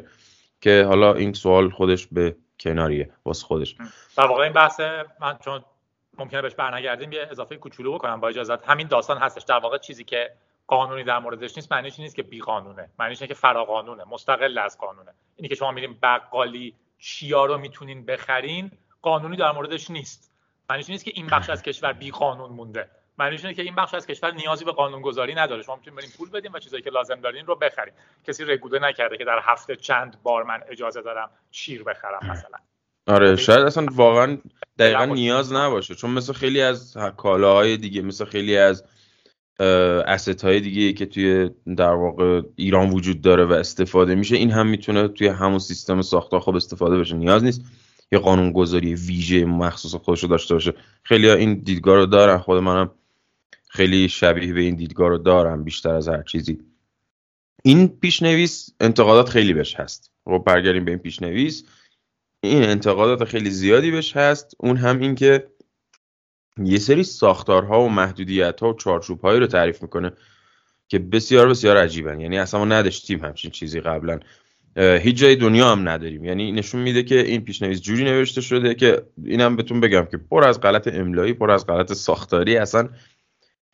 که 0.62 0.86
حالا 0.88 1.14
این 1.14 1.34
سوال 1.34 1.70
خودش 1.70 2.08
به 2.12 2.36
کناریه 2.60 3.10
واسه 3.26 3.46
خودش. 3.46 3.76
در 4.18 4.26
واقع 4.26 4.44
این 4.44 4.54
بحث 4.54 4.80
من 5.22 5.38
چون 5.46 5.62
ممکنه 6.18 6.42
بهش 6.42 6.56
برنگردیم 6.56 7.12
یه 7.12 7.28
اضافه 7.32 7.58
کوچولو 7.58 7.94
بکنم 7.94 8.20
با 8.20 8.28
اجازت. 8.28 8.70
همین 8.70 8.88
داستان 8.88 9.18
هستش. 9.18 9.44
در 9.44 9.60
واقع 9.60 9.78
چیزی 9.78 10.04
که 10.04 10.32
قانونی 10.68 11.04
در 11.04 11.20
موردش 11.20 11.56
نیست 11.56 11.72
معنیش 11.72 12.00
نیست 12.00 12.16
که 12.16 12.24
بی 12.24 12.40
قانونه 12.40 12.90
معنیش 13.00 13.22
اینه 13.22 13.28
که 13.28 13.34
فراقانونه 13.34 14.04
مستقل 14.04 14.58
از 14.58 14.78
قانونه. 14.78 15.14
اینی 15.36 15.50
که 15.50 15.56
شما 15.56 15.72
میرین 15.72 15.98
بقالی 16.04 16.76
چیا 17.00 17.46
رو 17.46 17.58
می‌تونین 17.58 18.06
بخرین 18.06 18.72
قانونی 19.02 19.38
در 19.38 19.52
موردش 19.52 19.92
نیست. 19.92 20.32
معنیش 20.70 20.90
نیست 20.90 21.06
که 21.06 21.12
این 21.16 21.28
بخش 21.28 21.50
از 21.50 21.64
کشور 21.64 21.94
بی 21.94 22.12
قانون 22.12 22.50
مونده. 22.50 22.90
معنیش 23.18 23.44
اینه 23.46 23.54
که 23.54 23.62
این 23.62 23.76
بخش 23.76 23.94
از 23.94 24.08
کشور 24.08 24.32
نیازی 24.32 24.66
به 24.66 24.72
قانون 24.72 25.02
گذاری 25.02 25.36
نداره. 25.36 25.64
شما 25.64 25.76
می‌تونید 25.76 26.00
برین 26.00 26.12
پول 26.18 26.30
بدین 26.30 26.52
و 26.52 26.60
چیزایی 26.60 26.84
که 26.84 26.90
لازم 26.90 27.16
دارین 27.16 27.46
رو 27.46 27.56
بخرید 27.56 27.94
کسی 28.28 28.46
رگوله 28.46 28.80
نکرده 28.80 29.18
که 29.18 29.26
در 29.26 29.40
هفته 29.44 29.76
چند 29.76 30.24
بار 30.24 30.44
من 30.44 30.64
اجازه 30.70 31.02
دارم 31.02 31.32
شیر 31.52 31.84
بخرم 31.84 32.32
مثلا. 32.32 32.58
آره 33.08 33.36
شاید 33.36 33.60
اصلا 33.60 33.86
واقعا 33.92 34.38
دقیقا 34.80 35.06
نیاز 35.06 35.54
نباشه 35.54 35.96
چون 35.96 36.12
مثل 36.12 36.34
خیلی 36.34 36.62
از 36.62 36.98
کالاهای 37.18 37.78
دیگه 37.78 38.02
مثل 38.02 38.26
خیلی 38.26 38.58
از 38.58 38.84
اسست 39.60 40.44
های 40.44 40.60
دیگه 40.60 40.94
که 40.94 41.06
توی 41.06 41.50
در 41.78 41.94
واقع 41.94 42.42
ایران 42.56 42.90
وجود 42.90 43.22
داره 43.22 43.46
و 43.46 43.52
استفاده 43.54 44.16
میشه 44.16 44.36
این 44.36 44.52
هم 44.52 44.68
می‌تونه 44.68 45.08
توی 45.08 45.28
همون 45.28 45.60
سیستم 45.60 46.02
ساختار 46.02 46.40
خوب 46.40 46.56
استفاده 46.56 46.98
بشه. 46.98 47.16
نیاز 47.16 47.44
نیست 47.44 47.62
یه 48.12 48.20
قانون 48.20 48.52
گذاری 48.52 48.96
ویژه 48.96 49.46
مخصوص 49.46 49.96
خودش 49.96 50.24
رو 50.24 50.30
داشته 50.30 50.54
باشه. 50.54 50.74
خیلی 51.04 51.30
ها 51.30 51.36
این 51.36 51.54
دیدگاه 51.54 51.96
رو 51.96 52.06
دارن. 52.06 52.38
خود 52.38 52.64
منم 52.64 52.92
خیلی 53.70 54.10
شبیه 54.10 54.54
به 54.54 54.62
این 54.62 54.76
دیدگاه 54.76 55.10
رو 55.10 55.18
دارم 55.18 55.64
بیشتر 55.64 55.94
از 55.94 56.08
هر 56.08 56.24
چیزی. 56.24 56.60
این 57.64 57.88
پیشنویس 57.88 58.70
انتقادات 58.80 59.30
خیلی 59.30 59.54
بهش 59.54 59.76
هست. 59.76 60.12
خب 60.26 60.44
برگردیم 60.46 60.86
به 60.86 60.92
این 60.92 61.00
پیشنویس. 61.00 61.64
این 62.44 62.64
انتقادات 62.64 63.24
خیلی 63.24 63.50
زیادی 63.50 63.92
بهش 63.92 64.18
هست. 64.18 64.56
اون 64.60 64.78
هم 64.78 65.00
این 65.00 65.16
که 65.16 65.48
یه 66.58 66.78
سری 66.78 67.04
ساختارها 67.04 67.82
و 67.82 67.90
محدودیت 67.90 68.60
ها 68.62 68.70
و 68.70 68.74
چارچوب 68.74 69.22
هایی 69.22 69.40
رو 69.40 69.48
تعریف 69.48 69.82
می‌کنه 69.82 70.12
که 70.88 71.00
بسیار 71.00 71.50
بسیار 71.50 71.78
عجیبن. 71.78 72.20
یعنی 72.20 72.40
اصلا 72.40 72.60
ما 72.60 72.66
نداشتیم 72.66 73.26
همچین 73.26 73.52
چیزی 73.52 73.80
قبلا. 73.80 74.20
هیچ 74.76 75.18
جای 75.18 75.36
دنیا 75.36 75.72
هم 75.72 75.90
نداریم. 75.90 76.26
یعنی 76.26 76.52
نشون 76.52 76.82
میده 76.82 77.04
که 77.04 77.20
این 77.20 77.42
پیشنویس 77.42 77.82
جوری 77.82 78.04
نوشته 78.04 78.42
شده 78.42 78.76
که 78.76 79.06
اینم 79.26 79.56
بهتون 79.56 79.80
بگم 79.80 80.06
که 80.06 80.18
پر 80.18 80.44
از 80.44 80.62
غلط 80.62 80.88
املایی 80.88 81.34
پر 81.34 81.52
از 81.52 81.68
غلط 81.68 81.94
ساختاری 81.94 82.58
اصلا. 82.58 82.90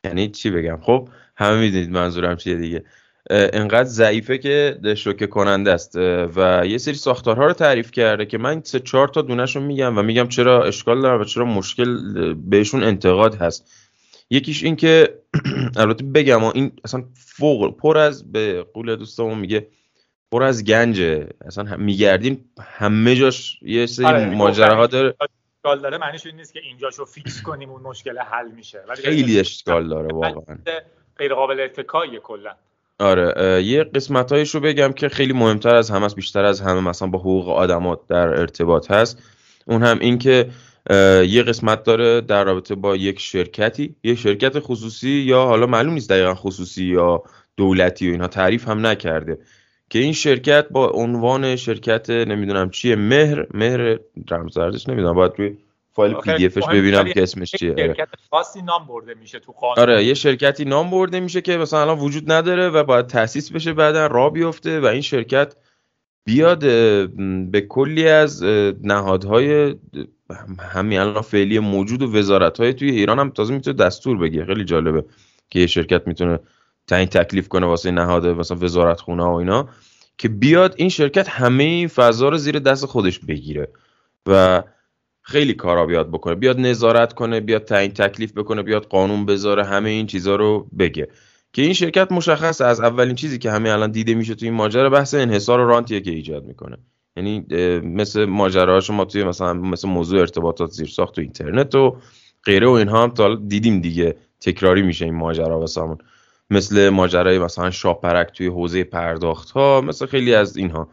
یعنی 0.03 0.29
چی 0.29 0.49
بگم؟ 0.49 0.79
خب 0.81 1.09
همه 1.37 1.59
می‌دونید 1.59 1.89
منظورم 1.89 2.35
چیه 2.35 2.55
دیگه. 2.55 2.83
انقدر 3.29 3.89
ضعیفه 3.89 4.37
که 4.37 4.79
شوکه 4.97 5.27
کننده 5.27 5.71
است. 5.71 5.95
و 6.35 6.63
یه 6.65 6.77
سری 6.77 6.93
ساختارها 6.93 7.45
رو 7.45 7.53
تعریف 7.53 7.91
کرده 7.91 8.25
که 8.25 8.37
من 8.37 8.61
سه 8.63 8.79
چهار 8.79 9.07
تا 9.07 9.21
دونهشون 9.21 9.63
میگم 9.63 9.97
و 9.97 10.01
میگم 10.01 10.27
چرا 10.27 10.63
اشکال 10.63 11.01
داره 11.01 11.21
و 11.21 11.23
چرا 11.23 11.45
مشکل 11.45 12.33
بهشون 12.33 12.83
انتقاد 12.83 13.35
هست. 13.35 13.71
یکیش 14.29 14.63
این 14.63 14.75
که 14.75 15.19
البته 15.77 16.03
بگم 16.03 16.43
این 16.43 16.71
اصلا 16.83 17.03
فوق 17.15 17.77
پر 17.77 17.97
از 17.97 18.31
به 18.31 18.63
قول 18.63 18.95
دوستمون 18.95 19.37
میگه 19.37 19.67
پر 20.31 20.43
از 20.43 20.63
گنجه. 20.63 21.29
اصلا 21.45 21.77
میگردیم 21.77 22.51
همه 22.61 23.15
جاش 23.15 23.59
یه 23.61 23.85
سری 23.85 24.05
آره، 24.05 24.25
ماجراها 24.25 24.87
داره. 24.87 25.15
اشکال 25.67 25.81
داره 25.81 25.97
معنیش 25.97 26.25
این 26.25 26.35
نیست 26.35 26.53
که 26.53 26.59
اینجاشو 26.59 27.05
فیکس 27.05 27.41
کنیم 27.41 27.69
اون 27.69 27.81
مشکل 27.81 28.17
حل 28.17 28.51
میشه. 28.51 28.83
خیلی 29.03 29.39
اشکال 29.39 29.89
داره 29.89 30.07
واقعا. 30.13 30.57
غیر 31.17 31.33
قابل 31.33 31.59
اتکاییه 31.59 32.19
کلا. 32.19 32.55
آره 32.99 33.63
یه 33.63 33.83
قسمت 33.83 34.31
رو 34.31 34.59
بگم 34.59 34.91
که 34.91 35.09
خیلی 35.09 35.33
مهمتر 35.33 35.75
از 35.75 35.89
همه 35.89 36.07
بیشتر 36.15 36.45
از 36.45 36.61
همه 36.61 36.79
مثلا 36.79 37.07
با 37.07 37.19
حقوق 37.19 37.49
آدمات 37.49 37.99
در 38.09 38.27
ارتباط 38.27 38.91
هست. 38.91 39.23
اون 39.67 39.83
هم 39.83 39.99
این 39.99 40.17
که 40.17 40.49
یه 41.27 41.43
قسمت 41.43 41.83
داره 41.83 42.21
در 42.21 42.43
رابطه 42.43 42.75
با 42.75 42.95
یک 42.95 43.19
شرکتی. 43.19 43.95
یه 44.03 44.15
شرکت 44.15 44.59
خصوصی 44.59 45.09
یا 45.09 45.45
حالا 45.45 45.65
معلوم 45.65 45.93
نیست 45.93 46.09
دقیقا 46.09 46.35
خصوصی 46.35 46.85
یا 46.85 47.23
دولتی 47.57 48.07
و 48.07 48.11
اینها 48.11 48.27
تعریف 48.27 48.67
هم 48.67 48.85
نکرده. 48.85 49.37
که 49.89 49.99
این 49.99 50.13
شرکت 50.13 50.67
با 50.71 50.87
عنوان 50.87 51.55
شرکت 51.55 52.09
نمی‌دونم 52.09 52.69
چیه 52.69 52.95
مهر 52.95 53.47
مهر 53.53 53.99
رمزارزش 54.31 54.89
نمی‌دونم 54.89 55.15
باید 55.15 55.31
روی 55.37 55.57
فایل 55.97 56.13
پی 56.13 56.37
دی 56.37 56.45
افش 56.45 56.65
ببینم 56.65 57.13
که 57.13 57.23
اسمش 57.23 57.51
چیه. 57.51 57.75
شرکت 57.77 58.07
خاصی 58.29 58.61
نام 58.61 58.87
برده 58.87 59.13
میشه 59.13 59.39
تو 59.39 59.51
قانون. 59.51 59.79
آره 59.79 60.05
یه 60.05 60.13
شرکتی 60.13 60.65
نام 60.65 60.89
برده 60.89 61.19
میشه 61.19 61.41
که 61.41 61.57
مثلا 61.57 61.81
الان 61.81 61.99
وجود 61.99 62.31
نداره 62.31 62.69
و 62.69 62.83
باید 62.83 63.07
تاسیس 63.07 63.51
بشه 63.51 63.73
بعدا 63.73 64.07
را 64.07 64.29
بیفته 64.29 64.79
و 64.79 64.85
این 64.85 65.01
شرکت 65.01 65.55
بیاد 66.25 66.59
به 67.51 67.61
کلی 67.69 68.07
از 68.07 68.43
نهادهای 68.83 69.75
همین 70.59 70.99
الان 70.99 71.21
فعلی 71.21 71.59
موجود 71.59 72.01
و 72.01 72.15
وزارت 72.17 72.59
های 72.59 72.73
توی 72.73 72.89
ایران 72.89 73.19
هم 73.19 73.29
تازه 73.29 73.53
می‌تونه 73.53 73.77
دستور 73.77 74.17
بگیره. 74.17 74.45
خیلی 74.45 74.65
جالبه 74.65 75.05
که 75.49 75.59
یه 75.59 75.67
شرکت 75.67 76.07
می‌تونه 76.07 76.39
تعیین 76.87 77.07
تکلیف 77.07 77.47
کنه 77.47 77.65
واسه 77.65 77.91
نهاد 77.91 78.27
مثلا 78.27 78.57
وزارت 78.57 78.99
خونه 78.99 79.23
و 79.23 79.33
اینا 79.33 79.69
که 80.17 80.29
بیاد 80.29 80.75
این 80.77 80.89
شرکت 80.89 81.29
همه 81.29 81.63
این 81.63 81.87
فضا 81.87 82.29
رو 82.29 82.37
زیر 82.37 82.59
دست 82.59 82.85
خودش 82.85 83.19
بگیره. 83.19 83.67
و 84.25 84.63
خیلی 85.29 85.53
کارا 85.53 85.85
بیاد 85.85 86.09
بکنه. 86.09 86.35
بیاد 86.35 86.59
نظارت 86.59 87.13
کنه 87.13 87.39
بیاد 87.39 87.63
تعیین 87.63 87.91
تکلیف 87.91 88.33
بکنه 88.33 88.61
بیاد 88.61 88.85
قانون 88.85 89.25
بذاره 89.25 89.65
همه 89.65 89.89
این 89.89 90.07
چیزها 90.07 90.35
رو 90.35 90.67
بگه. 90.79 91.07
که 91.53 91.61
این 91.61 91.73
شرکت 91.73 92.11
مشخص 92.11 92.61
از 92.61 92.81
اولین 92.81 93.15
چیزی 93.15 93.39
که 93.39 93.51
همه 93.51 93.69
الان 93.69 93.91
دیده 93.91 94.15
میشه 94.15 94.35
تو 94.35 94.45
این 94.45 94.53
ماجرا 94.53 94.89
بحث 94.89 95.13
انحصار 95.13 95.59
و 95.59 95.67
رانتیه 95.67 96.01
که 96.01 96.11
ایجاد 96.11 96.45
می‌کنه. 96.45 96.77
یعنی 97.17 97.45
مثل 97.81 98.25
ماجراهاش 98.25 98.89
ما 98.89 99.05
توی 99.05 99.23
مثلا 99.23 99.53
مثل 99.53 99.87
موضوع 99.87 100.19
ارتباطات 100.19 100.71
زیر 100.71 100.87
ساخت 100.87 101.15
تو 101.15 101.21
اینترنت 101.21 101.75
و 101.75 101.97
غیره 102.43 102.67
و 102.67 102.71
اینها 102.71 103.03
هم 103.03 103.09
تا 103.09 103.35
دیدیم 103.35 103.81
دیگه 103.81 104.15
تکراری 104.41 104.81
میشه 104.81 105.05
این 105.05 105.15
ماجرا 105.15 105.59
واسمون. 105.59 105.97
مثل 106.49 106.89
ماجرای 106.89 107.39
مثلا 107.39 107.71
شاپرک 107.71 108.27
توی 108.37 108.47
حوزه 108.47 108.83
پرداخت 108.83 109.51
ها 109.51 109.81
مثل 109.81 110.05
خیلی 110.05 110.33
از 110.33 110.57
اینها. 110.57 110.89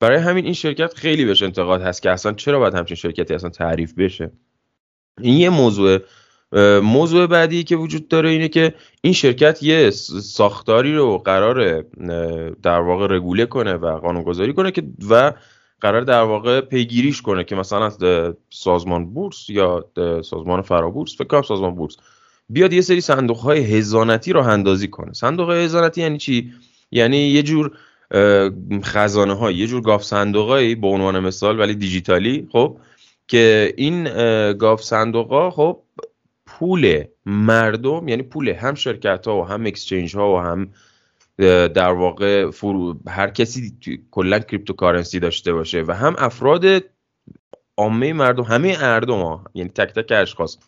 برای 0.00 0.18
همین 0.18 0.44
این 0.44 0.54
شرکت 0.54 0.94
خیلی 0.94 1.24
بهش 1.24 1.42
انتقاد 1.42 1.82
هست 1.82 2.02
که 2.02 2.10
اصلا 2.10 2.32
چرا 2.32 2.58
باید 2.58 2.74
همچین 2.74 2.96
شرکتی 2.96 3.34
اصلا 3.34 3.50
تعریف 3.50 3.94
بشه؟ 3.94 4.30
این 5.20 5.38
یه 5.38 5.50
موضوع 5.50 5.98
موضوع 6.82 7.26
بعدی 7.26 7.64
که 7.64 7.76
وجود 7.76 8.08
داره 8.08 8.30
اینه 8.30 8.48
که 8.48 8.74
این 9.00 9.12
شرکت 9.12 9.62
یه 9.62 9.90
ساختاری 9.90 10.94
رو 10.94 11.18
قرار 11.18 11.82
در 12.62 12.80
واقع 12.80 13.06
رگوله 13.10 13.46
کنه 13.46 13.74
و 13.74 13.98
قانونگذاری 13.98 14.52
کنه 14.52 14.70
که 14.70 14.82
و 15.10 15.32
قرار 15.80 16.00
در 16.00 16.22
واقع 16.22 16.60
پیگیریش 16.60 17.22
کنه 17.22 17.44
که 17.44 17.56
مثلا 17.56 17.92
سازمان 18.50 19.06
بورس 19.06 19.50
یا 19.50 19.90
سازمان 20.24 20.62
فرابورس 20.62 21.16
فکر 21.16 21.26
کنم 21.26 21.42
سازمان 21.42 21.74
بورس 21.74 21.96
بیاد 22.48 22.72
یه 22.72 22.80
سری 22.80 23.00
صندوق 23.00 23.36
های 23.36 23.78
هزانتی 23.78 24.32
رو 24.32 24.40
اندازی 24.40 24.88
کنه. 24.88 25.12
صندوق 25.12 25.48
های 25.48 25.64
هزانتی 25.64 26.00
یعنی 26.00 26.18
چی؟ 26.18 26.52
یعنی 26.90 27.16
یه 27.16 27.42
جور 27.42 27.78
خزانه 28.82 29.34
های 29.34 29.54
یه 29.54 29.66
جور 29.66 29.82
گاف 29.82 30.04
صندوقایی 30.04 30.74
به 30.74 30.86
عنوان 30.86 31.20
مثال 31.20 31.60
ولی 31.60 31.74
دیجیتالی 31.74 32.48
خب 32.52 32.78
که 33.28 33.74
این 33.76 34.04
گاوصندوق 34.52 35.50
خب 35.54 35.82
پول 36.46 37.04
مردم 37.26 38.08
یعنی 38.08 38.22
پول 38.22 38.48
هم 38.48 38.74
شرکت 38.74 39.26
ها 39.26 39.40
و 39.40 39.44
هم 39.44 39.66
exchange 39.66 40.16
ها 40.16 40.34
و 40.34 40.40
هم 40.40 40.72
در 41.68 41.92
واقع 41.92 42.50
فرو 42.50 43.00
هر 43.08 43.30
کسی 43.30 43.76
کلا 44.10 44.38
cryptocurrency 44.38 45.20
داشته 45.20 45.52
باشه 45.52 45.84
و 45.86 45.92
هم 45.92 46.14
افراد 46.18 46.64
عامه 47.76 48.12
مردم 48.12 48.42
همه 48.42 48.82
مردم 48.82 49.22
ها 49.22 49.44
یعنی 49.54 49.70
تک 49.70 49.92
تک 49.92 50.12
اشخاص 50.12 50.58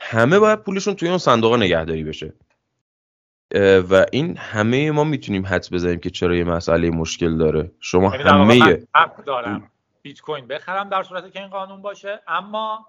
همه 0.00 0.38
باید 0.38 0.58
پولشون 0.58 0.94
توی 0.94 1.08
اون 1.08 1.18
صندوق 1.18 1.54
نگهداری 1.54 2.04
بشه. 2.04 2.32
و 3.60 4.06
این 4.12 4.36
همه 4.36 4.90
ما 4.90 5.04
می‌تونیم 5.04 5.46
حدس 5.46 5.72
بزنیم 5.72 5.98
که 5.98 6.10
چرا 6.10 6.36
یه 6.36 6.44
مسئله 6.44 6.90
مشکل 6.90 7.38
داره. 7.38 7.70
شما 7.80 8.10
همه 8.10 8.78
حق 8.94 9.24
دارم 9.24 9.70
بیت 10.02 10.20
کوین 10.20 10.46
بخرم 10.46 10.88
در 10.88 11.02
صورتی 11.02 11.30
که 11.30 11.40
این 11.40 11.48
قانون 11.48 11.82
باشه 11.82 12.20
اما 12.28 12.86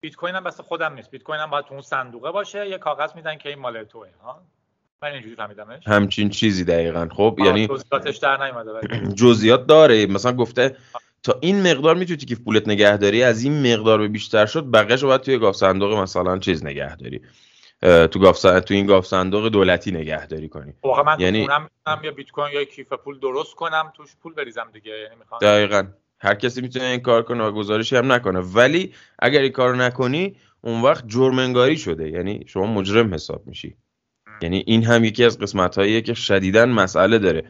بیت 0.00 0.14
کوین 0.14 0.34
هم 0.34 0.44
بس 0.44 0.60
خودم 0.60 0.94
نیست. 0.94 1.10
بیت 1.10 1.22
کوین 1.22 1.40
هم 1.40 1.50
باید 1.50 1.64
تو 1.64 1.74
اون 1.74 1.82
صندوقه 1.82 2.30
باشه 2.30 2.68
یه 2.68 2.78
کاغذ 2.78 3.14
میدن 3.14 3.36
که 3.36 3.48
این 3.48 3.58
مال 3.58 3.84
توه. 3.84 4.08
ها؟ 4.22 4.42
من 5.02 5.12
اینجوری 5.12 5.36
فهمیدمش. 5.36 5.88
همچین 5.88 6.30
چیزی 6.30 6.64
دقیقا. 6.64 7.08
خب 7.16 7.38
یعنی 7.44 7.66
جزئیاتش 7.66 8.16
در 8.16 8.44
نیومده 8.44 8.88
جزئیات 9.22 9.66
داره. 9.66 10.06
مثلا 10.06 10.32
گفته 10.32 10.76
تا 11.22 11.38
این 11.40 11.72
مقدار 11.72 11.94
می‌تونی 11.94 12.18
که 12.18 12.36
پولت 12.36 12.68
نگهداری 12.68 13.22
از 13.22 13.44
این 13.44 13.74
مقدار 13.74 13.98
به 13.98 14.08
بیشتر 14.08 14.46
شد 14.46 14.70
بقیه‌شو 14.70 15.06
باید 15.06 15.20
توی 15.20 15.38
گاف 15.38 15.56
صندوق 15.56 15.92
مثلا 15.92 16.38
چیز 16.38 16.64
نگهداری. 16.64 17.20
تو 17.82 18.18
گاف 18.18 18.40
تو 18.40 18.74
این 18.74 18.86
گاف 18.86 19.06
صندوق 19.06 19.48
دولتی 19.48 19.90
نگهداری 19.90 20.48
کنی. 20.48 20.72
واقعا 20.82 21.02
من 21.02 21.16
یعنی 21.20 21.48
یا 22.04 22.10
بیت 22.10 22.30
کوین 22.30 22.54
یا 22.54 22.64
کیف 22.64 22.92
پول 22.92 23.18
درست 23.18 23.54
کنم 23.54 23.92
توش 23.96 24.16
پول 24.22 24.34
بریزم 24.34 24.68
دیگه 24.72 24.90
یعنی 24.90 25.14
می‌خوام 25.18 25.38
دقیقاً. 25.42 25.86
هر 26.20 26.34
کسی 26.34 26.60
می‌تونه 26.60 26.84
این 26.84 27.00
کار 27.00 27.22
کنه 27.22 27.44
و 27.44 27.52
گزارشی 27.52 27.96
هم 27.96 28.12
نکنه. 28.12 28.38
ولی 28.38 28.92
اگر 29.18 29.40
این 29.40 29.52
کارو 29.52 29.76
نکنی 29.76 30.36
اون 30.60 30.82
وقت 30.82 31.04
جرم 31.06 31.38
انگاری 31.38 31.76
شده. 31.76 32.10
یعنی 32.10 32.44
شما 32.46 32.66
مجرم 32.66 33.14
حساب 33.14 33.46
میشی. 33.46 33.76
یعنی 34.42 34.64
این 34.66 34.84
هم 34.84 35.04
یکی 35.04 35.24
از 35.24 35.38
قسمت 35.38 36.04
که 36.04 36.14
شدیدا 36.14 36.66
مسئله 36.66 37.18
داره. 37.18 37.44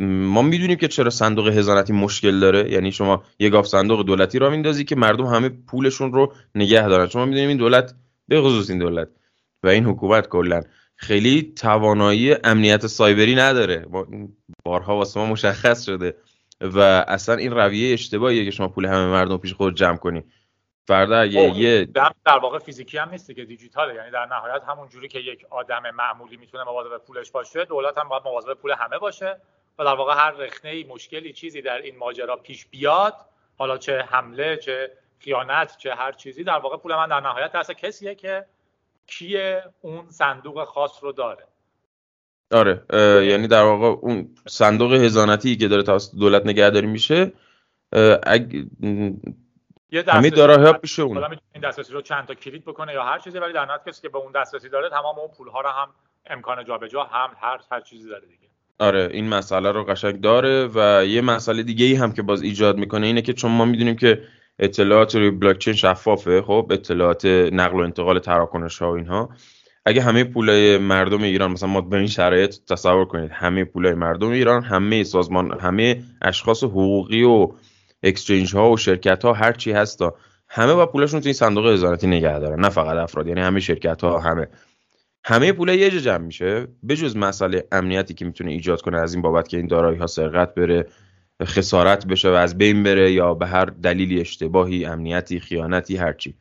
ما 0.00 0.42
می‌دونیم 0.42 0.76
که 0.76 0.88
چرا 0.88 1.10
صندوق 1.10 1.48
هزانتی 1.48 1.92
مشکل 1.92 2.40
داره. 2.40 2.72
یعنی 2.72 2.92
شما 2.92 3.22
یه 3.38 3.50
گاف 3.50 3.66
صندوق 3.66 4.06
دولتی 4.06 4.38
را 4.38 4.50
میندازی 4.50 4.84
که 4.84 4.96
مردم 4.96 5.26
همه 5.26 5.48
پولشون 5.48 6.12
رو 6.12 6.32
نگه 6.54 6.88
دارن. 6.88 7.06
شما 7.06 7.24
می‌دونیم 7.24 7.48
این 7.48 7.58
دولت 7.58 7.94
به 8.28 8.40
خصوص 8.40 8.70
این 8.70 8.78
دولت 8.78 9.08
و 9.62 9.68
این 9.68 9.84
حکومت 9.84 10.28
کلا. 10.28 10.62
خیلی 10.96 11.52
توانایی 11.56 12.36
امنیت 12.44 12.86
سایبری 12.86 13.34
نداره. 13.34 13.86
بارها 14.64 14.96
واسه 14.96 15.20
ما 15.20 15.26
مشخص 15.26 15.86
شده. 15.86 16.16
و 16.60 16.78
اصلا 17.08 17.34
این 17.34 17.52
رویه 17.52 17.92
اشتباهیه 17.92 18.44
که 18.44 18.50
شما 18.50 18.68
پول 18.68 18.86
همه 18.86 19.06
مردم 19.06 19.38
پیش 19.38 19.54
خود 19.54 19.76
جمع 19.76 19.96
کنی. 19.96 20.24
فردا 20.86 21.18
اگه 21.18 21.56
یه 21.56 21.84
در 22.24 22.38
واقع 22.42 22.58
فیزیکی 22.58 22.98
هم 22.98 23.10
نیست 23.10 23.34
که 23.34 23.44
دیجیتاله. 23.44 23.94
یعنی 23.94 24.10
در 24.10 24.26
نهایت 24.26 24.62
همون 24.68 24.88
جوری 24.88 25.08
که 25.08 25.18
یک 25.18 25.46
آدم 25.50 25.82
معمولی 25.94 26.36
می‌تونه 26.36 26.64
مواظب 26.64 26.98
پولش 27.06 27.30
باشه 27.30 27.64
دولت 27.64 27.98
هم 27.98 28.08
باید 28.08 28.22
مواظب 28.24 28.54
پول 28.54 28.70
همه 28.78 28.98
باشه 28.98 29.40
و 29.78 29.84
در 29.84 29.94
واقع 29.94 30.14
هر 30.14 30.30
رخنه 30.30 30.84
مشکلی 30.88 31.32
چیزی 31.32 31.62
در 31.62 31.78
این 31.78 31.96
ماجرا 31.96 32.36
پیش 32.36 32.66
بیاد 32.66 33.14
حالا 33.58 33.78
چه 33.78 34.02
حمله 34.02 34.56
چه 34.56 34.90
خیانت 35.18 35.76
چه 35.76 35.94
هر 35.94 36.12
چیزی 36.12 36.44
در 36.44 36.58
واقع 36.58 36.76
پول 36.76 36.94
من 36.94 37.08
در 37.08 37.20
نهایت 37.20 37.52
دست 37.52 37.72
کسیه 37.72 38.14
که 38.14 38.46
کیه 39.06 39.62
اون 39.80 40.10
صندوق 40.10 40.64
خاص 40.64 40.98
رو 41.02 41.12
داره. 41.12 41.46
آره 42.52 42.82
یعنی 43.26 43.48
در 43.48 43.62
واقع 43.62 43.86
اون 43.86 44.34
صندوق 44.46 44.92
هزانتی 44.92 45.56
که 45.56 45.68
داره 45.68 45.82
توسط 45.82 46.18
دولت 46.18 46.46
نگهداری 46.46 46.86
میشه 46.86 47.32
اگ... 48.22 48.64
همه 50.06 50.30
داره. 50.30 50.72
پیش 50.72 50.98
اون 50.98 51.38
این 51.52 51.62
دسترسی 51.62 51.92
رو 51.92 52.02
چند 52.02 52.26
تا 52.26 52.34
کلید 52.34 52.64
بکنه 52.64 52.92
یا 52.92 53.04
هر 53.04 53.18
چیزی 53.18 53.38
ولی 53.38 53.52
در 53.52 53.64
نهایت 53.64 53.88
کسی 53.88 54.02
که 54.02 54.08
به 54.08 54.18
اون 54.18 54.32
دسترسی 54.32 54.68
داره 54.68 54.90
تمام 54.90 55.18
اون 55.18 55.28
پول 55.28 55.48
ها 55.48 55.60
رو 55.60 55.68
هم 55.68 55.88
امکان 56.26 56.64
جابجا 56.64 57.02
هم 57.02 57.30
هر 57.40 57.60
هر 57.70 57.80
چیزی 57.80 58.08
داره 58.08 58.26
دیگه. 58.26 58.48
آره 58.78 59.08
این 59.12 59.28
مسئله 59.28 59.72
رو 59.72 59.84
قشنگ 59.84 60.20
داره 60.20 60.70
و 60.74 61.04
یه 61.04 61.20
مسئله 61.20 61.62
دیگه 61.62 61.86
ای 61.86 61.94
هم 61.94 62.12
که 62.12 62.22
باز 62.22 62.42
ایجاد 62.42 62.76
می‌کنه 62.76 63.06
اینه 63.06 63.22
که 63.22 63.32
چون 63.32 63.50
ما 63.50 63.64
می‌دونیم 63.64 63.96
که 63.96 64.22
اطلاعات 64.58 65.14
روی 65.14 65.30
بلاکچین 65.30 65.74
شفافه. 65.74 66.42
خب 66.42 66.66
اطلاعات 66.70 67.26
نقل 67.26 67.80
و 67.80 67.82
انتقال 67.82 68.18
تراکنش 68.18 68.78
ها 68.78 68.92
و 68.92 68.96
اینها. 68.96 69.28
اگه 69.84 70.02
همه 70.02 70.24
پولای 70.24 70.78
مردم 70.78 71.22
ایران 71.22 71.50
مثلا 71.50 71.68
ما 71.68 71.80
به 71.80 71.96
این 71.96 72.06
شرایط 72.06 72.56
تصور 72.68 73.04
کنید 73.04 73.30
همه 73.30 73.64
پولای 73.64 73.94
مردم 73.94 74.30
ایران 74.30 74.62
همه 74.62 75.04
سازمان 75.04 75.60
همه 75.60 76.02
اشخاص 76.22 76.64
حقوقی 76.64 77.22
و 77.22 77.48
اکسچنج 78.02 78.56
ها 78.56 78.70
و 78.70 78.76
شرکت 78.76 79.24
ها 79.24 79.32
هر 79.32 79.52
چی 79.52 79.72
هستا 79.72 80.14
همه 80.48 80.74
با 80.74 80.86
پولشون 80.86 81.20
تو 81.20 81.26
این 81.26 81.34
صندوق 81.34 81.66
هزانتی 81.66 82.06
نگه 82.06 82.38
دارن. 82.38 82.60
نه 82.60 82.68
فقط 82.68 82.96
افراد 82.96 83.26
یعنی 83.26 83.40
همه 83.40 83.60
شرکت 83.60 84.04
ها 84.04 84.18
همه. 84.18 84.48
همه 85.24 85.52
پول 85.52 85.68
یه 85.68 85.90
جا 85.90 85.98
جمع 85.98 86.24
میشه. 86.24 86.68
بجز 86.88 87.16
مسئله 87.16 87.64
امنیتی 87.72 88.14
که 88.14 88.24
می‌تونه 88.24 88.50
ایجاد 88.50 88.80
کنه 88.80 88.98
از 88.98 89.14
این 89.14 89.22
بابت 89.22 89.48
که 89.48 89.56
این 89.56 89.66
دارایی 89.66 89.98
ها 89.98 90.06
سرقت 90.06 90.54
بره 90.54 90.86
خسارت 91.44 92.06
بشه 92.06 92.30
و 92.30 92.32
از 92.32 92.58
بین 92.58 92.82
بره 92.82 93.12
یا 93.12 93.34
به 93.34 93.46
هر 93.46 93.64
دلیلی 93.64 94.20
اشتباهی 94.20 94.84
امنیتی 94.84 95.40
خیانتی 95.40 95.96
هرچی 95.96 96.34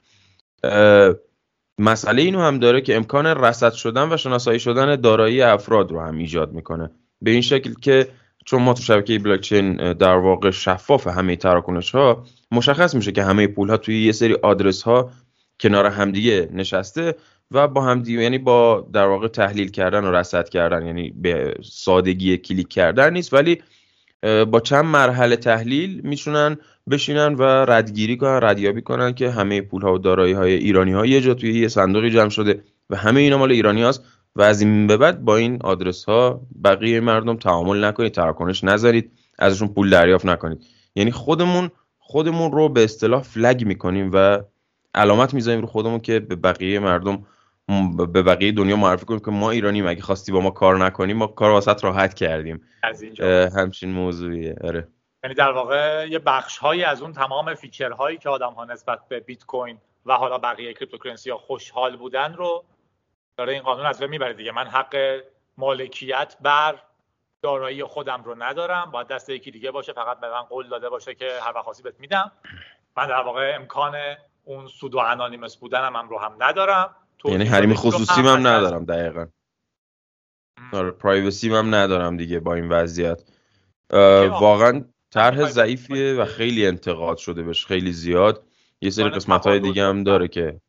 مسئله 1.79 2.21
اینو 2.21 2.41
هم 2.41 2.59
داره 2.59 2.81
که 2.81 2.95
امکان 2.95 3.25
رصد 3.25 3.73
شدن 3.73 4.13
و 4.13 4.17
شناسایی 4.17 4.59
شدن 4.59 4.95
دارایی 4.95 5.41
افراد 5.41 5.91
رو 5.91 6.01
هم 6.01 6.17
ایجاد 6.17 6.53
می‌کنه. 6.53 6.91
به 7.21 7.31
این 7.31 7.41
شکل 7.41 7.73
که 7.81 8.07
چون 8.45 8.61
ما 8.61 8.73
تو 8.73 8.81
شبکه 8.81 9.19
بلاکچین 9.19 9.93
در 9.93 10.15
واقع 10.15 10.51
شفاف 10.51 11.07
همه 11.07 11.35
تراکنش 11.35 11.91
ها 11.91 12.25
مشخص 12.51 12.95
میشه 12.95 13.11
که 13.11 13.23
همه 13.23 13.47
پول 13.47 13.69
ها 13.69 13.77
توی 13.77 14.05
یه 14.05 14.11
سری 14.11 14.33
آدرس 14.33 14.81
ها 14.83 15.11
کنار 15.59 15.85
همدیگه 15.85 16.49
نشسته 16.53 17.15
و 17.51 17.67
با 17.67 17.81
همدیگه 17.81 18.21
یعنی 18.21 18.37
با 18.37 18.87
در 18.93 19.05
واقع 19.05 19.27
تحلیل 19.27 19.71
کردن 19.71 20.03
و 20.03 20.11
رصد 20.11 20.49
کردن 20.49 20.85
یعنی 20.85 21.09
به 21.09 21.53
سادگی 21.63 22.37
کلیک 22.37 22.67
کردن 22.67 23.13
نیست. 23.13 23.33
ولی 23.33 23.61
با 24.23 24.59
چند 24.59 24.85
مرحله 24.85 25.35
تحلیل 25.35 26.01
میشونن 26.03 26.57
بشینن 26.89 27.33
و 27.33 27.43
ردگیری 27.43 28.17
کنن 28.17 28.39
ردیابی 28.43 28.81
کنن 28.81 29.13
که 29.13 29.29
همه 29.29 29.61
پول 29.61 29.81
ها 29.81 29.93
و 29.93 29.97
دارایی 29.97 30.33
های 30.33 30.53
ایرانی 30.53 30.91
ها 30.91 31.05
یه 31.05 31.21
جا 31.21 31.33
توی 31.33 31.59
یه 31.59 31.67
صندوقی 31.67 32.09
جمع 32.09 32.29
شده 32.29 32.63
و 32.89 32.95
همه 32.95 33.19
اینا 33.19 33.37
مال 33.37 33.51
ایرانی 33.51 33.81
هاست. 33.81 34.03
و 34.35 34.41
از 34.41 34.61
این 34.61 34.87
به 34.87 34.97
بعد 34.97 35.25
با 35.25 35.37
این 35.37 35.59
آدرس 35.61 36.05
ها 36.05 36.41
بقیه 36.63 36.99
مردم 36.99 37.37
تعامل 37.37 37.83
نکنید 37.85 38.11
تراکنش 38.11 38.63
نذارید 38.63 39.11
ازشون 39.39 39.67
پول 39.67 39.89
دریافت 39.89 40.25
نکنید. 40.25 40.65
یعنی 40.95 41.11
خودمون 41.11 41.71
خودمون 41.99 42.51
رو 42.51 42.69
به 42.69 42.83
اصطلاح 42.83 43.21
فلگ 43.21 43.65
می‌کنیم 43.65 44.11
و 44.13 44.39
علامت 44.95 45.33
می‌ذاریم 45.33 45.61
رو 45.61 45.67
خودمون 45.67 45.99
که 45.99 46.19
به 46.19 46.35
بقیه 46.35 46.79
مردم 46.79 47.25
به 47.97 48.23
بقیه 48.23 48.51
دنیا 48.51 48.75
معرفی 48.75 49.05
کنیم 49.05 49.19
که 49.19 49.31
ما 49.31 49.51
ایرانیم 49.51 49.87
اگه 49.87 50.01
خواستی 50.01 50.31
با 50.31 50.39
ما 50.39 50.51
کار 50.51 50.77
نکنیم 50.77 51.17
ما 51.17 51.27
کار 51.27 51.51
واسط 51.51 51.83
راحت 51.83 52.13
کردیم. 52.13 52.67
از 52.83 53.01
اینجا. 53.01 53.49
همچین 53.49 53.91
موضوعیه. 53.91 54.55
آره. 54.63 54.87
یعنی 55.23 55.35
در 55.35 55.51
واقع 55.51 56.07
یه 56.09 56.19
بخش 56.19 56.57
هایی 56.57 56.83
از 56.83 57.01
اون 57.01 57.13
تمام 57.13 57.53
feature 57.55 57.91
هایی 57.91 58.17
که 58.17 58.29
آدم 58.29 58.53
ها 58.53 58.65
نسبت 58.65 59.07
به 59.07 59.19
بیت 59.19 59.45
کوین 59.45 59.77
و 60.05 60.13
حالا 60.13 60.37
بقیه 60.37 60.73
cryptocurrency 60.73 61.29
ها 61.29 61.37
خوشحال 61.37 61.97
بودن 61.97 62.33
رو 62.33 62.63
داره 63.37 63.53
این 63.53 63.61
قانون 63.61 63.85
از 63.85 64.01
می‌بره 64.01 64.33
دیگه. 64.33 64.51
من 64.51 64.67
حق 64.67 65.21
مالکیت 65.57 66.37
بر 66.41 66.75
دارایی 67.41 67.83
خودم 67.83 68.23
رو 68.23 68.43
ندارم. 68.43 68.91
باید 68.91 69.07
دست 69.07 69.29
یکی 69.29 69.51
دیگه 69.51 69.71
باشه 69.71 69.93
فقط 69.93 70.19
به 70.19 70.29
من 70.29 70.41
قول 70.41 70.69
داده 70.69 70.89
باشه 70.89 71.15
که 71.15 71.31
هر 71.41 71.53
وقت 71.55 71.83
بهت 71.83 71.99
میدم. 71.99 72.31
من 72.97 73.07
در 73.07 73.21
واقع 73.21 73.55
امکان 73.55 73.95
اون 74.43 74.67
pseudo 74.67 74.97
anonymous 74.97 75.57
بودنم 75.57 75.95
هم 75.95 76.09
رو 76.09 76.19
هم 76.19 76.35
ندارم. 76.39 76.95
یعنی 77.25 77.45
حریم 77.45 77.73
خصوصی 77.73 78.21
هم 78.21 78.47
ندارم 78.47 78.85
دقیقا. 78.85 79.27
آره 80.73 80.91
پرایوسی 80.91 81.49
هم 81.49 81.75
ندارم 81.75 82.17
دیگه 82.17 82.39
با 82.39 82.53
این 82.53 82.69
وضعیت. 82.69 83.23
واقعا 84.29 84.85
طرح 85.11 85.45
ضعیفیه 85.45 86.13
و 86.13 86.25
خیلی 86.25 86.67
انتقاد 86.67 87.17
شده 87.17 87.43
بهش 87.43 87.65
خیلی 87.65 87.91
زیاد. 87.91 88.43
یه 88.81 88.89
سری 88.89 89.09
قسمت 89.09 89.47
های 89.47 89.59
دیگه 89.59 89.83
هم 89.83 90.03
داره 90.03 90.27
که 90.27 90.61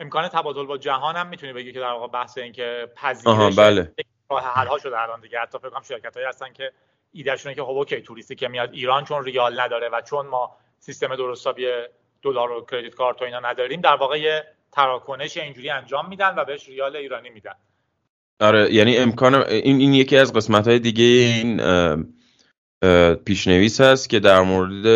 امکان 0.00 0.28
تبادل 0.28 0.66
با 0.66 0.78
جهان 0.78 1.16
هم 1.16 1.26
می‌تونی 1.26 1.52
بگی 1.52 1.72
که 1.72 1.80
در 1.80 1.92
واقع 1.92 2.06
بحث 2.06 2.38
این 2.38 2.52
که 2.52 2.92
پذیرش 2.96 3.58
بله. 3.58 3.94
راه 4.30 4.44
حل 4.44 4.66
ها 4.66 4.78
شده 4.78 5.00
الان 5.00 5.20
دیگه. 5.20 5.38
حتی 5.38 5.58
فکر 5.58 5.70
کنم 5.70 5.82
شرکت 5.82 6.16
هستن 6.16 6.52
که 6.52 6.72
ایدهشونه 7.12 7.54
که 7.54 7.62
خب 7.62 7.70
اوکی 7.70 8.00
توریستی 8.00 8.34
که 8.34 8.48
میاد 8.48 8.72
ایران 8.72 9.04
چون 9.04 9.24
ریال 9.24 9.60
نداره 9.60 9.88
و 9.88 10.00
چون 10.00 10.26
ما 10.26 10.56
سیستم 10.78 11.16
درستابی 11.16 11.66
دلار 12.22 12.50
و 12.50 12.66
credit 12.70 12.94
card 12.94 13.22
و 13.22 13.24
اینا 13.24 13.40
نداریم 13.40 13.80
در 13.80 13.94
واقع 13.94 14.20
یه 14.20 14.44
تراکنش 14.72 15.36
اینجوری 15.36 15.70
انجام 15.70 16.08
میدن 16.08 16.34
و 16.36 16.44
بهش 16.44 16.68
ریال 16.68 16.96
ایرانی 16.96 17.30
میدن. 17.30 17.54
آره 18.40 18.74
یعنی 18.74 18.96
امکان 18.96 19.34
این 19.34 19.80
این 19.80 19.94
یکی 19.94 20.16
از 20.16 20.32
قسمت 20.32 20.68
های 20.68 20.78
دیگه 20.78 21.04
این 21.04 21.60
پیشنویس 23.14 23.80
هست 23.80 24.10
که 24.10 24.20
در 24.20 24.40
مورد 24.40 24.86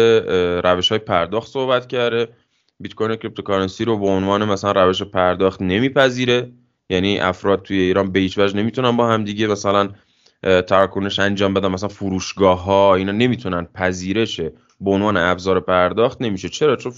روش 0.67 0.89
های 0.89 0.99
پرداخت 0.99 1.49
صحبت 1.49 1.87
کرده. 1.87 2.29
بیت 2.81 2.95
کوین 2.95 3.17
cryptocurrency 3.17 3.85
رو 3.85 3.99
به 3.99 4.07
عنوان 4.07 4.45
مثلا 4.45 4.73
روش 4.73 5.03
پرداخت 5.03 5.63
نمیپذیره. 5.63 6.53
یعنی 6.91 7.21
افراد 7.21 7.63
توی 7.63 7.81
ایران 7.81 8.13
به 8.13 8.21
هیچ 8.21 8.39
وجه 8.39 8.57
نمی‌تونن 8.57 8.97
با 8.97 9.09
هم 9.09 9.25
دیگه 9.25 9.47
مثلا 9.47 9.89
تراکنش 10.43 11.19
انجام 11.19 11.55
بدن. 11.55 11.69
مثلا 11.69 11.89
فروشگاه 11.89 12.65
ها 12.65 12.95
اینا 12.95 13.13
نمی‌تونن 13.13 13.65
پذیرش 13.75 14.41
به 14.81 14.91
عنوان 14.91 15.17
ابزار 15.17 15.61
پرداخت 15.61 16.23
نمیشه. 16.23 16.49
چرا؟ 16.49 16.77
چون 16.77 16.93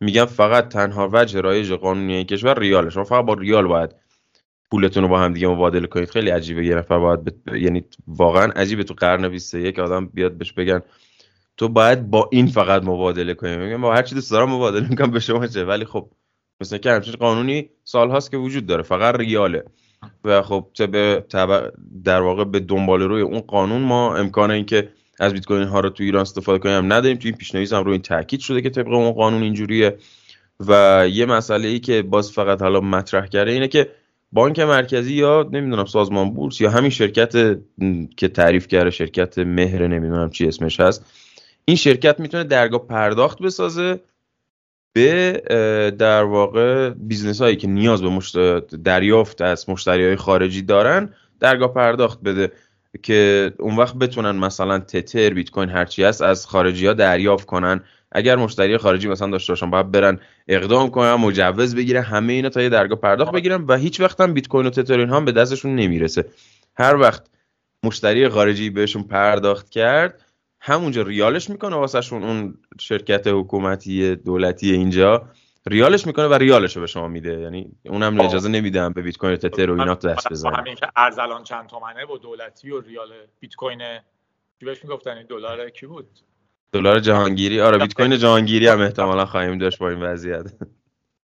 میگن 0.00 0.24
فقط 0.24 0.68
تنها 0.68 1.10
وجه 1.12 1.40
رایج 1.40 1.72
قانونی 1.72 2.24
کشور 2.24 2.58
ریاله. 2.58 2.90
شما 2.90 3.04
فقط 3.04 3.24
با 3.24 3.34
ریال 3.34 3.66
باید 3.66 3.94
پولتون 4.70 5.02
رو 5.02 5.08
با 5.08 5.20
هم 5.20 5.32
دیگه 5.32 5.48
مبادله 5.48 5.86
کنید. 5.86 6.10
خیلی 6.10 6.30
عجیبه. 6.30 6.66
یه 6.66 6.74
نفر 6.74 6.98
باید 6.98 7.34
یعنی 7.52 7.84
واقعا 8.06 8.52
عجیبه 8.52 8.84
تو 8.84 8.94
قرن 8.94 9.28
21 9.28 9.78
آدم 9.78 10.06
بیاد 10.06 10.32
بهش 10.32 10.52
بگن 10.52 10.80
تو 11.56 11.68
باید 11.68 12.10
با 12.10 12.28
این 12.32 12.46
فقط 12.46 12.82
مبادله 12.82 13.34
کنی. 13.34 13.56
میگم 13.56 13.80
با 13.80 13.94
هر 13.94 14.02
چی 14.02 14.14
دوست 14.14 14.30
دارم 14.30 14.50
مبادله 14.50 14.88
می‌کنم 14.88 15.10
به 15.10 15.20
شما 15.20 15.46
چه؟ 15.46 15.64
ولی 15.64 15.84
خب 15.84 16.10
مثل 16.60 16.78
که 16.78 16.90
همچین 16.90 17.14
قانونی 17.14 17.70
سال 17.84 18.10
هاست 18.10 18.30
که 18.30 18.36
وجود 18.36 18.66
داره. 18.66 18.82
فقط 18.82 19.14
ریاله. 19.14 19.64
و 20.24 20.42
خب 20.42 20.66
به 20.90 21.24
در 22.04 22.20
واقع 22.20 22.44
به 22.44 22.60
دنبال 22.60 23.02
روی 23.02 23.22
اون 23.22 23.40
قانون 23.40 23.82
ما 23.82 24.16
امکان 24.16 24.50
این 24.50 24.66
که 24.66 24.92
از 25.20 25.32
بیت 25.32 25.44
کوین 25.44 25.68
ها 25.68 25.80
رو 25.80 25.90
تو 25.90 26.02
ایران 26.02 26.22
استفاده 26.22 26.58
کنیم. 26.58 26.92
نداریم. 26.92 27.16
تو 27.16 27.28
این 27.28 27.36
پیشنویس 27.36 27.72
هم 27.72 27.84
روی 27.84 27.92
این 27.92 28.02
تاکید 28.02 28.40
شده 28.40 28.62
که 28.62 28.70
طبق 28.70 28.88
اون 28.88 29.12
قانون 29.12 29.42
اینجوریه. 29.42 29.96
و 30.66 31.04
یه 31.10 31.26
مسئله 31.26 31.68
ای 31.68 31.80
که 31.80 32.02
باز 32.02 32.32
فقط 32.32 32.62
حالا 32.62 32.80
مطرح 32.80 33.26
کرده 33.26 33.50
اینه 33.50 33.68
که 33.68 33.88
بانک 34.32 34.58
مرکزی 34.58 35.14
یا 35.14 35.48
نمی‌دونم 35.52 35.84
سازمان 35.84 36.30
بورس 36.30 36.60
یا 36.60 36.70
همین 36.70 36.90
شرکت 36.90 37.32
که 38.16 38.28
تعریف 38.28 38.68
کرده 38.68 38.90
شرکت 38.90 39.38
مهر 39.38 39.86
نمی‌دونم 39.86 40.30
چی 40.30 40.48
اسمش 40.48 40.80
هست. 40.80 41.04
این 41.64 41.76
شرکت 41.76 42.20
می‌تونه 42.20 42.44
درگاه 42.44 42.86
پرداخت 42.86 43.42
بسازه 43.42 44.00
به 44.92 45.42
در 45.98 46.22
واقع 46.22 46.90
business 46.90 47.42
هایی 47.42 47.56
که 47.56 47.68
نیاز 47.68 48.02
به 48.02 48.60
دریافت 48.84 49.42
از 49.42 49.68
مشتری 49.68 50.04
های 50.04 50.16
خارجی 50.16 50.62
دارن 50.62 51.14
درگاه 51.40 51.74
پرداخت 51.74 52.22
بده. 52.22 52.52
که 53.02 53.52
اون 53.58 53.76
وقت 53.76 53.94
بتونن 53.94 54.30
مثلا 54.30 54.78
تتر 54.78 55.30
بیت 55.30 55.50
کوین 55.50 55.68
هرچی 55.68 56.04
هست 56.04 56.22
از 56.22 56.46
خارجی 56.46 56.86
ها 56.86 56.92
دریافت 56.92 57.46
کنن. 57.46 57.80
اگر 58.12 58.36
مشتری 58.36 58.78
خارجی 58.78 59.08
مثلا 59.08 59.30
داشته 59.30 59.52
باشن 59.52 59.70
باید 59.70 59.90
برن 59.90 60.18
اقدام 60.48 60.90
کنن 60.90 61.14
مجوز 61.14 61.74
بگیرن 61.74 62.02
همه 62.02 62.32
اینا 62.32 62.48
تا 62.48 62.62
یه 62.62 62.68
درگاه 62.68 63.00
پرداخت 63.00 63.32
بگیرن 63.32 63.64
و 63.68 63.76
هیچ 63.76 64.00
وقت 64.00 64.20
هم 64.20 64.34
بیت 64.34 64.48
کوین 64.48 64.66
و 64.66 64.70
تتر 64.70 64.98
اینها 64.98 65.20
به 65.20 65.32
دستشون 65.32 65.74
نمی‌رسه. 65.74 66.24
هر 66.76 66.96
وقت 66.96 67.22
مشتری 67.82 68.28
خارجی 68.28 68.70
بهشون 68.70 69.02
پرداخت 69.02 69.70
کرد 69.70 70.22
همونجا 70.60 71.02
ریالش 71.02 71.50
می‌کنه 71.50 71.76
واسهشون 71.76 72.24
اون 72.24 72.54
شرکت 72.80 73.26
حکومتی 73.26 74.16
دولتی 74.16 74.72
اینجا. 74.72 75.28
ریالش 75.66 76.06
می‌کنه 76.06 76.26
و 76.26 76.34
ریالش 76.34 76.76
رو 76.76 76.80
به 76.80 76.86
شما 76.86 77.08
میده. 77.08 77.40
یعنی 77.40 77.72
اونم 77.84 78.18
خب. 78.18 78.24
اجازه 78.24 78.48
نمیدم 78.48 78.92
به 78.92 79.02
بیت 79.02 79.16
کوین 79.16 79.36
تتر 79.36 79.70
و 79.70 79.80
اینا 79.80 79.94
دست 79.94 80.28
بزنه. 80.30 80.56
همین 80.56 80.74
که 80.74 80.86
ارز 80.96 81.19
الان 81.19 81.42
چند 81.42 81.66
تومنه 81.66 82.06
و 82.06 82.18
دولتی 82.18 82.70
و 82.70 82.80
ریال 82.80 83.12
بیت 83.40 83.54
کوین 83.54 83.78
چی 84.60 84.66
بهش 84.66 84.84
می‌گفتن؟ 84.84 85.22
دلار 85.22 85.70
کی 85.70 85.86
بود؟ 85.86 86.08
دلار 86.72 87.00
جهانگیری. 87.00 87.60
آره 87.60 87.78
بیت 87.78 87.94
کوین 87.94 88.18
جهانگیری 88.18 88.68
هم 88.68 88.80
احتمالا 88.80 89.26
خواهیم 89.26 89.58
داشت 89.58 89.78
با 89.78 89.88
این 89.88 90.02
وضعیت. 90.02 90.52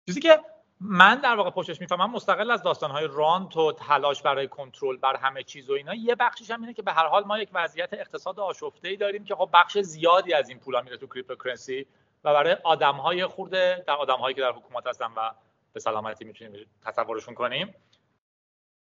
چیزی 0.06 0.22
که 0.22 0.40
من 0.80 1.16
در 1.16 1.36
واقع 1.36 1.50
پشتش 1.50 1.82
می‌فهمم 1.82 2.12
مستقل 2.12 2.52
از 2.52 2.64
داستانهای 2.64 3.08
رانت 3.12 3.58
و 3.58 3.72
تلاش 3.72 4.22
برای 4.22 4.48
کنترل 4.48 4.98
بر 4.98 5.16
همه 5.16 5.44
چیز 5.44 5.70
و 5.70 5.74
اینا 5.74 5.96
یه 5.96 6.16
بخشش 6.16 6.52
هم 6.52 6.62
اینه 6.62 6.74
که 6.74 6.82
به 6.82 6.92
هر 6.92 7.08
حال 7.08 7.24
ما 7.24 7.40
یک 7.40 7.50
وضعیت 7.54 7.94
اقتصاد 7.94 8.40
آشفته 8.40 8.88
ای 8.88 8.96
داریم 8.96 9.24
که 9.24 9.36
خب 9.36 9.50
بخش 9.54 9.78
زیادی 9.78 10.34
از 10.34 10.50
این 10.50 10.60
پولا 10.60 10.82
میره 10.82 10.98
تو 10.98 11.08
cryptocurrency 11.08 11.86
و 12.24 12.34
برای 12.34 12.58
آدم 12.64 13.28
خورده 13.28 13.84
در 13.88 13.94
آدم 13.94 14.34
که 14.34 14.42
در 14.42 14.52
حکومت 14.52 14.88
هستن 14.88 15.12
و 15.16 15.32
به 15.74 15.80
سلامتی 15.80 16.26
می‌تونیم 16.26 16.66
تصورشون 16.86 17.36
کنیم. 17.36 17.76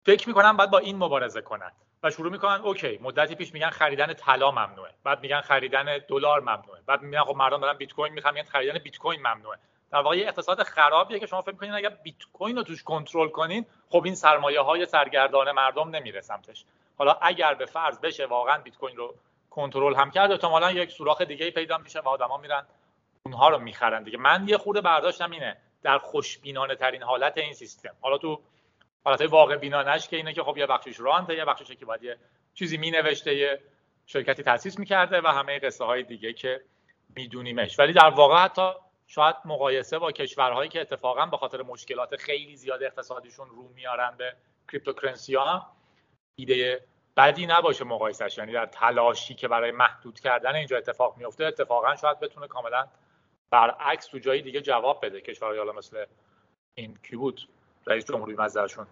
فکر 0.06 0.28
می‌کنن 0.28 0.58
باید 0.58 0.70
با 0.70 0.78
این 0.78 0.98
مبارزه 0.98 1.42
کنن 1.42 1.72
و 2.04 2.12
شروع 2.12 2.32
می‌کنن 2.32 2.62
اوکی 2.62 3.00
مدتی 3.02 3.36
پیش 3.36 3.54
میگن 3.54 3.70
خریدن 3.70 4.14
طلا 4.14 4.52
ممنوعه 4.52 4.92
بعد 5.04 5.22
میگن 5.22 5.42
خریدن 5.42 5.98
دلار 6.08 6.40
ممنوعه 6.40 6.82
بعد 6.86 7.02
میگن 7.02 7.24
خب 7.24 7.36
مردم 7.36 7.62
دارن 7.62 7.78
بیت 7.78 7.94
کوین 7.94 8.14
می‌خوان 8.14 8.44
خریدن 8.44 8.80
بیت 8.80 8.98
کوین 8.98 9.20
ممنوعه. 9.20 9.58
در 9.92 10.00
واقع 10.00 10.16
اقتصاد 10.16 10.64
خرابیه 10.64 11.20
که 11.20 11.26
شما 11.26 11.42
فکر 11.42 11.52
می‌کنین 11.52 11.74
اگر 11.74 11.90
بیت 11.90 12.16
کوین 12.34 12.56
رو 12.56 12.64
توش 12.64 12.84
کنترل 12.84 13.30
کنین 13.30 13.66
خب 13.90 14.02
این 14.06 14.16
سرمایه 14.16 14.62
های 14.62 14.86
سرگردان 14.86 15.52
مردم 15.52 15.90
نمیره 15.90 16.22
سمتش. 16.22 16.66
حالا 16.98 17.18
اگر 17.22 17.54
به 17.54 17.66
فرض 17.66 18.00
بشه 18.00 18.26
واقعا 18.26 18.58
بیت 18.58 18.78
کوین 18.78 18.98
رو 18.98 19.16
کنترل 19.50 19.96
هم 19.96 20.12
کرد 20.12 20.32
احتمالا 20.32 20.72
یک 20.72 20.92
سوراخ 20.92 21.22
دیگه 21.22 21.52
پیدا 21.52 21.78
میشه 21.78 22.00
و 22.00 22.10
آدما 22.10 22.38
میرن 22.38 22.66
اونها 23.26 23.50
رو 23.50 23.60
می‌خرن 23.60 24.04
دیگه. 24.04 24.18
من 24.18 24.48
یه 24.48 24.58
خورده 24.58 24.82
برداشتم 24.82 25.32
اینه 25.32 25.58
در 25.84 25.98
خوشبینانه 25.98 26.76
ترین 26.76 27.04
حالت 27.04 27.38
این 27.38 27.54
سیستم. 27.54 27.96
حالا 28.02 28.18
تو 28.18 28.42
حالت 29.04 29.22
واقع 29.22 29.58
بینانش 29.58 30.08
که 30.08 30.16
اینه 30.18 30.34
که 30.34 30.44
خب 30.44 30.58
یه 30.58 30.66
بخشش 30.66 31.00
رانته 31.00 31.36
یه 31.36 31.46
بخشش 31.46 31.72
که 31.72 31.86
باید 31.86 32.04
یه 32.04 32.18
چیزی 32.54 32.78
می 32.78 32.92
نوشته 32.92 33.36
یه 33.36 33.62
شرکتی 34.06 34.44
تاسیس 34.44 34.80
می‌کرده 34.80 35.22
و 35.22 35.28
همه 35.28 35.60
قصه 35.60 35.86
های 35.86 36.04
دیگه 36.04 36.34
که 36.34 36.62
میدونیمش. 37.16 37.80
ولی 37.80 37.94
در 37.94 38.10
واقع 38.10 38.44
حتی 38.44 38.72
شاید 39.08 39.36
مقایسه 39.46 40.00
با 40.00 40.12
کشورهایی 40.12 40.70
که 40.70 40.82
اتفاقا 40.82 41.26
به 41.26 41.38
خاطر 41.38 41.62
مشکلات 41.62 42.16
خیلی 42.16 42.56
زیاد 42.56 42.84
اقتصادیشون 42.84 43.50
رو 43.50 43.70
میارن 43.76 44.16
به 44.18 44.36
cryptocurrency 44.72 45.36
ها 45.36 45.72
ایده 46.36 46.86
بدی 47.18 47.46
نباشه 47.46 47.84
مقایسش 47.84 48.38
یعنی 48.38 48.52
در 48.52 48.66
تلاشی 48.66 49.34
که 49.34 49.48
برای 49.48 49.72
محدود 49.72 50.20
کردن 50.20 50.56
اینجا 50.56 50.78
اتفاق 50.78 51.18
میفته 51.18 51.46
اتفاقا 51.46 51.96
شاید 51.96 52.20
بتونه 52.20 52.48
کاملا 52.48 52.88
برعکس 53.52 54.06
تو 54.06 54.20
جایی 54.20 54.42
دیگه 54.42 54.62
جواب 54.62 55.06
بده 55.06 55.22
کشورهای 55.22 55.58
حالا 55.58 55.74
مثل 55.74 56.06
این 56.74 56.98
کی 57.04 57.16
بود؟ 57.16 57.50
رئیس 57.88 58.06
جمهوری 58.06 58.34
مزدرشون 58.34 58.88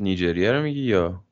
نیجریه 0.00 0.52
رو 0.52 0.62
میگی 0.62 0.80
یا؟ 0.80 1.24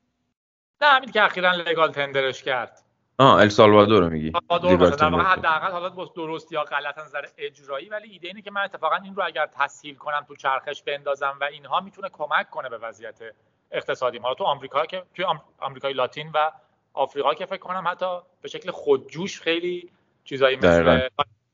نه 0.81 0.87
همین 0.87 1.11
که 1.11 1.23
اخیرا 1.23 1.51
لگال 1.51 1.91
تندرش 1.91 2.43
کرد. 2.43 2.83
آه 3.17 3.35
السالوادور 3.35 4.03
رو 4.03 4.09
میگی. 4.09 4.31
حداقل 4.51 5.71
حالا 5.71 5.89
درست 5.89 6.51
یا 6.51 6.63
غلط 6.63 6.97
نظر 6.97 7.25
اجرایی 7.37 7.89
ولی 7.89 8.11
ایده 8.11 8.27
اینه 8.27 8.41
که 8.41 8.51
من 8.51 8.61
اتفاقا 8.61 8.95
این 8.95 9.15
رو 9.15 9.23
اگر 9.25 9.45
تسهیل 9.45 9.95
کنم 9.95 10.25
تو 10.27 10.35
چرخش 10.35 10.83
بندازم 10.83 11.37
و 11.41 11.43
اینها 11.43 11.79
می‌تونه 11.79 12.09
کمک 12.09 12.49
کنه 12.49 12.69
به 12.69 12.77
وضعیت 12.77 13.19
اقتصادی 13.71 14.17
حالا 14.17 14.33
تو 14.33 14.43
آمریکا 14.43 14.85
که 14.85 15.03
توی 15.13 15.25
آمریکای 15.59 15.93
لاتین 15.93 16.31
و 16.33 16.51
آفریقا 16.93 17.33
که 17.33 17.45
فکر 17.45 17.59
کنم 17.59 17.87
حتی 17.87 18.19
به 18.41 18.47
شکل 18.47 18.71
خودجوش 18.71 19.41
خیلی 19.41 19.91
چیزایی 20.29 20.55
مثل 20.57 21.07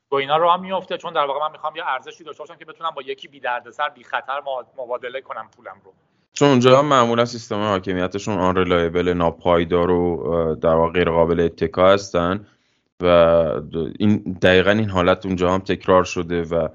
با 0.10 0.20
اینا 0.20 0.38
رو 0.38 0.50
هم 0.50 0.62
میفته 0.62 0.98
چون 0.98 1.14
در 1.14 1.26
واقع 1.26 1.40
من 1.40 1.52
می‌خوام 1.52 1.76
یه 1.76 1.84
ارزشی 1.88 2.24
داشته 2.24 2.44
باشم 2.44 2.56
که 2.56 2.66
بتونم 2.66 2.92
با 2.96 3.02
یکی 3.02 3.28
بی 3.28 3.40
دردسر 3.40 3.90
بی 3.90 4.04
خطر 4.04 4.42
مبادله 4.78 5.22
کنم 5.22 5.50
پولم 5.58 5.76
رو. 5.86 5.94
چون 6.34 6.50
اونجا 6.50 6.82
معمولا 6.82 7.26
سیستم 7.26 7.56
حاکمیتشون 7.56 8.38
آن 8.38 8.56
ریلایبل 8.56 9.14
ناپایدار 9.14 9.92
و 9.92 10.56
در 10.62 10.74
واقع 10.74 10.94
غیر 10.94 11.10
قابل 11.10 11.40
اتکا 11.40 11.94
هستن 11.94 12.46
و 13.02 13.08
این 14.00 14.38
دقیقا 14.42 14.72
این 14.72 14.90
حالت 14.90 15.26
اونجا 15.26 15.54
هم 15.54 15.60
تکرار 15.60 16.04
شده 16.04 16.44
و 16.44 16.68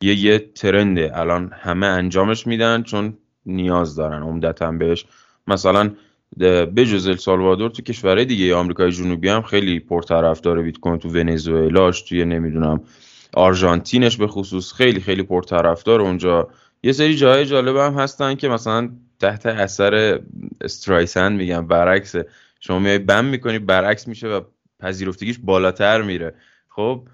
یه 0.00 0.14
یه 0.14 0.38
ترنده. 0.38 1.10
الان 1.14 1.52
همه 1.52 1.86
انجامش 1.86 2.46
میدن 2.46 2.82
چون 2.82 3.18
نیاز 3.46 3.96
دارن 3.96 4.22
عمدتا 4.22 4.72
بهش. 4.72 5.06
مثلا 5.46 5.90
بجز 6.76 7.08
السالوادور 7.08 7.70
تو 7.70 7.82
کشورهای 7.82 8.24
دیگه 8.24 8.54
آمریکای 8.54 8.92
جنوبی 8.92 9.28
هم 9.28 9.42
خیلی 9.42 9.80
پرطرفدار 9.80 10.62
بیت 10.62 10.78
کوین 10.78 10.98
تو 10.98 11.08
ونزوئلاش 11.08 12.02
توی 12.02 12.24
نمی‌دونم 12.24 12.80
آرژانتینش 13.34 14.16
به 14.16 14.26
خصوص 14.26 14.72
خیلی 14.72 15.00
خیلی 15.00 15.22
پرطرفدار 15.22 16.00
اونجا. 16.00 16.48
یه 16.82 16.92
سری 16.92 17.16
جای 17.16 17.46
جالب 17.46 17.76
هم 17.76 17.94
هستن 17.94 18.34
که 18.34 18.48
مثلا 18.48 18.90
تحت 19.20 19.46
اثر 19.46 20.20
استرایسن 20.60 21.32
میگم 21.32 21.66
برعکس 21.66 22.14
شما 22.60 22.78
میای 22.78 22.98
بم 22.98 23.24
می‌کنی 23.24 23.58
برعکس 23.58 24.08
میشه 24.08 24.28
و 24.28 24.40
پذیرفتگیش 24.80 25.38
بالاتر 25.42 26.02
میره. 26.02 26.34
خب 26.68 27.08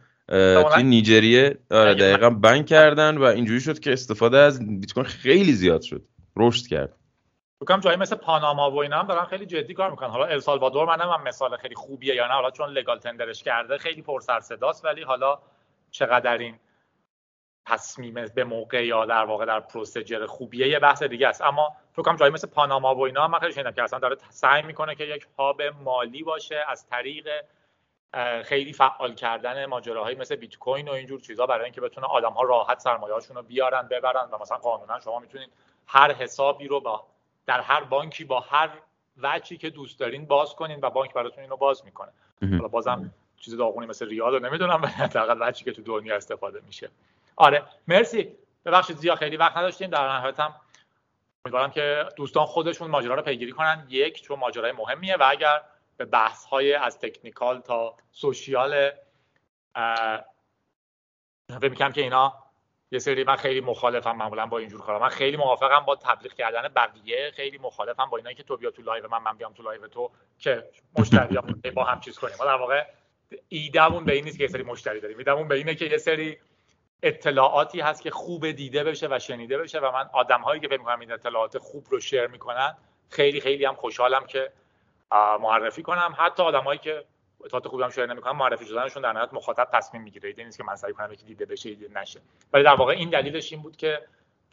توی 0.74 0.82
نیجریه 0.82 1.58
آره 1.70 1.94
دقیقا 1.94 2.30
بند 2.30 2.66
کردن 2.66 3.18
و 3.18 3.22
اینجوری 3.22 3.60
شد 3.60 3.78
که 3.78 3.92
استفاده 3.92 4.38
از 4.38 4.80
بیت 4.80 4.92
کوین 4.92 5.06
خیلی 5.06 5.52
زیاد 5.52 5.82
شد. 5.82 6.02
رشد 6.36 6.66
کرد. 6.66 6.92
بکنم 7.64 7.80
جایی 7.80 7.96
مثل 7.96 8.16
پاناما 8.16 8.70
و 8.70 8.78
اینا 8.78 8.98
هم 8.98 9.06
دارن 9.06 9.24
خیلی 9.24 9.46
جدی 9.46 9.74
کار 9.74 9.90
می‌کنن. 9.90 10.10
حالا 10.10 10.24
السالوادور 10.24 10.86
منم 10.86 11.10
هم 11.10 11.22
مثال 11.22 11.56
خیلی 11.56 11.74
خوبیه. 11.74 12.14
یا 12.14 12.26
نه 12.26 12.32
حالا 12.32 12.50
چون 12.50 12.70
لگال 12.70 12.98
تندرش 12.98 13.42
کرده 13.42 13.78
خیلی 13.78 14.02
پر 14.02 14.20
سر 14.20 14.40
صداست 14.40 14.84
ولی 14.84 15.02
حالا 15.02 15.38
چقدر 15.90 16.38
این 16.38 16.58
تصمیم 17.66 18.14
به 18.34 18.44
موقع 18.44 18.86
یا 18.86 19.06
در 19.06 19.24
واقع 19.24 19.44
در 19.44 19.60
پروسیجر 19.60 20.26
خوبیه 20.26 20.68
یه 20.68 20.78
بحث 20.78 21.02
دیگه 21.02 21.28
است. 21.28 21.42
اما 21.42 21.76
فکر 21.92 22.02
کنم 22.02 22.16
جایی 22.16 22.32
مثل 22.32 22.48
پاناما 22.48 22.94
و 22.94 23.00
اینا 23.00 23.28
من 23.28 23.38
خیلی 23.38 23.52
شنیدم 23.52 23.70
که 23.70 23.82
اصلا 23.82 23.98
داره 23.98 24.16
سعی 24.30 24.62
می‌کنه 24.62 24.94
که 24.94 25.04
یک 25.04 25.26
هاب 25.38 25.62
مالی 25.62 26.22
باشه 26.22 26.64
از 26.68 26.86
طریق 26.86 27.28
خیلی 28.44 28.72
فعال 28.72 29.14
کردن 29.14 29.66
ماجراهایی 29.66 30.16
مثل 30.16 30.36
بیت 30.36 30.56
کوین 30.56 30.88
و 30.88 30.92
اینجور 30.92 31.20
چیزا 31.20 31.46
برای 31.46 31.64
اینکه 31.64 31.80
بتونه 31.80 32.06
آدم 32.06 32.32
ها 32.32 32.42
راحت 32.42 32.78
سرمایه‌هاشون 32.78 33.36
رو 33.36 33.42
بیارن 33.42 33.88
ببرن 33.88 34.28
و 34.30 34.38
مثلا 34.38 34.58
قانونا 34.58 35.00
شما 35.00 35.18
می‌تونید 35.18 35.52
هر 35.86 36.12
حسابی 36.12 36.68
رو 36.68 36.80
با 36.80 37.06
در 37.46 37.60
هر 37.60 37.84
بانکی 37.84 38.24
با 38.24 38.40
هر 38.40 38.70
وجهی 39.22 39.58
که 39.58 39.70
دوست 39.70 39.98
دارین 40.00 40.26
باز 40.26 40.54
کنین 40.54 40.78
و 40.82 40.90
بانک 40.90 41.12
براتون 41.12 41.42
اینو 41.42 41.56
باز 41.56 41.84
می‌کنه. 41.84 42.12
حالا 42.40 42.68
بازم 42.68 43.14
چیز 43.36 43.56
داغونی 43.56 43.86
مثل 43.86 44.08
ریال 44.08 44.32
رو 44.32 44.38
نمی‌دونم 44.38 44.82
ولی 44.82 44.92
حداقل 44.92 45.48
وجهی 45.48 45.64
که 45.64 45.72
تو 45.72 45.82
دنیا 45.82 46.16
استفاده 46.16 46.60
میشه. 46.66 46.90
آره 47.36 47.62
مرسی. 47.88 48.36
ببخشید 48.64 48.96
زیاد 48.96 49.18
خیلی 49.18 49.36
وقت 49.36 49.56
نداشتیم. 49.56 49.90
در 49.90 50.16
نهایت 50.16 50.40
هم 50.40 50.54
امیدوارم 51.44 51.70
که 51.70 52.08
دوستان 52.16 52.46
خودشون 52.46 52.90
ماجرا 52.90 53.14
رو 53.14 53.22
پیگیری 53.22 53.52
کنن. 53.52 53.86
یک 53.88 54.22
چون 54.22 54.38
ماجرای 54.38 54.72
مهمیه 54.72 55.16
و 55.16 55.26
اگر 55.30 55.60
به 55.96 56.04
بحث 56.04 56.44
های 56.44 56.74
از 56.74 56.98
تکنیکال 56.98 57.60
تا 57.60 57.96
سوشیال 58.12 58.90
فکر 61.60 61.68
می‌کنم 61.70 61.92
که 61.92 62.00
اینا 62.00 62.43
یه 62.94 63.00
سری 63.00 63.24
من 63.24 63.36
خیلی 63.36 63.60
مخالفم 63.60 64.16
معمولا 64.16 64.46
با 64.46 64.58
اینجور 64.58 64.80
کارا. 64.80 64.98
من 64.98 65.08
خیلی 65.08 65.36
موافقم 65.36 65.80
با 65.80 65.96
تبلیغ 65.96 66.32
کردن 66.32 66.68
بقیه. 66.68 67.30
خیلی 67.34 67.58
مخالفم 67.58 68.04
با 68.10 68.16
اینایی 68.16 68.36
که 68.36 68.42
تو 68.42 68.56
بیا 68.56 68.70
تو 68.70 68.82
live 68.82 69.08
من 69.08 69.22
من 69.22 69.36
بیام 69.36 69.52
تو 69.52 69.62
live 69.62 69.86
تو 69.86 70.10
که 70.38 70.64
مشتری 70.98 71.38
با 71.74 71.84
هم 71.84 72.00
چیز 72.00 72.18
کنیم. 72.18 72.34
ما 72.38 72.44
در 72.44 72.54
واقع 72.54 72.84
ایدمون 73.48 74.04
به 74.04 74.14
این 74.14 74.24
نیست 74.24 74.38
که 74.38 74.44
یه 74.44 74.48
سری 74.48 74.62
مشتری 74.62 75.00
داریم. 75.00 75.18
ایدمون 75.18 75.48
به 75.48 75.54
اینه 75.54 75.74
که 75.74 75.84
یه 75.84 75.98
سری 75.98 76.38
اطلاعاتی 77.02 77.80
هست 77.80 78.02
که 78.02 78.10
خوب 78.10 78.50
دیده 78.50 78.84
بشه 78.84 79.08
و 79.10 79.18
شنیده 79.18 79.58
بشه 79.58 79.78
و 79.78 79.92
من 79.92 80.10
آدم 80.12 80.40
هایی 80.40 80.60
که 80.60 80.68
فکر 80.68 80.90
این 81.00 81.12
اطلاعات 81.12 81.58
خوب 81.58 81.86
رو 81.90 82.00
share 82.00 82.26
می‌کنن 82.26 82.76
خیلی 83.10 83.40
خیلی 83.40 83.64
هم 83.64 83.74
خوشحالم 83.74 84.26
که 84.26 84.52
معرفی 85.40 85.82
کنم. 85.82 86.14
حتی 86.18 86.42
آدمایی 86.42 86.78
که 86.78 87.04
اطلاعات 87.44 87.68
خوبی 87.68 87.82
هم 87.82 87.90
share 87.90 88.06
نمی‌کنن 88.06 88.32
معرفی 88.32 88.66
شدنشون 88.66 89.02
در 89.02 89.12
نهایت 89.12 89.34
مخاطب 89.34 89.68
تصمیم 89.72 90.02
می‌گیره. 90.02 90.28
ایده 90.28 90.44
نیست 90.44 90.58
که 90.58 90.64
من 90.64 90.76
سعی 90.76 90.92
کنم 90.92 91.12
یکی 91.12 91.24
دیده 91.24 91.46
بشه 91.46 91.74
دیده 91.74 92.00
نشه. 92.00 92.20
ولی 92.52 92.64
در 92.64 92.74
واقع 92.74 92.92
این 92.92 93.10
دلیلش 93.10 93.52
این 93.52 93.62
بود 93.62 93.76
که 93.76 94.02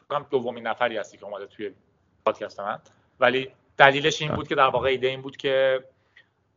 فکر 0.10 0.20
دومین 0.20 0.68
نفری 0.68 0.98
هستی 0.98 1.18
که 1.18 1.26
اومده 1.26 1.48
توی 1.48 1.72
پادکست 2.26 2.60
من. 2.60 2.80
ولی 3.20 3.52
دلیلش 3.78 4.22
این 4.22 4.36
بود 4.36 4.48
که 4.48 4.56
در 4.56 4.68
واقع 4.68 4.89
ایده 4.89 5.08
این 5.08 5.22
بود 5.22 5.38
که 5.38 5.84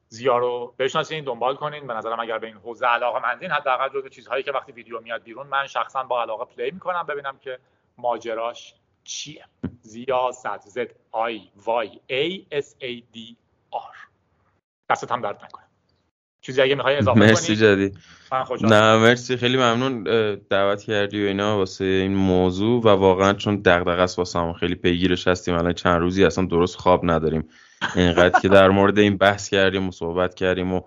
ضیا 0.09 0.39
رو 0.39 0.75
بشناسین 0.79 1.25
دنبال 1.25 1.57
کنین. 1.57 1.87
به 1.87 1.95
نظرم 1.95 2.21
اگر 2.21 2.39
به 2.39 2.47
این 2.47 2.57
حوزه 2.57 2.87
علاقه 2.87 3.19
مندین 3.19 3.51
حداقل 3.51 3.89
جزو 3.89 4.09
چیزهایی 4.09 4.43
که 4.43 4.53
وقتی 4.53 4.73
ویدیو 4.73 5.01
میاد 5.01 5.23
بیرون 5.23 5.47
من 5.47 5.67
شخصا 5.67 6.03
با 6.03 6.23
علاقه 6.23 6.45
play 6.45 6.71
می‌کنم 6.71 7.07
ببینم 7.07 7.39
که 7.39 7.59
ماجراش 7.99 8.75
چیه. 9.05 9.45
ضیا 9.83 10.33
صدر 10.33 10.61
Z 10.61 10.95
I 11.11 11.51
Y 11.57 12.01
A 12.07 12.47
S 12.51 12.77
A 12.79 13.05
D 13.13 13.37
آر. 13.71 13.97
دستت 14.91 15.13
هم 15.13 15.21
درد 15.21 15.45
نکنه. 15.45 15.64
چیزی 16.47 16.63
اگه 16.63 16.75
می‌خوای 16.75 16.97
اضافه 16.97 17.21
مرسی 17.21 17.57
جدی. 17.57 17.93
نه 18.61 18.97
مرسی. 18.97 19.37
خیلی 19.37 19.57
ممنون 19.57 20.03
دعوت 20.51 20.83
کردی 20.83 21.25
و 21.25 21.27
اینا 21.27 21.59
واسه 21.59 21.85
این 21.85 22.15
موضوع. 22.15 22.83
و 22.83 22.89
واقعا 22.89 23.33
چون 23.33 23.57
دغدغه 23.57 24.03
است 24.03 24.19
واسه 24.19 24.53
خیلی 24.53 24.75
پیگیرش 24.75 25.29
هستیم. 25.29 25.55
الان 25.55 25.73
چند 25.73 26.01
روزی 26.01 26.25
اصلا 26.25 26.45
درست 26.45 26.77
خواب 26.77 27.01
نداریم. 27.11 27.49
اینقدر 27.97 28.41
که 28.41 28.49
در 28.49 28.69
مورد 28.69 28.99
این 28.99 29.17
بحث 29.17 29.49
کردیم 29.49 29.89
و 29.89 29.91
صحبت 29.91 30.35
کردیم 30.35 30.73
و 30.73 30.81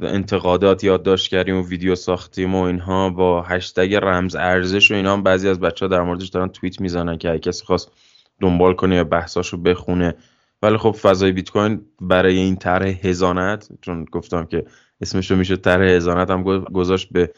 انتقادات 0.00 0.84
یادداشت 0.84 1.30
کردیم 1.30 1.56
و 1.56 1.62
ویدیو 1.62 1.94
ساختیم 1.94 2.54
و 2.54 2.62
اینها 2.62 3.10
با 3.10 3.42
هشتگ 3.42 3.94
رمز 3.94 4.34
ارزش 4.34 4.90
و 4.90 4.94
اینا 4.94 5.12
هم 5.12 5.22
بعضی 5.22 5.48
از 5.48 5.60
بچه 5.60 5.84
ها 5.84 5.90
در 5.90 6.02
موردش 6.02 6.28
دارن 6.28 6.48
توییت 6.48 6.80
می‌زنن 6.80 7.18
که 7.18 7.30
اگه 7.30 7.38
کسی 7.38 7.64
خواست 7.64 7.92
دنبال 8.40 8.74
کنه 8.74 8.96
یا 8.96 9.04
بحثاشو 9.04 9.56
بخونه. 9.56 10.14
ولی 10.62 10.76
خب 10.76 10.90
فضای 10.90 11.32
بیت 11.32 11.50
کوین 11.50 11.80
برای 12.00 12.36
این 12.36 12.56
طرح 12.56 12.86
هزانت 12.86 13.68
چون 13.80 14.04
گفتم 14.04 14.44
که 14.44 14.64
اسمش 15.00 15.30
رو 15.30 15.36
میشه 15.36 15.56
طرح 15.56 15.84
هزانت 15.84 16.30
هم 16.30 16.42
گذاشت 16.62 17.08
به 17.12 17.32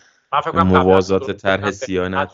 موازات 0.54 1.30
طرح 1.30 1.70
سیانت. 1.70 2.32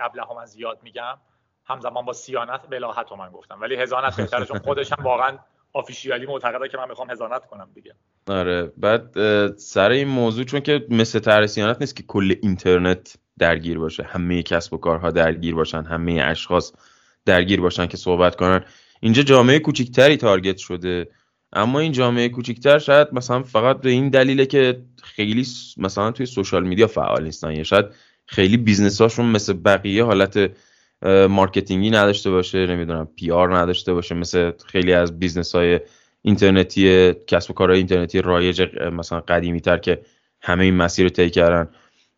قبل 0.00 0.20
هم 0.20 0.46
زیاد 0.46 0.78
میگم. 0.82 1.18
همزمان 1.66 2.04
با 2.04 2.12
سیانت 2.12 2.60
بلاحت 2.70 3.12
من 3.12 3.30
گفتم. 3.30 3.60
ولی 3.60 3.76
هزانت 3.76 4.16
بهتره 4.16 4.44
چون 4.44 4.58
خودش 4.58 4.92
هم 4.92 5.04
واقعا 5.04 5.38
آفیشیالی 5.72 6.26
معتقده 6.26 6.68
که 6.68 6.76
من 6.76 6.88
می‌خوام 6.88 7.10
هزانت 7.10 7.46
کنم 7.46 7.68
دیگه. 7.74 7.94
آره. 8.28 8.72
بعد 8.76 9.10
سر 9.56 9.90
این 9.90 10.08
موضوع 10.08 10.44
چون 10.44 10.60
که 10.60 10.86
مثل 10.90 11.18
طرح 11.18 11.46
سیانت 11.46 11.76
نیست 11.80 11.96
که 11.96 12.02
کل 12.02 12.34
اینترنت 12.42 13.16
درگیر 13.38 13.78
باشه. 13.78 14.02
همه 14.02 14.42
کسب 14.42 14.74
و 14.74 14.76
کارها 14.76 15.10
درگیر 15.10 15.54
باشن 15.54 15.84
همه 15.84 16.22
اشخاص 16.24 16.72
درگیر 17.24 17.60
باشن 17.60 17.86
که 17.86 17.96
صحبت 17.96 18.36
کنن. 18.36 18.64
اینجا 19.00 19.22
جامعه 19.22 19.58
کوچیکتری 19.58 20.16
target 20.16 20.56
شده. 20.56 21.08
اما 21.54 21.80
این 21.80 21.92
جامعه 21.92 22.28
کوچیکتر 22.28 22.78
شاید 22.78 23.08
مثلا 23.12 23.42
فقط 23.42 23.80
به 23.80 23.90
این 23.90 24.08
دلیله 24.08 24.46
که 24.46 24.82
خیلی 25.02 25.46
مثلا 25.76 26.10
توی 26.10 26.26
social 26.26 26.66
media 26.66 26.86
فعال 26.86 27.24
نیستن. 27.24 27.52
یا 27.54 27.62
شاید 27.62 27.86
خیلی 28.26 28.56
business 28.56 29.00
هاشون 29.00 29.26
مثل 29.26 29.52
بقیه 29.52 30.04
حالت 30.04 30.50
marketing 31.28 31.84
ی 31.84 31.90
نداشته 31.90 32.30
باشه 32.30 32.66
نمی‌دونم 32.66 33.08
PR 33.16 33.56
نداشته 33.56 33.92
باشه 33.92 34.14
مثل 34.14 34.52
خیلی 34.66 34.92
از 34.92 35.18
business 35.18 35.54
های 35.54 35.80
اینترنتی 36.22 37.12
کسب 37.26 37.50
و 37.50 37.54
کارهای 37.54 37.78
اینترنتی 37.78 38.20
رایج 38.20 38.62
مثلا 38.92 39.20
قدیمی 39.20 39.60
تر 39.60 39.78
که 39.78 40.02
همه 40.42 40.64
این 40.64 40.76
مسیر 40.76 41.04
رو 41.04 41.10
طی 41.10 41.30
کردن. 41.30 41.68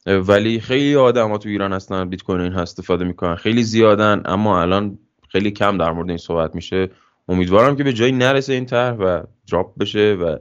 ولی 0.07 0.61
خیلی 0.61 0.97
آدم 0.97 1.31
ها 1.31 1.39
تو 1.39 1.49
ایران 1.49 1.73
هستن 1.73 2.09
بیت 2.09 2.23
کوین 2.23 2.53
استفاده 2.53 3.05
می‌کنن 3.05 3.35
خیلی 3.35 3.63
زیادن 3.63 4.23
اما 4.25 4.63
الان 4.63 4.99
خیلی 5.29 5.51
کم 5.51 5.79
در 5.79 5.93
مورد 5.93 6.09
این 6.09 6.19
صحبت 6.19 6.55
میشه. 6.55 6.91
امیدوارم 7.29 7.77
که 7.77 7.85
به 7.85 7.93
جایی 7.93 8.13
نرسه 8.13 8.53
این 8.53 8.67
طرح 8.67 8.95
و 8.95 9.23
دراپ 9.51 9.79
بشه 9.79 10.15
و 10.15 10.39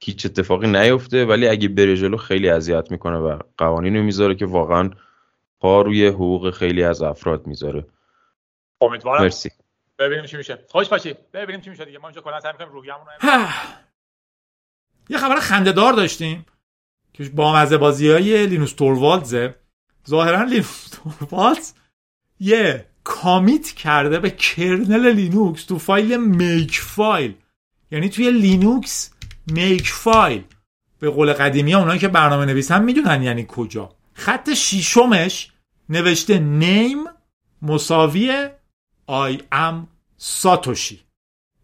هیچ 0.00 0.26
اتفاقی 0.26 0.66
نیفته. 0.66 1.24
ولی 1.24 1.48
اگه 1.48 1.68
بره 1.68 1.96
جلو 1.96 2.16
خیلی 2.16 2.48
اذیت 2.48 2.90
می‌کنه 2.90 3.16
و 3.16 3.38
قوانین 3.58 3.96
رو 3.96 4.02
می‌ذاره 4.02 4.34
که 4.34 4.46
واقعا 4.46 4.90
پا 5.60 5.82
روی 5.82 6.06
حقوق 6.06 6.50
خیلی 6.50 6.82
از 6.82 7.02
افراد 7.02 7.46
می‌ذاره. 7.46 7.86
امیدوارم. 8.80 9.22
مرسی. 9.22 9.50
ببینیم 9.98 10.26
چی 10.26 10.36
میشه. 10.36 10.58
خوش 10.68 10.88
باشی 10.88 11.14
ببینیم 11.34 11.60
چی 11.60 11.70
میشه 11.70 11.84
دیگه. 11.84 11.98
ما 11.98 12.08
اینجا 12.08 12.20
کلا 12.20 12.40
سعی 12.40 12.52
می‌کنیم 12.52 12.72
روحیه‌مون 12.72 13.06
رو 13.22 13.48
یه 15.08 15.18
خبر 15.18 15.36
خندهدار 15.36 15.92
داشتیم 15.92 16.46
که 17.12 17.24
با 17.24 17.56
مزه 17.56 17.76
بازی 17.76 18.10
های 18.10 18.46
لینوس 18.46 18.72
توروالدزه 18.72 19.54
ظاهرا 20.08 20.42
لینوس 20.42 20.88
توروالدز 20.88 21.74
یه 22.40 22.89
commit 23.04 23.66
کرده 23.66 24.18
به 24.18 24.30
kernel 24.30 25.12
لینوکس 25.12 25.64
تو 25.64 25.78
فایل 25.78 26.16
Makefile. 26.16 27.34
یعنی 27.90 28.08
توی 28.08 28.30
لینوکس 28.30 29.10
Makefile. 29.46 30.44
به 30.98 31.10
قول 31.10 31.32
قدیمی 31.32 31.72
ها 31.72 31.80
اونایی 31.80 31.98
که 31.98 32.08
برنامه 32.08 32.44
نویسن 32.44 32.84
می‌دونن 32.84 33.22
یعنی 33.22 33.46
کجا. 33.48 33.92
خط 34.14 34.52
شیشمش 34.52 35.52
نوشته 35.88 36.38
name 36.38 37.04
مساوی 37.62 38.48
I 39.10 39.38
am 39.52 39.74
ساتوشی. 40.16 41.00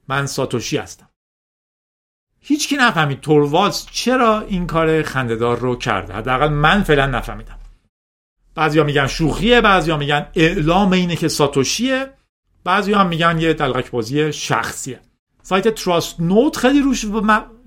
من 0.08 0.26
ساتوشی 0.26 0.76
هستم. 0.76 1.10
هیچکی 2.40 2.76
نفهمید 2.76 3.20
توروالز 3.20 3.86
چرا 3.90 4.40
این 4.40 4.66
کار 4.66 5.02
خندهدار 5.02 5.58
رو 5.58 5.76
کرده. 5.76 6.14
حداقل 6.14 6.48
من 6.48 6.82
فعلا 6.82 7.06
نفهمیدم. 7.06 7.58
بعضیا 8.56 8.84
میگن 8.84 9.06
شوخیه 9.06 9.60
بعضیا 9.60 9.96
میگن 9.96 10.26
اعلام 10.34 10.92
اینه 10.92 11.16
که 11.16 11.28
ساتوشیه. 11.28 12.12
بعضیا 12.64 12.98
هم 12.98 13.08
میگن 13.08 13.38
یه 13.40 13.52
دلغک 13.54 13.90
بازی 13.90 14.32
شخصیه. 14.32 15.00
سایت 15.42 15.68
تراست 15.68 16.20
نوت 16.20 16.56
خیلی 16.56 16.80
روش 16.80 17.04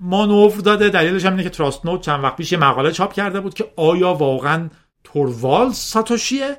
مانور 0.00 0.56
داده. 0.56 0.88
دلیلش 0.88 1.24
هم 1.24 1.32
اینه 1.32 1.42
که 1.42 1.50
تراست 1.50 1.86
نوت 1.86 2.00
چند 2.00 2.24
وقت 2.24 2.36
پیش 2.36 2.52
یه 2.52 2.58
مقاله 2.58 2.92
چاپ 2.92 3.12
کرده 3.12 3.40
بود 3.40 3.54
که 3.54 3.72
آیا 3.76 4.14
واقعا 4.14 4.68
توروالز 5.04 5.76
ساتوشیه؟ 5.76 6.56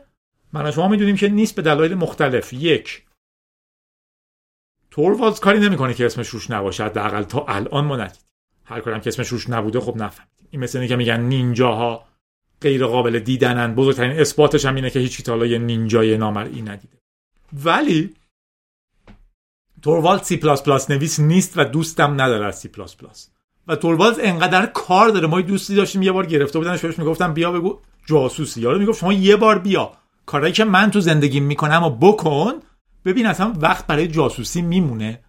من 0.53 0.71
شما 0.71 0.87
می‌دونیم 0.87 1.15
که 1.15 1.29
نیست 1.29 1.55
به 1.55 1.61
دلایل 1.61 1.95
مختلف. 1.95 2.53
یک. 2.53 3.03
توروالز 4.91 5.39
کاری 5.39 5.59
نمی‌کنه 5.59 5.93
که 5.93 6.05
اسمش 6.05 6.27
روش 6.27 6.51
نباشه. 6.51 6.83
حداقل 6.83 7.23
تا 7.23 7.45
الان 7.47 7.85
ما 7.85 7.97
ندید 7.97 8.21
هر 8.65 8.79
کارم 8.79 9.01
که 9.01 9.07
اسمش 9.07 9.27
روش 9.27 9.49
نبوده 9.49 9.79
خب 9.79 9.97
نفهمیدیم. 9.97 10.47
این 10.51 10.61
مثل 10.61 10.77
اینه 10.77 10.87
که 10.87 10.95
میگن 10.95 11.19
نینجاها 11.19 12.10
غیر 12.61 12.85
قابل 12.85 13.19
دیدنن. 13.19 13.75
بزرگترین 13.75 14.19
اثباتش 14.19 14.65
هم 14.65 14.75
اینه 14.75 14.89
که 14.89 14.99
هیچ 14.99 15.23
تا 15.23 15.45
یه 15.45 15.57
نینجای 15.57 16.17
نامرئی 16.17 16.61
ندیده. 16.61 16.97
ولی 17.53 18.15
توروالد 19.81 20.23
سی 20.23 20.37
پلاس 20.37 20.63
پلاس 20.63 20.89
نویس 20.89 21.19
نیست 21.19 21.57
و 21.57 21.63
دوستم 21.63 22.21
نداره 22.21 22.51
سی 22.51 22.67
پلاس 22.67 22.95
پلاس 22.95 23.29
و 23.67 23.75
توروالد 23.75 24.17
انقدر 24.19 24.65
کار 24.65 25.09
داره. 25.09 25.27
ما 25.27 25.41
دوستی 25.41 25.75
داشتیم 25.75 26.01
یه 26.01 26.11
بار 26.11 26.25
گرفته 26.25 26.59
بودنش 26.59 26.81
بهش 26.81 26.99
می‌گفتم 26.99 27.33
بیا 27.33 27.51
بگو 27.51 27.79
جاسوسی. 28.05 28.61
یارو 28.61 28.79
می‌گفت 28.79 28.99
شما 28.99 29.13
یه 29.13 29.35
بار 29.35 29.59
بیا. 29.59 29.91
کارهایی 30.25 30.53
که 30.53 30.63
من 30.63 30.91
تو 30.91 30.99
زندگی 30.99 31.39
می‌کنم 31.39 31.83
و 31.83 31.89
بکن. 31.89 32.53
ببین 33.05 33.25
اصلا 33.25 33.53
وقت 33.57 33.87
برای 33.87 34.07
جاسوسی 34.07 34.61
میمونه. 34.61 35.19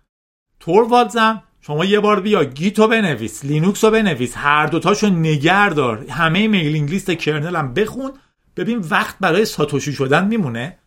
توروالدزم 0.60 1.42
شما 1.66 1.84
یه 1.84 2.00
بار 2.00 2.20
بیا 2.20 2.44
Git 2.44 2.77
و 2.77 2.88
بنویس 2.88 3.44
لینوکس 3.44 3.84
رو 3.84 3.90
بنویس 3.90 4.36
هر 4.36 4.66
دوتاشو 4.66 5.06
نگه 5.06 5.68
دار. 5.68 6.10
همه 6.10 6.48
mailing 6.48 6.90
list 6.90 7.10
kernel 7.10 7.56
هم 7.56 7.74
بخون. 7.74 8.12
ببین 8.56 8.78
وقت 8.78 9.16
برای 9.20 9.44
ساتوشی 9.44 9.92
شدن 9.92 10.26
میمونه. 10.26 10.78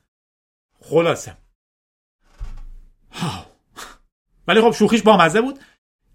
خلاصه. 0.82 1.38
ولی 4.48 4.62
خب 4.62 4.72
شوخیش 4.72 5.02
با 5.02 5.18
مزه 5.18 5.42
بود. 5.42 5.60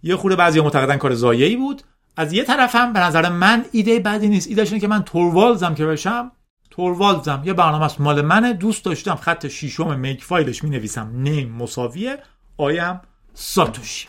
یه 0.02 0.16
خورده 0.16 0.36
بعضی 0.36 0.60
معتقدن 0.60 0.96
کار 0.96 1.14
زایه‌ای 1.14 1.56
بود. 1.56 1.82
از 2.16 2.32
یه 2.32 2.44
طرفم 2.44 2.92
به 2.92 3.00
نظر 3.00 3.28
من 3.28 3.64
ایده 3.72 4.00
بدی 4.00 4.28
نیست. 4.28 4.48
ایدهش 4.48 4.68
اینه 4.68 4.80
که 4.80 4.88
من 4.88 5.02
توروالزم 5.02 5.74
که 5.74 5.86
بشم 5.86 6.32
توروالزم. 6.70 7.42
یه 7.44 7.52
برنامه 7.52 7.84
است 7.84 8.00
مال 8.00 8.22
منه. 8.22 8.52
دوست 8.52 8.84
داشتم 8.84 9.14
خط 9.14 9.46
شیشم 9.46 9.98
میک 9.98 10.24
فایلش 10.24 10.64
می 10.64 10.70
نویسم 10.70 11.10
نیم 11.14 11.52
مساویه. 11.52 12.18
آیم 12.56 13.00
ساتوشی. 13.34 14.08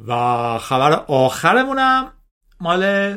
و 0.00 0.58
خبر 0.58 0.92
آخرمونم 1.08 2.12
مال 2.60 3.16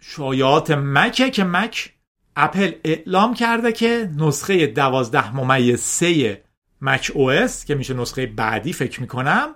شایعات 0.00 0.70
مکه 0.70 1.30
که 1.30 1.44
مک 1.44 1.92
اپل 2.36 2.72
اعلام 2.84 3.34
کرده 3.34 3.72
که 3.72 4.10
نسخه 4.16 4.66
دوازده 4.66 5.36
ممیز 5.36 5.80
سه 5.80 6.42
macOS 6.80 7.64
که 7.64 7.74
میشه 7.74 7.94
نسخه 7.94 8.26
بعدی 8.26 8.72
فکر 8.72 9.00
می‌کنم 9.00 9.48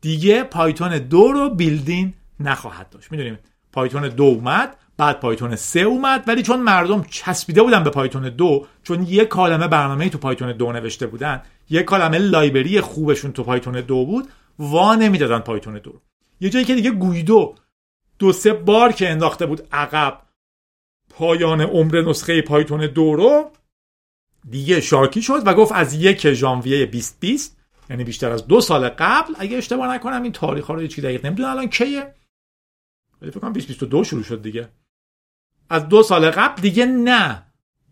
دیگه 0.00 0.42
پایتون 0.42 0.98
دو 0.98 1.32
رو 1.32 1.50
built-in 1.50 2.14
نخواهد 2.40 2.90
داشت. 2.90 3.12
می‌دونیم 3.12 3.38
پایتون 3.72 4.08
دو 4.08 4.24
اومد 4.24 4.76
بعد 4.96 5.20
پایتون 5.20 5.56
سه 5.56 5.80
اومد 5.80 6.24
ولی 6.26 6.42
چون 6.42 6.60
مردم 6.60 7.02
چسبیده 7.02 7.62
بودن 7.62 7.84
به 7.84 7.90
پایتون 7.90 8.28
دو 8.28 8.66
چون 8.82 9.06
یه 9.08 9.24
عالمه 9.24 9.68
برنامه 9.68 10.08
تو 10.08 10.18
پایتون 10.18 10.52
دو 10.52 10.72
نوشته 10.72 11.06
بودن 11.06 11.42
یه 11.70 11.82
عالمه 11.82 12.18
library 12.18 12.80
خوبشون 12.80 13.32
تو 13.32 13.42
پایتون 13.42 13.80
دو 13.80 14.06
بود 14.06 14.28
وا 14.58 14.94
نمی‌دادن 14.94 15.38
پایتون 15.38 15.78
دو 15.78 16.00
یه 16.40 16.50
جایی 16.50 16.64
که 16.64 16.74
دیگه 16.74 16.90
گویدو 16.90 17.54
دو 18.18 18.32
سه 18.32 18.52
بار 18.52 18.92
که 18.92 19.10
انداخته 19.10 19.46
بود 19.46 19.68
عقب 19.72 20.22
پایان 21.10 21.60
عمر 21.60 22.00
نسخه 22.00 22.42
پایتون 22.42 22.86
دو 22.86 23.14
رو 23.14 23.50
دیگه 24.50 24.80
شاکی 24.80 25.22
شد 25.22 25.46
و 25.46 25.54
گفت 25.54 25.72
از 25.72 25.94
یک 25.94 26.32
ژانویه 26.32 26.86
2020 26.86 27.56
یعنی 27.90 28.04
بیشتر 28.04 28.30
از 28.30 28.46
دو 28.46 28.60
سال 28.60 28.88
قبل 28.88 29.34
اگه 29.38 29.56
اشتباه 29.56 29.94
نکنم 29.94 30.22
این 30.22 30.32
تاریخ 30.32 30.66
ها 30.66 30.74
رو 30.74 30.80
هیچ 30.80 31.00
دقیق 31.00 31.26
نمی‌دونم 31.26 31.50
الان 31.50 31.68
کیه. 31.68 32.14
ولی 33.22 33.30
فکر 33.30 33.40
کنم 33.40 33.52
2022 33.52 34.04
شروع 34.04 34.22
شد 34.22 34.42
دیگه. 34.42 34.68
از 35.70 35.88
دو 35.88 36.02
سال 36.02 36.30
قبل 36.30 36.62
دیگه 36.62 36.86
نه 36.86 37.42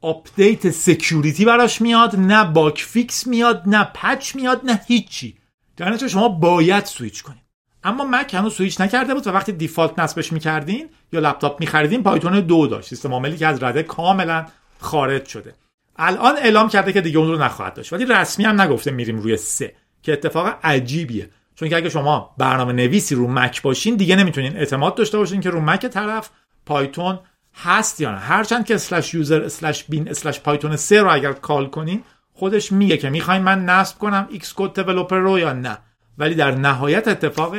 update 0.00 0.70
security 0.70 1.44
براش 1.44 1.80
میاد 1.80 2.16
نه 2.16 2.52
bug 2.52 2.82
fix 2.82 3.26
میاد 3.26 3.62
نه 3.66 3.84
patch 3.84 4.36
میاد 4.36 4.60
نه 4.64 4.80
هیچی. 4.88 5.38
در 5.76 5.96
شما 5.96 6.28
باید 6.28 6.84
سویچ 6.84 7.22
کنید. 7.22 7.44
اما 7.84 8.04
مک 8.04 8.34
هنوز 8.34 8.54
سویچ 8.54 8.80
نکرده 8.80 9.14
بود 9.14 9.26
و 9.26 9.30
وقتی 9.30 9.52
default 9.52 9.98
نصبش 9.98 10.32
می‌کردین 10.32 10.88
یا 11.12 11.20
لپتاپ 11.20 11.60
میخریدین 11.60 12.02
پایتون 12.02 12.40
دو 12.40 12.66
داشت. 12.66 12.88
سیستم 12.88 13.12
عاملی 13.12 13.36
که 13.36 13.46
از 13.46 13.62
رده 13.62 13.82
کاملا 13.82 14.46
خارج 14.80 15.26
شده. 15.26 15.54
الان 15.96 16.36
اعلام 16.36 16.68
کرده 16.68 16.92
که 16.92 17.00
دیگه 17.00 17.18
اون 17.18 17.28
رو 17.28 17.38
نخواهد 17.38 17.74
داشت. 17.74 17.92
ولی 17.92 18.06
رسمی 18.06 18.44
هم 18.44 18.60
نگفته 18.60 18.90
میریم 18.90 19.18
روی 19.18 19.36
سه 19.36 19.74
که 20.02 20.12
اتفاق 20.12 20.58
عجیبیه. 20.62 21.30
چون 21.54 21.68
که 21.68 21.76
اگه 21.76 21.88
شما 21.88 22.34
برنامه 22.38 22.72
نویسی 22.72 23.14
رو 23.14 23.28
مک 23.28 23.62
باشین 23.62 23.96
دیگه 23.96 24.16
نمی‌تونین 24.16 24.56
اعتماد 24.56 24.94
داشته 24.94 25.18
باشین 25.18 25.40
که 25.40 25.50
رو 25.50 25.60
مک 25.60 25.86
طرف 25.86 26.30
پایتون 26.66 27.18
هست 27.54 28.00
یا 28.00 28.10
نه. 28.10 28.18
هرچند 28.18 28.66
که 28.66 28.74
slash 28.74 29.14
user 29.14 29.42
slash 29.42 29.84
bin 29.84 30.08
slash 30.08 30.40
Python 30.40 30.76
3 30.76 31.02
رو 31.02 31.12
اگر 31.12 31.32
call 31.32 31.66
کنین 31.66 32.04
خودش 32.34 32.72
میگه 32.72 32.96
که 32.96 33.10
می‌خواین 33.10 33.42
من 33.42 33.64
نصب 33.64 33.98
کنم 33.98 34.28
Xcode 34.30 34.80
developer 34.80 35.18
رو 35.18 35.38
یا 35.38 35.52
نه. 35.52 35.78
ولی 36.18 36.34
در 36.34 36.50
نهایت 36.50 37.08
اتفاق 37.08 37.56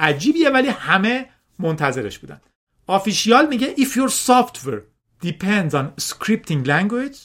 عجیبیه 0.00 0.50
ولی 0.50 0.68
همه 0.68 1.26
منتظرش 1.58 2.18
بودن. 2.18 2.40
official 2.86 3.48
میگه 3.48 3.74
if 3.74 3.88
your 3.88 4.10
software 4.10 4.82
depends 5.26 5.74
on 5.74 5.84
scripting 6.00 6.66
language 6.66 7.16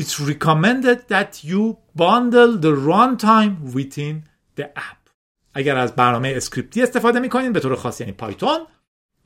it's 0.00 0.20
recommended 0.20 0.98
that 1.08 1.44
you 1.44 1.62
bundle 1.96 2.52
the 2.64 2.72
runtime 2.88 3.54
within 3.74 4.22
the 4.56 4.66
app. 4.76 5.10
اگر 5.54 5.76
از 5.76 5.96
برنامه 5.96 6.32
اسکریپتی 6.36 6.82
استفاده 6.82 7.20
می‌کنین 7.20 7.52
به 7.52 7.60
طور 7.60 7.76
خاص 7.76 8.00
یعنی 8.00 8.12
پایتون 8.12 8.58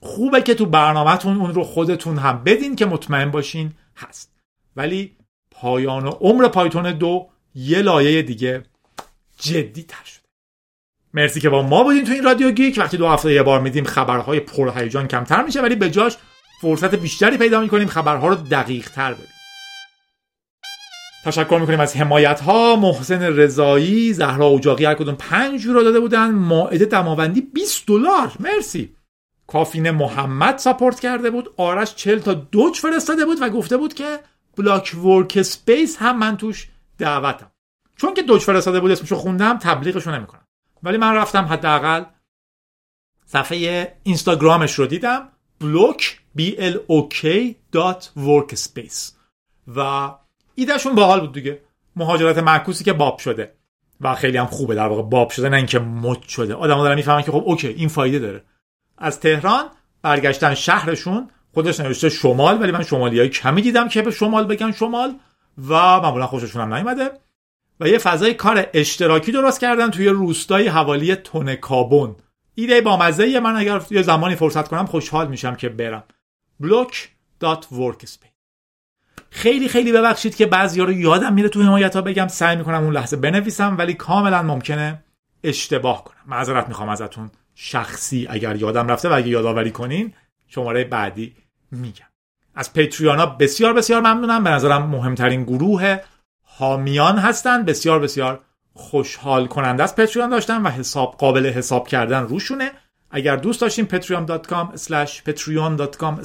خوبه 0.01 0.43
که 0.43 0.55
تو 0.55 0.66
برنامهتون 0.66 1.37
اون 1.37 1.55
رو 1.55 1.64
خودتون 1.64 2.18
هم 2.18 2.45
بدین 2.45 2.77
که 2.77 2.87
مطمئن 2.87 3.31
باشین 3.31 3.73
هست. 3.97 4.33
ولی 4.77 5.16
پایان 5.62 6.06
عمر 6.06 6.48
پایتون 6.48 6.92
دو 6.92 7.28
یه 7.54 7.82
لایه 7.82 8.22
دیگه 8.22 8.62
جدی 9.38 9.82
تر 9.82 10.04
شده. 10.04 10.22
مرسی 11.14 11.40
که 11.40 11.48
با 11.48 11.62
ما 11.62 11.84
بودین 11.84 12.04
تو 12.04 12.12
این 12.12 12.24
رادیو 12.24 12.50
گیک. 12.50 12.78
وقتی 12.78 12.96
دو 12.96 13.08
هفته 13.08 13.32
یه 13.32 13.42
بار 13.42 13.60
میدیم 13.60 13.84
خبرهای 13.84 14.40
پرهیجان 14.40 15.08
کمتر 15.08 15.42
میشه 15.42 15.62
ولی 15.62 15.76
به 15.76 15.90
جاش 15.90 16.16
فرصت 16.60 16.94
بیشتری 16.94 17.36
پیدا 17.36 17.60
می‌کنیم 17.60 17.88
خبرها 17.88 18.28
رو 18.28 18.34
دقیق 18.34 18.90
تر 18.90 19.14
بدیم 19.14 19.26
تشکر 21.24 21.58
می‌کنیم 21.60 21.80
از 21.80 21.96
حمایت 21.96 22.40
ها 22.40 22.76
محسن 22.76 23.22
رضایی 23.22 24.12
زهرا 24.12 24.46
اوجاقی 24.46 24.84
هر 24.84 24.94
کدوم 24.94 25.14
5 25.14 25.64
یورو 25.64 25.82
داده 25.82 26.00
بودن. 26.00 26.30
مائده 26.30 26.84
دماوندی 26.84 27.40
20 27.40 27.86
دلار. 27.86 28.32
مرسی. 28.40 28.96
کافین 29.46 29.90
محمد 29.90 30.58
support 30.59 31.01
کرده 31.00 31.30
بود. 31.30 31.54
آرش 31.56 31.94
40 31.94 32.18
تا 32.18 32.34
Doge 32.34 32.76
فرستاده 32.76 33.24
بود 33.24 33.38
و 33.40 33.48
گفته 33.48 33.76
بود 33.76 33.94
که 33.94 34.18
Blok 34.57 34.95
workspace 35.05 35.97
هم 35.96 36.18
من 36.18 36.36
توش 36.36 36.68
دعوتم. 36.98 37.50
چون 37.96 38.14
که 38.14 38.22
Doge 38.22 38.40
فرستاده 38.40 38.80
بود 38.80 38.90
اسمشو 38.90 39.16
خوندم 39.16 39.59
تبلیغشو 39.59 40.11
نمی‌کنم. 40.11 40.46
ولی 40.82 40.98
من 40.98 41.14
رفتم 41.14 41.44
حداقل 41.44 42.05
صفحه 43.26 43.96
اینستاگرامش 44.03 44.74
رو 44.74 44.86
دیدم 44.86 45.28
Blok 45.61 46.20
b 46.38 46.40
l 46.42 46.74
o 46.74 47.14
k 47.14 47.26
workspace 48.16 49.12
و 49.76 50.11
ایدهشون 50.55 50.94
باحال 50.94 51.20
بود 51.20 51.32
دیگه. 51.32 51.62
مهاجرت 51.96 52.38
معکوسی 52.38 52.84
که 52.84 52.92
باب 52.92 53.18
شده. 53.18 53.55
و 54.00 54.14
خیلی 54.14 54.38
هم 54.38 54.46
خوبه 54.46 54.74
در 54.74 54.86
واقع 54.86 55.03
باب 55.03 55.30
شده 55.30 55.48
نه 55.48 55.57
اینکه 55.57 55.78
مد 55.78 56.22
شده. 56.22 56.55
آدما 56.55 56.82
دارن 56.82 56.94
می‌فهمن 56.94 57.22
که 57.22 57.32
خب 57.32 57.42
OK 57.47 57.68
این 57.68 57.88
فایده 57.88 58.18
داره. 58.18 58.44
از 58.98 59.20
تهران 59.20 59.64
برگشتن 60.03 60.55
شهرشون 60.55 61.30
خودش 61.55 61.80
نوشته 61.80 62.09
شمال 62.09 62.62
ولی 62.62 62.72
من 62.72 62.82
شمالی 62.82 63.18
های 63.18 63.28
کمی 63.28 63.62
دیدم 63.62 63.88
که 63.88 64.03
به 64.03 64.11
شمال 64.11 64.44
بگن 64.44 64.72
شمال 64.72 65.14
و 65.68 65.74
معمولا 66.00 66.26
خوششون 66.26 66.62
هم 66.62 66.74
نیومده. 66.74 67.11
و 67.80 67.88
یه 67.88 67.98
فضای 67.98 68.34
کار 68.34 68.66
اشتراکی 68.74 69.32
درست 69.32 69.61
کردن 69.61 69.90
توی 69.90 70.09
روستای 70.09 70.68
حوالی 70.68 71.14
تون 71.14 71.55
کابون 71.55 72.16
ایده 72.55 72.80
با 72.80 72.96
مزه 72.96 73.40
من 73.40 73.57
اگر 73.57 73.82
یه 73.90 74.03
زمانی 74.03 74.34
فرصت 74.34 74.68
کنم 74.68 74.86
خوشحال 74.86 75.28
میشم 75.28 75.55
که 75.55 75.68
برم. 75.68 76.05
block.workspace 76.62 78.32
خیلی 79.30 79.68
خیلی 79.68 79.92
ببخشید 79.92 80.36
که 80.36 80.46
بعضیا 80.46 80.84
رو 80.84 80.92
یادم 80.92 81.32
میره 81.32 81.48
تو 81.48 81.62
حمایت 81.62 81.96
ها 81.96 82.03
بگم 82.03 82.28
سعی 82.28 82.57
می‌کنم 82.57 82.84
اون 82.84 82.92
لحظه 82.92 83.16
بنویسم 83.16 83.78
ولی 83.78 83.94
کاملا 83.94 84.42
ممکنه 84.42 85.05
اشتباه 85.44 86.05
کنم. 86.05 86.22
معذرت 86.26 86.68
می‌خوام 86.68 86.88
ازتون. 86.88 87.30
شخصی 87.55 88.26
اگر 88.30 88.57
یادم 88.57 88.88
رفته 88.88 89.09
و 89.09 89.12
اگه 89.12 89.28
یادآوری 89.28 89.70
کنین 89.70 90.14
شماره 90.48 90.84
بعدی 90.84 91.34
میگم 91.73 92.07
از 92.55 92.70
ها 93.05 93.27
بسیار 93.27 93.73
بسیار 93.73 94.01
ممنونم. 94.01 94.45
به 94.45 94.51
نظرم 94.51 94.87
مهمترین 94.87 95.45
گروه 95.45 95.99
حامیان 96.43 97.18
هستن. 97.18 97.64
بسیار 97.64 97.99
بسیار 97.99 98.41
خوشحال 98.75 99.47
کننده 99.47 99.83
از 99.83 99.97
پتریان 99.97 100.31
داشتن 100.31 100.62
و 100.62 100.68
حساب 100.68 101.16
قابل 101.18 101.47
حساب 101.47 101.89
کردن 101.89 102.23
روشونه. 102.23 102.70
اگر 103.11 103.37
دوست 103.37 103.61
داشتین 103.61 103.89
patreon.com 103.89 104.77
patreon.com 105.27 106.25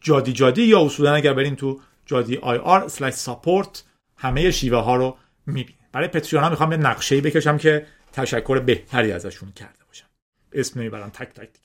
جادی 0.00 0.32
جادی 0.32 0.62
یا 0.62 0.84
اصولا 0.84 1.14
اگر 1.14 1.34
برین 1.34 1.56
تو 1.56 1.80
جادی 2.06 2.36
آی 2.36 2.58
آر 2.58 2.88
ساپورت 3.10 3.84
همه 4.16 4.50
شیوه 4.50 4.78
ها 4.78 4.96
رو 4.96 5.16
می‌بینید 5.46 5.82
برای 5.92 6.08
پتریان 6.08 6.44
ها 6.44 6.50
می‌خوام 6.50 6.72
یه 6.72 6.78
نقشه 6.78 7.20
بکشم 7.20 7.58
که 7.58 7.86
تشکر 8.12 8.58
بهتری 8.58 9.12
ازشون 9.12 9.52
کرده 9.52 9.84
باشم. 9.88 10.06
اسم 10.52 10.80
نمی‌برم 10.80 11.10
تک 11.10 11.28
تک 11.28 11.61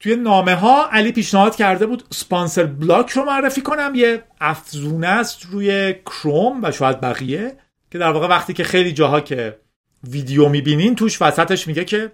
توی 0.00 0.16
نامه 0.16 0.54
ها 0.54 0.88
علی 0.92 1.12
پیشنهاد 1.12 1.56
کرده 1.56 1.86
بود 1.86 2.04
سپانسر 2.10 2.66
بلاک 2.66 3.10
رو 3.10 3.24
معرفی 3.24 3.60
کنم. 3.60 3.92
یه 3.94 4.22
افزونه 4.40 5.06
است 5.06 5.46
روی 5.50 5.92
کروم 5.92 6.64
و 6.64 6.72
شاید 6.72 7.00
بقیه 7.00 7.56
که 7.90 7.98
در 7.98 8.12
واقع 8.12 8.28
وقتی 8.28 8.52
که 8.52 8.64
خیلی 8.64 8.92
جاها 8.92 9.20
که 9.20 9.58
ویدیو 10.10 10.48
می‌بینین 10.48 10.94
توش 10.94 11.22
وسطش 11.22 11.66
میگه 11.66 11.84
که 11.84 12.12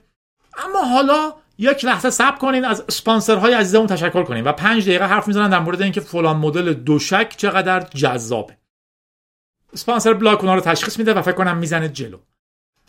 اما 0.64 0.84
حالا 0.84 1.32
یک 1.58 1.84
لحظه 1.84 2.10
صبر 2.10 2.38
کنین 2.38 2.64
از 2.64 2.84
سپانسرهای 2.88 3.54
عزیزمون 3.54 3.86
تشکر 3.86 4.22
کنین. 4.22 4.44
و 4.44 4.52
پنج 4.52 4.84
دقیقه 4.84 5.04
حرف 5.04 5.28
می‌زنن 5.28 5.50
در 5.50 5.58
مورد 5.58 5.82
اینکه 5.82 6.00
فلان 6.00 6.36
مدل 6.36 6.72
دوشک 6.72 7.34
چقدر 7.36 7.80
جذابه. 7.80 8.56
SponsorBlock 9.74 10.40
اونا 10.40 10.54
رو 10.54 10.60
تشخیص 10.60 10.98
میده 10.98 11.14
و 11.14 11.22
فکر 11.22 11.34
کنم 11.34 11.56
می‌زنه 11.56 11.88
جلو. 11.88 12.18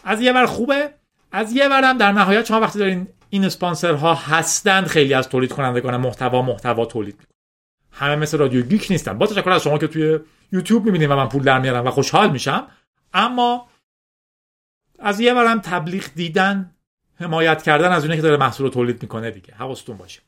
از 0.04 0.22
یه 0.22 0.34
ور 0.34 0.46
خوبه 0.46 0.94
از 1.32 1.54
یه 1.54 1.68
ورم 1.68 1.98
در 1.98 2.12
نهایت 2.12 2.46
شما 2.46 2.60
وقتی 2.60 2.80
دارین 2.80 3.08
این 3.30 3.46
اسپانسرها 3.46 4.14
هستند 4.14 4.88
خیلی 4.88 5.14
از 5.14 5.30
تولید 5.30 5.52
کنندگان 5.52 5.98
محتوا 5.98 6.42
محتوا 6.42 6.86
تولید 6.86 7.16
می‌کنن. 7.20 7.34
همه 7.92 8.16
مثل 8.16 8.38
رادیو 8.38 8.62
گیک 8.62 8.88
نیستن. 8.90 9.18
با 9.18 9.28
تشکر 9.28 9.50
از 9.50 9.64
شما 9.64 9.78
که 9.78 9.88
توی 9.88 10.20
یوتیوب 10.52 10.86
می‌بینید 10.86 11.10
و 11.10 11.16
من 11.16 11.30
پول 11.30 11.44
در 11.44 11.60
میارم 11.60 11.88
و 11.88 11.92
خوشحال 11.92 12.32
میشم. 12.32 12.68
اما 13.14 13.68
از 15.00 15.20
یه 15.20 15.34
ورم 15.34 15.60
تبلیغ 15.60 16.04
دیدن 16.16 16.72
حمایت 17.16 17.64
کردن 17.64 17.92
از 17.92 18.04
اونه 18.04 18.16
که 18.16 18.22
داره 18.22 18.38
محصول 18.38 18.66
رو 18.66 18.74
تولید 18.74 19.02
می‌کنه 19.02 19.32
دیگه. 19.32 19.54
حواستون 19.54 19.98
باشه. 19.98 20.22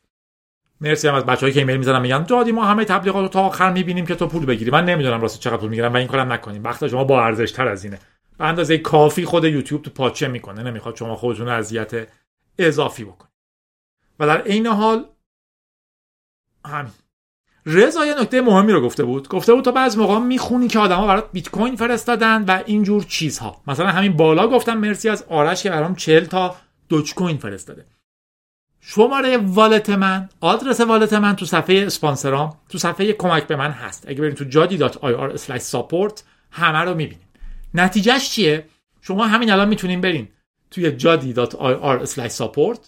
مرسی 0.80 1.08
هم 1.08 1.14
از 1.14 1.26
بچه‌هایی 1.26 1.52
که 1.52 1.60
ایمیل 1.60 1.76
می‌زنن 1.76 2.00
میگن 2.00 2.22
جادی 2.22 2.52
ما 2.52 2.64
همه 2.64 2.84
تبلیغات 2.84 3.22
رو 3.22 3.28
تا 3.28 3.40
آخر 3.40 3.72
می‌بینیم 3.72 4.06
که 4.06 4.14
تو 4.14 4.26
پول 4.26 4.46
بگیری. 4.46 4.70
من 4.70 4.84
نمی‌دونم 4.84 5.20
راست 5.20 5.40
چقدر 5.40 5.56
پول 5.56 5.68
می‌گیرم 5.68 5.92
و 5.92 5.96
این 5.96 6.06
کارم 6.06 6.32
نکنیم. 6.32 6.64
وقت 6.64 6.88
شما 6.88 7.04
با 7.04 7.24
ارزش 7.24 7.52
تر 7.52 7.68
از 7.68 7.84
اینه. 7.84 7.98
به 8.38 8.44
اندازه 8.44 8.78
کافی 8.78 9.24
خود 9.24 9.44
یوتیوب 9.44 9.82
تو 9.82 9.90
پاچه 9.90 10.28
می‌کنه. 10.28 10.62
نمی‌خواد 10.62 10.96
شما 10.96 11.16
خودتون 11.16 11.48
اذیت 11.48 12.08
اضافی 12.66 13.04
بکنید 13.04 13.32
و 14.18 14.26
در 14.26 14.40
عین 14.42 14.66
حال 14.66 15.04
همین. 16.66 16.92
رضا 17.66 18.06
یه 18.06 18.20
نکته 18.20 18.40
مهمی 18.40 18.72
رو 18.72 18.80
گفته 18.80 19.04
بود. 19.04 19.28
گفته 19.28 19.54
بود 19.54 19.64
تا 19.64 19.70
بعض 19.70 19.98
موقع 19.98 20.18
می‌خونی 20.18 20.68
که 20.68 20.78
آدما 20.78 21.06
برات 21.06 21.32
بیت 21.32 21.48
کوین 21.48 21.76
فرستادن 21.76 22.44
و 22.44 22.62
اینجور 22.66 23.04
چیزها. 23.04 23.62
مثلا 23.66 23.86
همین 23.86 24.12
بالا 24.12 24.48
گفتم 24.48 24.74
مرسی 24.74 25.08
از 25.08 25.22
آرش 25.22 25.62
که 25.62 25.70
برام 25.70 25.94
40 25.94 26.24
تا 26.24 26.56
دوج 26.88 27.14
کوین 27.14 27.36
فرستاده. 27.36 27.86
شماره 28.80 29.36
والت 29.36 29.90
من 29.90 30.28
آدرس 30.40 30.80
والت 30.80 31.12
من 31.12 31.36
تو 31.36 31.46
صفحه 31.46 31.86
اسپانسرام 31.86 32.56
تو 32.68 32.78
صفحه 32.78 33.12
کمک 33.12 33.46
به 33.46 33.56
من 33.56 33.70
هست. 33.70 34.08
اگه 34.08 34.20
برید 34.20 34.34
تو 34.34 34.66
jadi.ir/support 34.66 36.20
همه 36.50 36.78
رو 36.78 36.94
می‌بینید 36.94 37.28
نتیجهش 37.74 38.30
چیه؟ 38.30 38.66
شما 39.00 39.26
همین 39.26 39.50
الان 39.50 39.68
می‌تونین 39.68 40.00
برین 40.00 40.28
توی 40.70 40.98
jadi.ir/support 40.98 42.78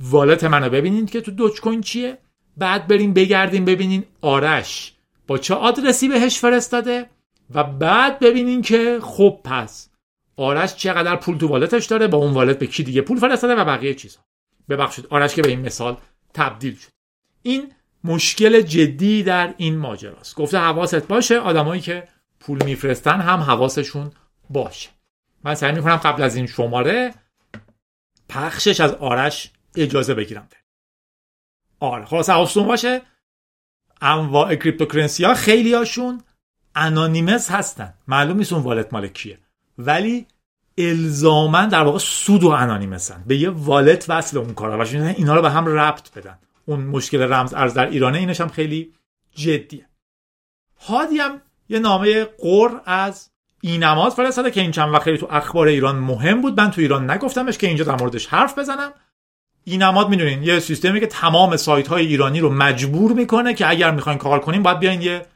والت 0.00 0.44
منو 0.44 0.70
ببینید 0.70 1.10
که 1.10 1.20
تو 1.20 1.30
دوج 1.30 1.60
کوین 1.60 1.80
چیه. 1.80 2.18
بعد 2.56 2.86
بریم 2.86 3.14
بگردیم 3.14 3.64
ببینین 3.64 4.04
آرش 4.20 4.92
با 5.26 5.38
چه 5.38 5.54
آدرسی 5.54 6.08
بهش 6.08 6.38
فرستاده 6.38 7.10
و 7.54 7.64
بعد 7.64 8.18
ببینین 8.18 8.62
که 8.62 8.98
خب 9.02 9.40
پس 9.44 9.90
آرش 10.36 10.76
چقدر 10.76 11.16
پول 11.16 11.38
تو 11.38 11.48
والتش 11.48 11.86
داره 11.86 12.06
با 12.06 12.18
اون 12.18 12.32
والت 12.32 12.58
به 12.58 12.66
کی 12.66 12.82
دیگه 12.82 13.00
پول 13.00 13.18
فرستاده 13.18 13.54
و 13.54 13.64
بقیه 13.64 13.94
چیزها 13.94 14.24
ببخشید 14.68 15.06
آرش 15.10 15.34
که 15.34 15.42
به 15.42 15.48
این 15.48 15.60
مثال 15.60 15.96
تبدیل 16.34 16.74
شد. 16.74 16.88
این 17.42 17.72
مشکل 18.04 18.60
جدی 18.60 19.22
در 19.22 19.54
این 19.56 19.78
ماجراست. 19.78 20.36
گفته 20.36 20.58
حواست 20.58 21.08
باشه 21.08 21.38
آدمایی 21.38 21.80
که 21.80 22.08
پول 22.40 22.64
میفرستن 22.64 23.20
هم 23.20 23.40
حواسشون 23.40 24.12
باشه. 24.50 24.88
من 25.44 25.54
سعی 25.54 25.72
می‌کنم 25.72 25.96
قبل 25.96 26.22
از 26.22 26.36
این 26.36 26.46
شماره 26.46 27.14
پخشش 28.28 28.80
از 28.80 28.94
آرش 28.94 29.50
اجازه 29.76 30.14
بگیرم. 30.14 30.48
آره 31.80 32.04
خلاصه 32.04 32.30
حواستون 32.30 32.66
باشه. 32.66 33.02
انواع 34.00 34.54
cryptocurrency 34.54 35.24
ها 35.24 35.34
خیلی 35.34 35.74
هاشون 35.74 36.22
anonymous 36.74 37.50
هستن. 37.50 37.94
معلوم 38.08 38.36
نیست 38.36 38.52
اون 38.52 38.62
wallet 38.62 38.92
مال 38.92 39.08
کیه. 39.08 39.38
ولی 39.78 40.26
الزاما 40.78 41.66
در 41.66 41.82
واقع 41.82 41.98
pseudo 41.98 42.44
anonymous 42.44 42.48
ن 42.48 43.24
به 43.26 43.36
یه 43.36 43.50
wallet 43.50 44.06
وصل 44.08 44.38
اون 44.38 44.54
کارا. 44.54 44.78
و 44.78 44.82
اینا 44.92 45.34
رو 45.34 45.42
به 45.42 45.50
هم 45.50 45.66
ربط 45.66 46.12
بدن. 46.18 46.38
اون 46.66 46.80
مشکل 46.80 47.32
رمز 47.32 47.54
ارز 47.54 47.74
در 47.74 47.86
ایرانه 47.86 48.18
اینش 48.18 48.40
هم 48.40 48.48
خیلی 48.48 48.94
جدیه. 49.34 49.88
هادی 50.80 51.18
هم 51.18 51.42
یه 51.68 51.78
نامه 51.78 52.24
قر 52.24 52.80
از 52.84 53.30
اینماد 53.60 54.12
فرستاده 54.12 54.50
که 54.50 54.60
این 54.60 54.70
چند 54.70 54.94
وقت 54.94 55.08
تو 55.08 55.26
اخبار 55.30 55.66
ایران 55.66 55.96
مهم 55.96 56.40
بود. 56.40 56.60
من 56.60 56.70
تو 56.70 56.80
ایران 56.80 57.10
نگفتمش 57.10 57.58
که 57.58 57.66
اینجا 57.66 57.84
در 57.84 57.96
موردش 57.96 58.26
حرف 58.26 58.58
بزنم. 58.58 58.92
اینماد 59.64 60.08
می‌دونین 60.08 60.42
یه 60.42 60.58
سیستمی 60.58 61.00
که 61.00 61.06
تمام 61.06 61.56
سایت 61.56 61.88
های 61.88 62.06
ایرانی 62.06 62.40
رو 62.40 62.50
مجبور 62.50 63.12
می‌کنه 63.12 63.54
که 63.54 63.70
اگر 63.70 63.90
می‌خواین 63.90 64.18
کار 64.18 64.40
کنیم 64.40 64.62
باید 64.62 64.78
بیاین 64.78 65.02
یه 65.02 65.26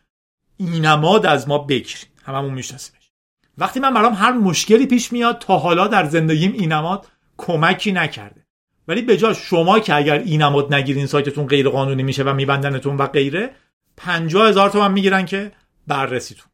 اینماد 0.57 1.27
از 1.27 1.49
ما 1.49 1.59
بگیرین. 1.59 2.05
هممون 2.25 2.55
میشناسیمش. 2.55 3.11
وقتی 3.59 3.81
من 3.81 3.95
برام 3.95 4.15
هر 4.15 4.33
مشکلی 4.33 4.87
پیش 4.87 5.13
میاد 5.13 5.39
تا 5.39 5.59
حالا 5.59 5.87
در 5.87 6.05
زندگیم 6.05 6.53
اینماد 6.53 7.07
کمکی 7.37 7.93
نکرده. 7.93 8.47
ولی 8.89 9.03
به 9.03 9.35
شما 9.35 9.81
که 9.81 9.95
اگر 9.95 10.19
اینماد 10.19 10.75
نگیرین 10.75 11.07
سایتتون 11.07 11.47
غیر 11.47 11.69
قانونی 11.69 12.03
میشه 12.03 12.23
و 12.23 12.35
میبندنتون 12.35 12.97
و 12.97 13.07
غیره 13.07 13.51
50 13.97 14.49
هزار 14.49 14.71
تومن 14.71 14.93
می‌گیرن 14.93 15.27
که 15.27 15.53
بررسیتون. 15.87 16.50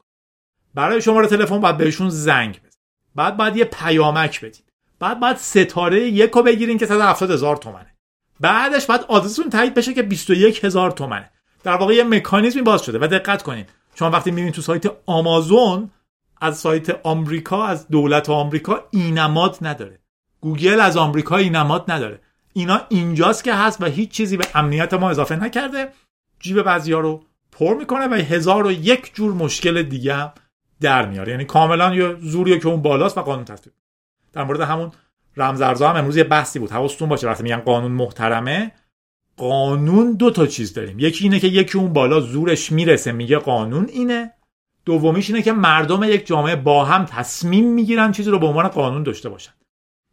برای 0.77 1.03
شماره 1.03 1.27
تلفن 1.27 1.61
باید 1.61 1.77
بهشون 1.77 2.11
زنگ 2.11 2.61
بزن 2.66 2.79
بعد 3.14 3.37
باید 3.37 3.57
یه 3.57 3.64
پیامک 3.64 4.41
بدین 4.41 4.62
بعد 4.99 5.20
باید 5.20 5.37
ستاره 5.37 6.09
یک 6.09 6.31
رو 6.31 6.43
بگیرین 6.43 6.79
که 6.79 6.87
170 6.87 7.31
هزار 7.31 7.57
تومنه. 7.57 7.95
بعدش 8.41 8.87
باید 8.87 9.01
آدرستون 9.09 9.51
تایید 9.51 9.74
بشه 9.74 9.95
که 9.95 10.03
21 10.03 10.64
هزار 10.64 10.91
تومنه. 10.91 11.31
در 11.64 11.77
واقع 11.77 11.95
یه 11.95 12.05
مکانیزمی 12.05 12.62
باز 12.62 12.83
شده 12.83 12.99
و 12.99 13.07
دقت 13.07 13.43
کنین 13.43 13.64
شما 13.95 14.11
وقتی 14.11 14.31
می‌بینید 14.31 14.55
تو 14.55 14.62
سایت 14.62 14.85
آمازون 15.07 15.91
از 16.41 16.59
سایت 16.59 17.01
آمریکا 17.07 17.66
از 17.66 17.89
دولت 17.89 18.31
آمریکا 18.31 18.85
اینماد 18.91 19.59
نداره. 19.62 19.99
گوگل 20.41 20.81
از 20.81 20.97
آمریکا 20.97 21.37
اینماد 21.37 21.91
نداره. 21.91 22.20
اینا 22.53 22.81
اینجاست 22.89 23.45
که 23.45 23.55
هست 23.55 23.83
و 23.83 23.85
هیچ 23.87 24.11
چیزی 24.11 24.37
به 24.37 24.47
امنیت 24.55 24.95
ما 24.95 25.11
اضافه 25.11 25.37
نکرده. 25.37 25.89
جیب 26.41 26.62
بعضیا 26.62 27.01
رو 27.01 27.24
پر 27.53 27.74
می‌کنه 27.74 28.07
و 28.07 28.14
هزار 28.14 28.66
و 28.66 28.72
یک 28.72 29.14
جور 29.14 29.33
مشکل 29.33 29.83
دیگه 29.83 30.33
در 30.81 31.07
میاره. 31.07 31.33
یعنی 31.33 31.45
کاملا 31.45 31.95
یه 31.95 32.16
زوریه 32.20 32.59
که 32.59 32.68
اون 32.68 32.83
بالاست 32.83 33.18
و 33.18 33.22
قانون 33.22 33.45
تصویب 33.45 33.74
در 34.33 34.45
مورد 34.45 34.61
همون 34.61 34.93
رمزارزها 35.37 35.91
هم 35.91 35.97
امروز 35.97 36.16
یه 36.16 36.24
بحثی 36.24 36.59
بود. 36.59 36.70
حواستون 36.70 37.09
باشه 37.09 37.27
وقتی 37.27 37.43
میگن 37.43 37.61
قانون 37.61 37.93
محترمه 37.93 38.72
قانون 39.37 40.12
دو 40.12 40.31
تا 40.31 40.47
چیز 40.47 40.74
داریم. 40.74 40.99
یکی 40.99 41.24
اینه 41.24 41.41
که 41.41 41.47
یکی 41.47 41.79
اون 41.79 41.93
بالا 41.93 42.20
زورش 42.20 42.72
می‌رسه 42.72 43.12
میگه 43.12 43.39
قانون 43.39 43.89
اینه. 43.93 44.33
دومیش 44.85 45.31
اینه 45.31 45.43
که 45.43 45.53
مردم 45.53 46.03
یک 46.03 46.27
جامعه 46.27 46.57
با 46.57 46.85
هم 46.85 47.05
تصمیم 47.05 47.72
می‌گیرن 47.72 48.12
چیزی 48.12 48.31
رو 48.31 48.39
به 48.39 48.47
عنوان 48.47 48.68
قانون 48.68 49.03
داشته 49.03 49.29
باشن. 49.29 49.53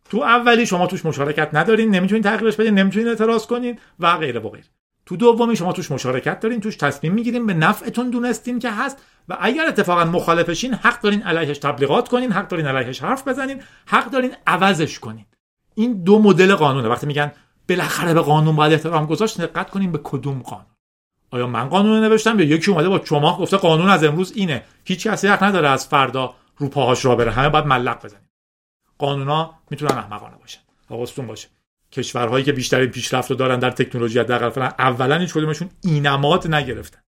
تو 0.10 0.18
اولی 0.18 0.66
شما 0.66 0.88
توش 0.88 1.06
مشارکت 1.06 1.50
ندارین 1.54 1.90
نمی‌تونین 1.90 2.24
تغییرش 2.24 2.56
بدین 2.56 2.74
نمی‌تونین 2.74 3.08
اعتراض 3.08 3.48
کنین 3.48 3.80
و 4.00 4.18
غیره 4.18 4.40
و 4.40 4.50
غیره. 4.50 4.68
تو 5.06 5.18
دومی 5.18 5.56
شما 5.56 5.74
توش 5.74 5.92
مشارکت 5.92 6.40
دارین 6.40 6.60
توش 6.60 6.76
تصمیم 6.76 7.14
می‌گیرین 7.14 7.46
به 7.46 7.54
نفعتون 7.54 8.10
دونستین 8.10 8.60
که 8.60 8.72
هست 8.72 9.02
و 9.30 9.38
اگر 9.42 9.66
اتفاقا 9.68 10.06
مخالفشین 10.06 10.74
حق 10.74 11.02
دارین 11.02 11.24
علیهش 11.24 11.58
تبلیغات 11.58 12.10
کنین 12.10 12.32
حق 12.32 12.48
دارین 12.48 12.66
علیهش 12.66 13.04
حرف 13.04 13.28
بزنین 13.28 13.62
حق 13.86 14.10
دارین 14.10 14.32
عوضش 14.48 15.00
کنین. 15.00 15.26
این 15.76 16.04
دو 16.04 16.20
مدل 16.20 16.56
قانونه. 16.56 16.88
وقتی 16.88 17.08
میگن 17.08 17.32
بالاخره 17.70 18.14
به 18.14 18.22
قانون 18.22 18.56
باید 18.56 18.74
احترام 18.74 19.06
گذاشت 19.06 19.42
دقت 19.42 19.70
کنین 19.70 19.92
به 19.92 20.00
کدوم 20.04 20.42
قانون. 20.42 20.66
آیا 21.32 21.48
من 21.48 21.70
قانون 21.70 22.04
نوشتم 22.04 22.40
یا 22.40 22.46
یکی 22.46 22.72
اومده 22.72 22.90
با 22.90 23.00
چماق 23.00 23.40
گفته 23.40 23.58
قانون 23.58 23.90
از 23.90 24.04
امروز 24.04 24.32
اینه؟ 24.36 24.64
هیچ 24.86 25.08
کسی 25.08 25.28
حق 25.28 25.44
نداره 25.44 25.70
از 25.70 25.88
فردا 25.88 26.36
رو 26.58 26.68
پاهاش 26.68 27.06
را 27.06 27.16
بره. 27.16 27.32
همه 27.32 27.50
باید 27.50 27.66
ملق 27.66 28.06
بزنیم. 28.06 28.30
قانونا 28.98 29.54
می‌تونن 29.70 29.98
احمقانه 29.98 30.38
باشن. 30.38 30.60
حواستون 30.90 31.28
باشه. 31.28 31.48
کشورهایی 31.94 32.46
که 32.46 32.52
بیشترین 32.52 32.90
پیشرفت 32.90 33.32
رو 33.32 33.38
دارن 33.38 33.60
در 33.60 33.72
تکنولوژی 33.72 34.20
حداقل 34.20 34.50
فعلا 34.50 34.68
اولا 34.68 35.18
هیچ 35.18 35.34
کدومشون 35.34 35.70
اینمات 35.84 36.48
نگرفتن. 36.48 37.02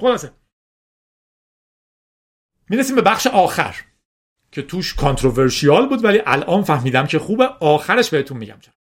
خلاصه. 0.00 0.32
می‌رسیم 2.68 2.96
به 2.96 3.02
بخش 3.02 3.26
آخر 3.26 3.76
که 4.52 4.62
توش 4.62 4.94
کانتروورشیال 4.94 5.88
بود 5.88 6.04
ولی 6.04 6.22
الان 6.26 6.62
فهمیدم 6.62 7.06
که 7.06 7.18
خوبه. 7.18 7.44
آخرش 7.44 8.10
بهتون 8.10 8.36
میگم 8.36 8.58
چرا. 8.60 8.74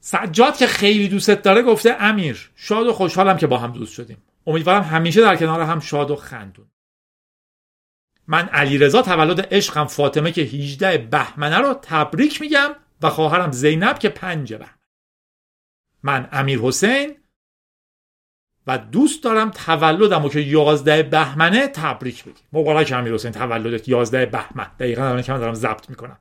سجاد 0.00 0.56
که 0.56 0.66
خیلی 0.66 1.08
دوستت 1.08 1.42
داره 1.42 1.62
گفته 1.62 1.96
امیر 2.00 2.50
شاد 2.56 2.86
و 2.86 2.92
خوشحالم 2.92 3.36
که 3.36 3.46
با 3.46 3.58
هم 3.58 3.72
دوست 3.72 3.92
شدیم. 3.92 4.22
امیدوارم 4.46 4.82
همیشه 4.82 5.20
در 5.20 5.36
کنار 5.36 5.60
هم 5.60 5.80
شاد 5.80 6.10
و 6.10 6.16
خندون. 6.16 6.70
من 8.26 8.48
علیرضا 8.48 9.02
تولد 9.02 9.54
عشقم 9.54 9.84
فاطمه 9.86 10.32
که 10.32 10.42
18 10.42 10.98
بهمنه 10.98 11.58
رو 11.58 11.74
تبریک 11.74 12.40
میگم. 12.40 12.76
و 13.02 13.10
خواهرم 13.10 13.52
زینب 13.52 13.98
که 13.98 14.08
پنج 14.08 14.54
بهمن 14.54 14.74
من 16.02 16.28
امیر 16.32 16.58
حسین 16.58 17.16
و 18.66 18.78
دوست 18.78 19.24
دارم 19.24 19.50
تولدم 19.50 20.24
و 20.24 20.28
که 20.28 20.40
11 20.40 21.02
بهمنه 21.02 21.68
تبریک 21.68 22.24
بگی 22.24 22.40
مبارک 22.52 22.92
امیر 22.92 23.14
حسین 23.14 23.32
تولدت 23.32 23.88
11 23.88 24.26
بهمن. 24.26 24.70
دقیقا 24.78 25.02
الان 25.02 25.22
که 25.22 25.32
من 25.32 25.38
دارم 25.38 25.54
ضبط 25.54 25.90
می‌کنم. 25.90 26.18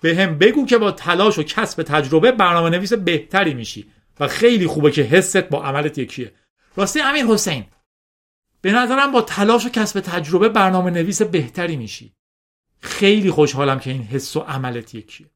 به 0.00 0.16
هم 0.16 0.38
بگو 0.38 0.66
که 0.66 0.78
با 0.78 0.92
تلاش 0.92 1.38
و 1.38 1.42
کسب 1.42 1.82
تجربه 1.82 2.32
برنامه 2.32 2.70
نویس 2.70 2.92
بهتری 2.92 3.54
میشی 3.54 3.92
و 4.20 4.28
خیلی 4.28 4.66
خوبه 4.66 4.90
که 4.90 5.02
حست 5.02 5.36
با 5.36 5.64
عملت 5.64 5.98
یکیه. 5.98 6.32
راستی 6.76 7.00
امیر 7.00 7.24
حسین 7.24 7.64
به 8.60 8.72
نظرم 8.72 9.12
با 9.12 9.22
تلاش 9.22 9.66
و 9.66 9.68
کسب 9.68 10.00
تجربه 10.00 10.48
برنامه 10.48 10.90
نویس 10.90 11.22
بهتری 11.22 11.76
میشی. 11.76 12.12
خیلی 12.80 13.30
خوشحالم 13.30 13.78
که 13.78 13.90
این 13.90 14.02
حس 14.02 14.36
و 14.36 14.40
عملت 14.40 14.94
یکیه. 14.94 15.30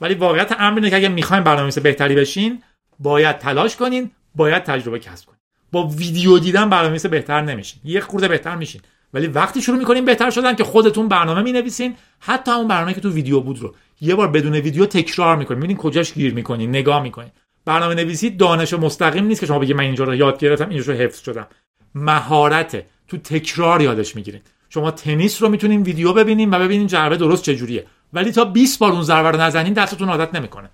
ولی 0.00 0.14
واقعیت 0.14 0.56
امر 0.58 0.76
اینه 0.76 0.90
که 0.90 0.96
اگه 0.96 1.08
می‌خواین 1.08 1.44
برنامه 1.44 1.62
نویس 1.62 1.78
بهتری 1.78 2.14
بشین 2.14 2.62
باید 2.98 3.38
تلاش 3.38 3.76
کنین 3.76 4.10
باید 4.34 4.62
تجربه 4.62 4.98
کسب 4.98 5.26
کنین. 5.26 5.38
با 5.72 5.86
ویدیو 5.86 6.38
دیدن 6.38 6.70
برنامه 6.70 6.88
نویس 6.88 7.06
بهتر 7.06 7.40
نمیشین. 7.40 7.80
یه 7.84 8.00
خورده 8.00 8.28
بهتر 8.28 8.56
میشین. 8.56 8.80
ولی 9.14 9.26
وقتی 9.26 9.62
شروع 9.62 9.78
می‌کنین 9.78 10.04
بهتر 10.04 10.30
شدن 10.30 10.54
که 10.54 10.64
خودتون 10.64 11.08
برنامه 11.08 11.42
می‌نویسین 11.42 11.94
حتی 12.20 12.50
اون 12.50 12.68
برنامه 12.68 12.94
که 12.94 13.00
تو 13.00 13.10
ویدیو 13.10 13.40
بود 13.40 13.58
رو. 13.58 13.74
یه 14.00 14.14
بار 14.14 14.28
بدون 14.28 14.54
ویدیو 14.54 14.86
تکرار 14.86 15.36
می‌کنین. 15.36 15.58
ببینین 15.58 15.76
کجاش 15.76 16.12
گیر 16.12 16.34
می‌کنین 16.34 16.70
نگاه 16.70 17.02
می‌کنین. 17.02 17.30
برنامه 17.64 17.94
نویسی 17.94 18.30
دانش 18.30 18.74
مستقیم 18.74 19.24
نیست 19.24 19.40
که 19.40 19.46
شما 19.46 19.58
بگید 19.58 19.76
من 19.76 19.84
اینجا 19.84 20.04
رو 20.04 20.14
یاد 20.14 20.38
گرفتم 20.38 20.68
اینجا 20.68 20.92
رو 20.92 20.98
حفظ 20.98 21.20
شدم. 21.20 21.46
مهارت 21.94 22.84
تو 23.08 23.16
تکرار 23.16 23.82
یادش 23.82 24.16
می‌گیرین. 24.16 24.40
شما 24.68 24.90
تنیس 24.90 25.42
رو 25.42 25.48
می‌تونین 25.48 25.82
ویدیو 25.82 26.12
ببینین 26.12 26.50
و 26.50 26.58
ببینین 26.58 26.88
ضربه 26.88 27.16
درست 27.16 27.42
چجوریه. 27.42 27.86
ولی 28.12 28.32
تا 28.32 28.44
20 28.44 28.78
بار 28.78 28.92
اون 28.92 29.02
ضربه 29.02 29.30
رو 29.30 29.40
نزنین 29.40 29.72
دستتون 29.72 30.08
عادت 30.08 30.34
نمی‌کنه. 30.34 30.70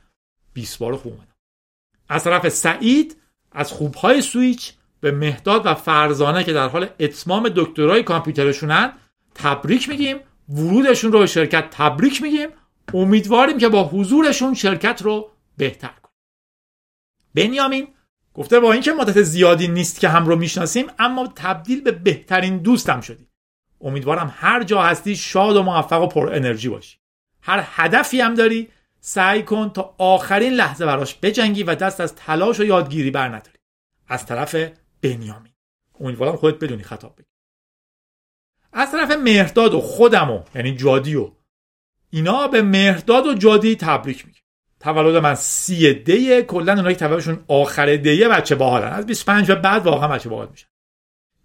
20 0.52 0.78
بار 0.78 0.96
خوب 0.96 1.20
از 2.08 2.24
طرف 2.24 2.48
سعید 2.48 3.16
از 3.52 3.72
خوبهای 3.72 4.22
سویچ 4.22 4.72
به 5.00 5.12
مهداد 5.12 5.66
و 5.66 5.74
فرزانه 5.74 6.44
که 6.44 6.52
در 6.52 6.68
حال 6.68 6.88
اتمام 7.00 7.48
دکترای 7.56 8.02
کامپیوترشونن 8.02 8.92
تبریک 9.34 9.88
میگیم 9.88 10.16
ورودشون 10.48 11.12
رو 11.12 11.18
به 11.18 11.26
شرکت 11.26 11.70
تبریک 11.70 12.22
میگیم 12.22 12.48
امیدواریم 12.94 13.58
که 13.58 13.68
با 13.68 13.84
حضورشون 13.84 14.54
شرکت 14.54 15.02
رو 15.02 15.30
بهتر 15.56 15.88
کنیم. 15.88 16.16
بنیامین 17.34 17.88
گفته 18.34 18.60
با 18.60 18.72
اینکه 18.72 18.92
مدت 18.92 19.22
زیادی 19.22 19.68
نیست 19.68 20.00
که 20.00 20.08
هم 20.08 20.26
رو 20.26 20.36
می‌شناسیم 20.36 20.86
اما 20.98 21.32
تبدیل 21.36 21.80
به 21.80 21.92
بهترین 21.92 22.58
دوستم 22.58 23.00
شدی 23.00 23.28
امیدوارم 23.80 24.34
هر 24.36 24.62
جا 24.62 24.82
هستی 24.82 25.16
شاد 25.16 25.56
و 25.56 25.62
موفق 25.62 26.02
و 26.02 26.06
پر 26.06 26.34
انرژی 26.34 26.68
باشی. 26.68 26.98
هر 27.46 27.64
هدفی 27.66 28.20
هم 28.20 28.34
داری 28.34 28.68
سعی 29.00 29.42
کن 29.42 29.70
تا 29.70 29.94
آخرین 29.98 30.52
لحظه 30.52 30.86
براش 30.86 31.14
بجنگی 31.22 31.62
و 31.62 31.74
دست 31.74 32.00
از 32.00 32.14
تلاش 32.14 32.60
و 32.60 32.64
یادگیری 32.64 33.10
بر 33.10 33.28
نداری. 33.28 33.58
از 34.08 34.26
طرف 34.26 34.56
بنیامین. 35.02 35.52
امیدوارم 36.00 36.36
خودت 36.36 36.64
بدونی 36.64 36.82
خطاب 36.82 37.16
بگی. 37.16 37.28
از 38.72 38.92
طرف 38.92 39.10
مهرداد 39.10 39.74
و 39.74 39.80
خودم 39.80 40.30
و 40.30 40.42
یعنی 40.54 40.76
جادی 40.76 41.14
و 41.16 41.30
اینا 42.10 42.48
به 42.48 42.62
مهرداد 42.62 43.26
و 43.26 43.34
جادی 43.34 43.76
تبریک 43.76 44.26
میگم. 44.26 44.40
تولد 44.80 45.16
من 45.16 45.34
سی 45.34 45.94
دیه 45.94 46.42
کلا 46.42 46.72
اونایی 46.72 46.96
که 46.96 47.06
تولدشون 47.06 47.44
آخر 47.48 47.96
دیه 47.96 48.28
بچه 48.28 48.54
باحالن. 48.54 48.88
از 48.88 49.06
25 49.06 49.48
به 49.48 49.54
بعد 49.54 49.86
واقعا 49.86 50.08
بچه 50.08 50.28
باحال 50.28 50.48
میشن. 50.50 50.68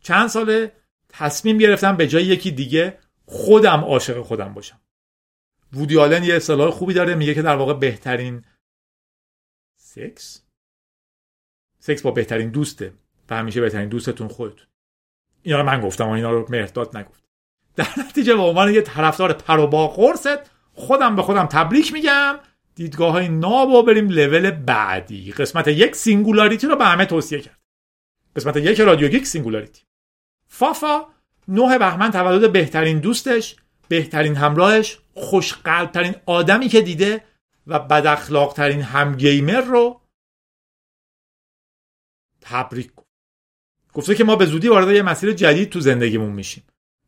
چند 0.03 0.27
ساله 0.27 0.71
تصمیم 1.09 1.57
گرفتم 1.57 1.95
به 1.97 2.07
جای 2.07 2.23
یکی 2.23 2.51
دیگه 2.51 2.97
خودم 3.25 3.83
عاشق 3.83 4.21
خودم 4.21 4.53
باشم. 4.53 4.81
وودی 5.73 5.97
آلن 5.97 6.23
یه 6.23 6.35
اصطلاح 6.35 6.71
خوبی 6.71 6.93
داره 6.93 7.15
میگه 7.15 7.33
که 7.33 7.41
در 7.41 7.55
واقع 7.55 7.73
بهترین 7.73 8.45
سکس 9.75 10.43
سکس 11.79 12.01
با 12.01 12.11
بهترین 12.11 12.49
دوسته 12.49 12.93
و 13.29 13.37
همیشه 13.37 13.61
بهترین 13.61 13.89
دوستتون 13.89 14.27
خودتون. 14.27 14.67
اینا 15.43 15.57
رو 15.57 15.65
من 15.65 15.81
گفتم 15.81 16.07
و 16.07 16.11
اینا 16.11 16.31
رو 16.31 16.45
مهرداد 16.49 16.97
نگفت. 16.97 17.23
در 17.75 17.87
نتیجه 17.97 18.35
به 18.35 18.41
عنوان 18.41 18.73
یه 18.73 18.81
طرفدار 18.81 19.33
پر 19.33 19.59
و 19.59 19.67
پا 19.67 19.88
قرص 19.88 20.49
خودم 20.73 21.15
به 21.15 21.21
خودم 21.21 21.45
تبریک 21.45 21.93
میگم. 21.93 22.39
دیدگاه 22.75 23.11
های 23.11 23.29
ناب 23.29 23.69
و 23.69 23.83
بریم 23.83 24.09
لول 24.09 24.51
بعدی. 24.51 25.31
قسمت 25.31 25.67
یک 25.67 25.95
singularity 25.95 26.67
رو 26.67 26.75
به 26.75 26.85
همه 26.85 27.05
توصیه 27.05 27.39
کرد. 27.39 27.59
قسمت 28.35 28.57
یک 28.57 28.79
رادیو 28.81 29.07
گیک 29.07 29.27
singularity. 29.27 29.83
فافا 30.47 31.05
نه 31.47 31.79
بهمن 31.79 32.11
تولد 32.11 32.51
بهترین 32.51 32.99
دوستش. 32.99 33.55
بهترین 33.91 34.35
همراهش 34.35 34.99
خوشقلبترین 35.13 36.15
آدمی 36.25 36.67
که 36.67 36.81
دیده 36.81 37.23
و 37.67 37.79
بداخلاقترین 37.79 38.81
هم 38.81 39.15
gamer 39.15 39.61
رو 39.61 40.01
تبریک 42.41 42.91
گفت. 42.95 43.07
گفته 43.93 44.15
که 44.15 44.23
ما 44.23 44.35
به 44.35 44.45
زودی 44.45 44.67
وارد 44.67 44.89
یه 44.89 45.01
مسیر 45.01 45.31
جدید 45.33 45.69
تو 45.69 45.79
زندگیمون 45.79 46.31
میشیم. 46.31 46.63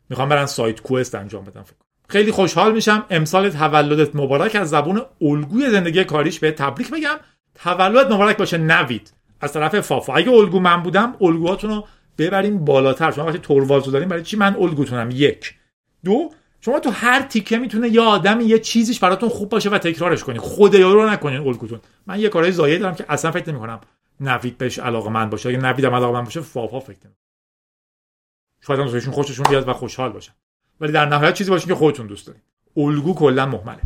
می‌خوام 0.10 0.30
برن 0.30 0.46
side 0.46 0.82
quest 0.82 1.16
انجام 1.16 1.44
بدم 1.44 1.64
فکر 1.64 1.76
خیلی 2.10 2.32
خوشحال 2.32 2.74
میشم. 2.74 3.06
امسال 3.10 3.50
تولدت 3.50 4.16
مبارک. 4.16 4.56
از 4.56 4.70
زبون 4.70 5.02
الگوی 5.22 5.70
زندگی 5.70 6.04
کاریش 6.04 6.40
به 6.40 6.52
تبریک 6.52 6.90
بگم 6.90 7.16
تولدت 7.56 8.12
مبارک 8.12 8.38
باشه. 8.38 8.58
نوید. 8.58 9.14
از 9.42 9.54
طرف 9.54 9.80
فافا. 9.80 10.14
اگه 10.14 10.32
الگو 10.32 10.60
من 10.60 10.84
بودم 10.84 11.16
الگوهاتون 11.22 11.70
رو 11.70 11.88
ببریم 12.18 12.66
بالاتر. 12.66 13.12
شما 13.12 13.26
وقتی 13.26 13.40
توروالزو 13.40 13.92
داریم 13.92 14.10
برای 14.10 14.24
چی 14.24 14.38
من 14.38 14.56
الگوتونم؟ 14.56 15.10
یک. 15.12 15.56
دو 16.06 16.32
شما 16.66 16.80
تو 16.80 16.90
هر 16.90 17.22
تیکه 17.22 17.58
می‌تونه 17.58 17.90
یه 17.90 18.02
آدمی 18.02 18.44
یه 18.44 18.60
چیزیش 18.60 19.00
براتون 19.00 19.30
خوب 19.30 19.50
باشه 19.50 19.70
و 19.70 19.78
تکرارش 19.78 20.24
کنید 20.24 20.42
خود 20.42 20.76
رو 20.76 21.10
نکنین 21.10 21.40
الگوتون. 21.40 21.80
من 22.08 22.20
یه 22.20 22.30
کارهای 22.30 22.52
زایه 22.52 22.78
دارم 22.78 22.96
که 22.96 23.06
اصلا 23.10 23.32
فکر 23.32 23.50
نمی‌کنم 23.50 23.82
نوید 24.20 24.58
بهش 24.58 24.80
علاقه 24.80 25.10
من 25.10 25.30
باشه. 25.30 25.50
اگه 25.50 25.58
نویدم 25.58 25.96
علاقه 25.96 26.14
من 26.14 26.24
باشه 26.24 26.42
فافا 26.42 26.80
فکر 26.80 26.98
نمی‌کنم. 27.04 27.16
شاید 28.62 28.80
هم 28.80 29.12
خوششون 29.12 29.46
بیاد 29.50 29.68
و 29.68 29.74
خوشحال 29.74 30.12
باشن. 30.12 30.34
ولی 30.82 30.92
در 30.92 31.06
نهایت 31.06 31.34
چیزی 31.34 31.50
باشه 31.50 31.68
که 31.68 31.76
خودتون 31.76 32.08
دوست 32.08 32.28
دارید 32.28 32.44
الگو 32.78 33.14
کلا 33.14 33.46
مهمله 33.46 33.82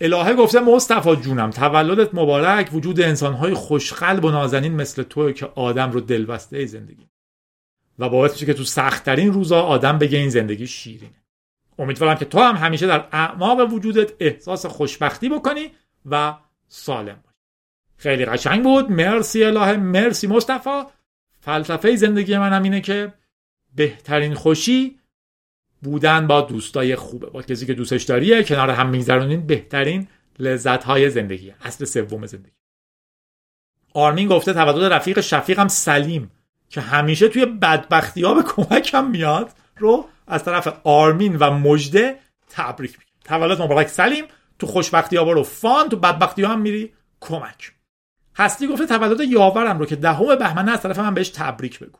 الهه 0.00 0.34
گفته 0.34 0.60
مصطفی 0.60 1.16
جونم 1.16 1.50
تولدت 1.50 2.14
مبارک. 2.14 2.70
وجود 2.72 3.00
انسانهای 3.00 3.54
خوشقلب 3.54 4.24
و 4.24 4.30
نازنین 4.30 4.72
مثل 4.72 5.02
تو 5.02 5.32
که 5.32 5.46
آدم 5.54 5.90
رو 5.90 6.00
دلبسته 6.00 6.66
زندگی. 6.66 7.08
و 7.98 8.08
باعث 8.08 8.32
میشه 8.32 8.46
که 8.46 8.54
تو 8.54 8.64
سختترین 8.64 9.32
روزا 9.32 9.62
آدم 9.62 9.98
بگه 9.98 10.18
این 10.18 10.30
زندگی 10.30 10.66
شیرینه. 10.66 11.25
امیدوارم 11.78 12.14
که 12.14 12.24
تو 12.24 12.38
هم 12.38 12.56
همیشه 12.56 12.86
در 12.86 13.08
اعماق 13.12 13.72
وجودت 13.72 14.12
احساس 14.20 14.66
خوشبختی 14.66 15.28
بکنی 15.28 15.70
و 16.10 16.34
سالم 16.68 17.22
باشی. 17.24 17.36
خیلی 17.96 18.24
قشنگ 18.24 18.62
بود. 18.62 18.90
مرسی 18.90 19.44
الهه 19.44 19.76
مرسی 19.76 20.26
مصطفی. 20.26 20.82
فلسفه 21.40 21.96
زندگی 21.96 22.38
منم 22.38 22.62
اینه 22.62 22.80
که 22.80 23.12
بهترین 23.76 24.34
خوشی 24.34 24.98
بودن 25.82 26.26
با 26.26 26.40
دوستای 26.40 26.96
خوبه. 26.96 27.26
با 27.26 27.42
کسی 27.42 27.66
که 27.66 27.74
دوستش 27.74 28.02
داریه 28.02 28.42
کنار 28.42 28.70
هم 28.70 28.88
میگذرونین 28.88 29.46
بهترین 29.46 30.08
لذت 30.38 30.84
های 30.84 31.10
زندگی 31.10 31.54
اصل 31.62 31.84
سوم 31.84 32.26
زندگی. 32.26 32.56
آرمین 33.94 34.28
گفته 34.28 34.52
تولد 34.52 34.92
رفیق 34.92 35.20
شفیقم 35.20 35.68
سلیم 35.68 36.30
که 36.68 36.80
همیشه 36.80 37.28
توی 37.28 37.46
بدبختی 37.46 38.22
ها 38.22 38.34
به 38.34 38.42
کمکم 38.42 39.10
میاد. 39.10 39.52
رو 39.78 40.08
از 40.26 40.44
طرف 40.44 40.80
آرمین 40.84 41.36
و 41.36 41.50
مجده 41.50 42.18
تبریک 42.50 42.90
میگم. 42.90 43.10
تولد 43.24 43.62
مبارک. 43.62 43.88
سلیم 43.88 44.24
تو 44.58 44.66
خوشبختی 44.66 45.16
ها 45.16 45.24
برو 45.24 45.42
فان 45.42 45.88
تو 45.88 45.96
بدبختی 45.96 46.42
ها 46.42 46.52
هم 46.52 46.60
میری. 46.60 46.92
کمک. 47.20 47.72
هستی 48.36 48.66
گفته 48.66 48.86
تولد 48.86 49.20
یاورم 49.20 49.78
رو 49.78 49.86
که 49.86 49.96
دهم 49.96 50.34
بهمن 50.34 50.68
از 50.68 50.82
طرف 50.82 50.98
من 50.98 51.14
بهش 51.14 51.28
تبریک 51.28 51.78
بگو. 51.78 51.98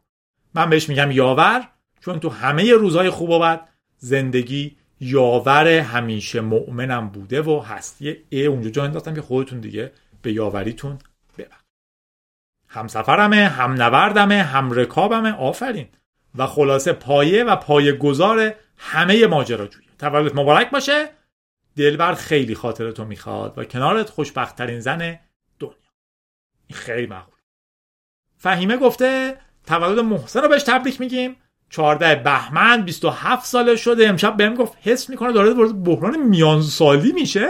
من 0.54 0.70
بهش 0.70 0.88
میگم 0.88 1.10
یاور 1.10 1.68
چون 2.00 2.20
تو 2.20 2.28
همه 2.28 2.72
روزهای 2.72 3.10
خوب 3.10 3.30
و 3.30 3.38
بد 3.38 3.68
زندگی 3.98 4.76
یاور 5.00 5.68
همیشه 5.68 6.40
مؤمنم 6.40 7.08
بوده 7.08 7.42
و 7.42 7.60
هستی 7.60 8.16
ای. 8.28 8.46
اونجا 8.46 8.70
جا 8.70 8.84
انداختم 8.84 9.14
که 9.14 9.22
خودتون 9.22 9.60
دیگه 9.60 9.92
به 10.22 10.32
یاوریتون 10.32 10.98
ببر 11.38 11.56
همسفرمه 12.68 13.48
هم 13.48 13.72
نوردمه 13.72 14.42
هم 14.42 14.72
رکابمه 14.72 15.32
آفرین. 15.32 15.88
و 16.38 16.46
خلاصه 16.46 16.92
پایه 16.92 17.44
و 17.44 17.56
پایه 17.56 17.92
گذار 17.92 18.54
همه 18.76 19.26
ماجراجویی. 19.26 19.86
تولد 19.98 20.40
مبارک 20.40 20.70
باشه. 20.70 21.08
دلبر 21.76 22.14
خیلی 22.14 22.54
خاطر 22.54 22.90
تو 22.90 23.04
می‌خواد 23.04 23.58
و 23.58 23.64
کنارت 23.64 24.10
خوشبختترین 24.10 24.80
زن 24.80 25.18
دنیا. 25.58 25.74
این 26.66 26.78
خیلی 26.78 27.06
معقول 27.06 27.34
فهیمه 28.36 28.76
گفته 28.76 29.38
تولد 29.66 29.98
محسن 29.98 30.42
رو 30.42 30.48
بهش 30.48 30.62
تبریک 30.62 31.00
میگیم. 31.00 31.36
14 31.70 32.14
بهمن 32.14 32.82
27 32.82 33.46
ساله 33.46 33.76
شده. 33.76 34.08
امشب 34.08 34.36
بهم 34.36 34.54
گفت 34.54 34.78
حس 34.82 35.10
می‌کنه 35.10 35.32
داره 35.32 35.54
وارد 35.54 35.84
بحران 35.84 36.16
میان 36.16 36.62
سالی 36.62 37.12
میشه. 37.12 37.48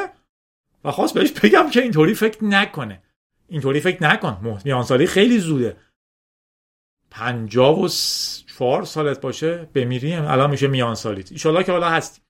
و 0.84 0.90
خواست 0.90 1.14
بهش 1.14 1.32
بگم 1.32 1.70
که 1.70 1.82
اینطوری 1.82 2.14
فکر 2.14 2.44
نکنه. 2.44 3.02
اینطوری 3.48 3.80
فکر 3.80 4.02
نکن. 4.02 4.60
میان 4.64 4.82
سالی 4.82 5.06
خیلی 5.06 5.38
زوده. 5.38 5.76
پنجاه 7.16 7.80
و 7.80 7.88
چهار 8.58 8.84
سالت 8.84 9.20
باشه 9.20 9.68
بمیریم 9.74 10.24
الان 10.24 10.50
میشه 10.50 10.66
میان 10.66 10.94
سالیت 10.94 11.32
ایشالله 11.32 11.64
که 11.64 11.72
حالا 11.72 11.90
هستی. 11.90 12.20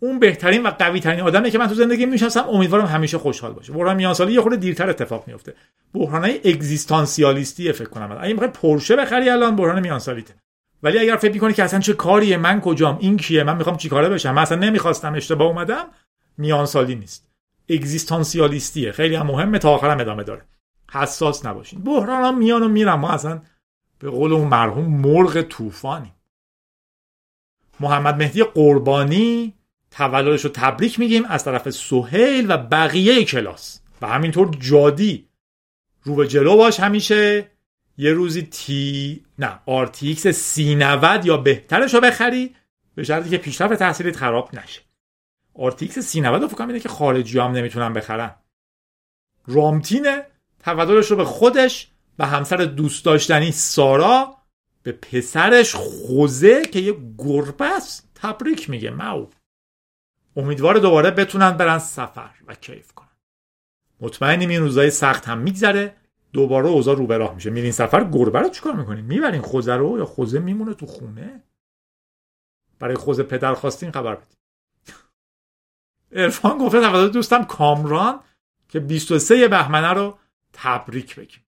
اون 0.00 0.18
بهترین 0.18 0.62
و 0.62 0.70
قوی 0.70 1.00
ترین 1.00 1.20
آدمی 1.20 1.50
که 1.50 1.58
من 1.58 1.66
تو 1.66 1.74
زندگی 1.74 2.06
می‌شناسم. 2.06 2.44
امیدوارم 2.48 2.86
همیشه 2.86 3.18
خوشحال 3.18 3.52
باشه. 3.52 3.72
بحران 3.72 3.96
میان 3.96 4.14
سالی 4.14 4.32
یه 4.32 4.40
خورده 4.40 4.56
دیرتر 4.56 4.90
اتفاق 4.90 5.24
میفته 5.26 5.54
بحران 5.94 6.24
های 6.24 6.40
اگزیستانسیالیستی 6.44 7.72
فکر 7.72 7.88
کنم. 7.88 8.18
اگه 8.20 8.32
می‌خوای 8.32 8.50
پرشه 8.50 8.96
بخری 8.96 9.28
الان 9.28 9.56
بحران 9.56 9.80
میان 9.80 9.98
سالیته 9.98 10.34
ولی 10.82 10.98
اگر 10.98 11.16
فکر 11.16 11.32
می‌کنی 11.32 11.52
که 11.52 11.64
اصلا 11.64 11.80
چه 11.80 11.92
کاریه 11.92 12.36
من 12.36 12.60
کجام 12.60 12.98
این 13.00 13.16
کیه 13.16 13.44
من 13.44 13.56
می‌خوام 13.56 13.76
چیکاره 13.76 14.08
بشم 14.08 14.34
من 14.34 14.42
اصلا 14.42 14.58
نمی‌خواستم 14.58 15.14
اشتباه 15.14 15.48
اومدم 15.48 15.86
میان 16.38 16.66
سالی 16.66 16.94
نیست. 16.94 17.28
اگزیستانسیالیستیه. 17.70 18.92
خیلی 18.92 19.14
هم 19.14 19.26
مهمه 19.26 19.58
تا 19.58 19.70
آخرم 19.70 20.00
ادامه 20.00 20.24
داره. 20.24 20.42
حساس 20.92 21.46
نباشین. 21.46 21.84
بحران 21.84 22.38
میان 22.38 22.62
و 22.62 22.68
میرن. 22.68 22.94
ما 22.94 23.08
اصلا 23.08 23.42
به 24.00 24.10
قول 24.10 24.32
اون 24.32 24.48
مرحوم 24.48 24.84
مرغ 24.84 25.42
طوفانی. 25.42 26.12
محمد 27.80 28.14
مهدی 28.16 28.42
قربانی 28.42 29.54
تولدش 29.90 30.44
رو 30.44 30.50
تبریک 30.50 30.98
میگیم 30.98 31.24
از 31.24 31.44
طرف 31.44 31.70
سهیل 31.70 32.50
و 32.50 32.56
بقیه 32.56 33.24
کلاس. 33.24 33.80
و 34.02 34.06
همینطور 34.06 34.56
جادی. 34.60 35.28
رو 36.02 36.14
به 36.14 36.28
جلو 36.28 36.56
باش 36.56 36.80
همیشه. 36.80 37.50
یه 37.98 38.12
روزی 38.12 38.42
بتونی 38.42 39.60
RTX 39.66 40.26
سی 40.26 40.74
90 40.74 41.24
یا 41.24 41.36
بهترش 41.36 41.94
رو 41.94 42.00
بخری 42.00 42.54
به 42.94 43.04
شرطی 43.04 43.30
که 43.30 43.38
پیشرفت 43.38 43.74
تحصیلیت 43.74 44.16
خراب 44.16 44.54
نشه. 44.54 44.80
RTX 45.54 45.98
سی 45.98 46.20
90 46.20 46.46
فکر 46.46 46.62
اینه 46.62 46.80
که 46.80 46.88
خارجی 46.88 47.38
هم 47.38 47.52
نمی‌تونن 47.52 47.92
بخرن. 47.92 48.34
رامتینه 49.46 50.26
تولدش 50.64 51.10
رو 51.10 51.16
به 51.16 51.24
خودش 51.24 51.89
و 52.20 52.26
همسر 52.26 52.56
دوست 52.56 53.04
داشتنی 53.04 53.52
سارا 53.52 54.36
و 54.82 54.92
پسرش 54.92 55.74
خوزه 55.74 56.64
که 56.64 56.80
یه 56.80 56.96
گربه 57.18 57.76
است 57.76 58.10
تبریک 58.14 58.70
میگه. 58.70 58.90
و 58.90 59.26
امیدوار 60.36 60.78
دوباره 60.78 61.10
بتونن 61.10 61.50
برن 61.50 61.78
سفر 61.78 62.30
و 62.46 62.54
کیف 62.54 62.92
کنن. 62.92 63.08
مطمئنیم 64.00 64.48
این 64.48 64.60
روزای 64.60 64.90
سخت 64.90 65.28
هم 65.28 65.38
میگذره. 65.38 65.96
دوباره 66.32 66.68
اوضاع 66.68 66.96
رو 66.96 67.06
به 67.06 67.16
راه 67.16 67.34
میشه. 67.34 67.50
میرین 67.50 67.72
سفر 67.72 68.04
گربه 68.04 68.38
رو 68.40 68.48
چیکار 68.48 68.74
می‌کنین؟ 68.74 69.04
می‌برین 69.04 69.42
خوزه 69.42 69.74
رو 69.74 69.98
یا 69.98 70.06
خوزه 70.06 70.38
میمونه 70.38 70.74
تو 70.74 70.86
خونه؟ 70.86 71.42
برای 72.78 72.96
خوزه 72.96 73.22
پدر 73.22 73.54
خواستین 73.54 73.90
خبر 73.90 74.14
بدین. 74.14 74.38
ارفان 76.22 76.58
گفته 76.58 77.08
دوستم 77.08 77.44
کامران 77.44 78.20
که 78.68 78.80
23 78.80 79.48
بهمنه 79.48 79.92
رو 79.92 80.18
تبریک 80.52 81.16
بگیم. 81.16 81.44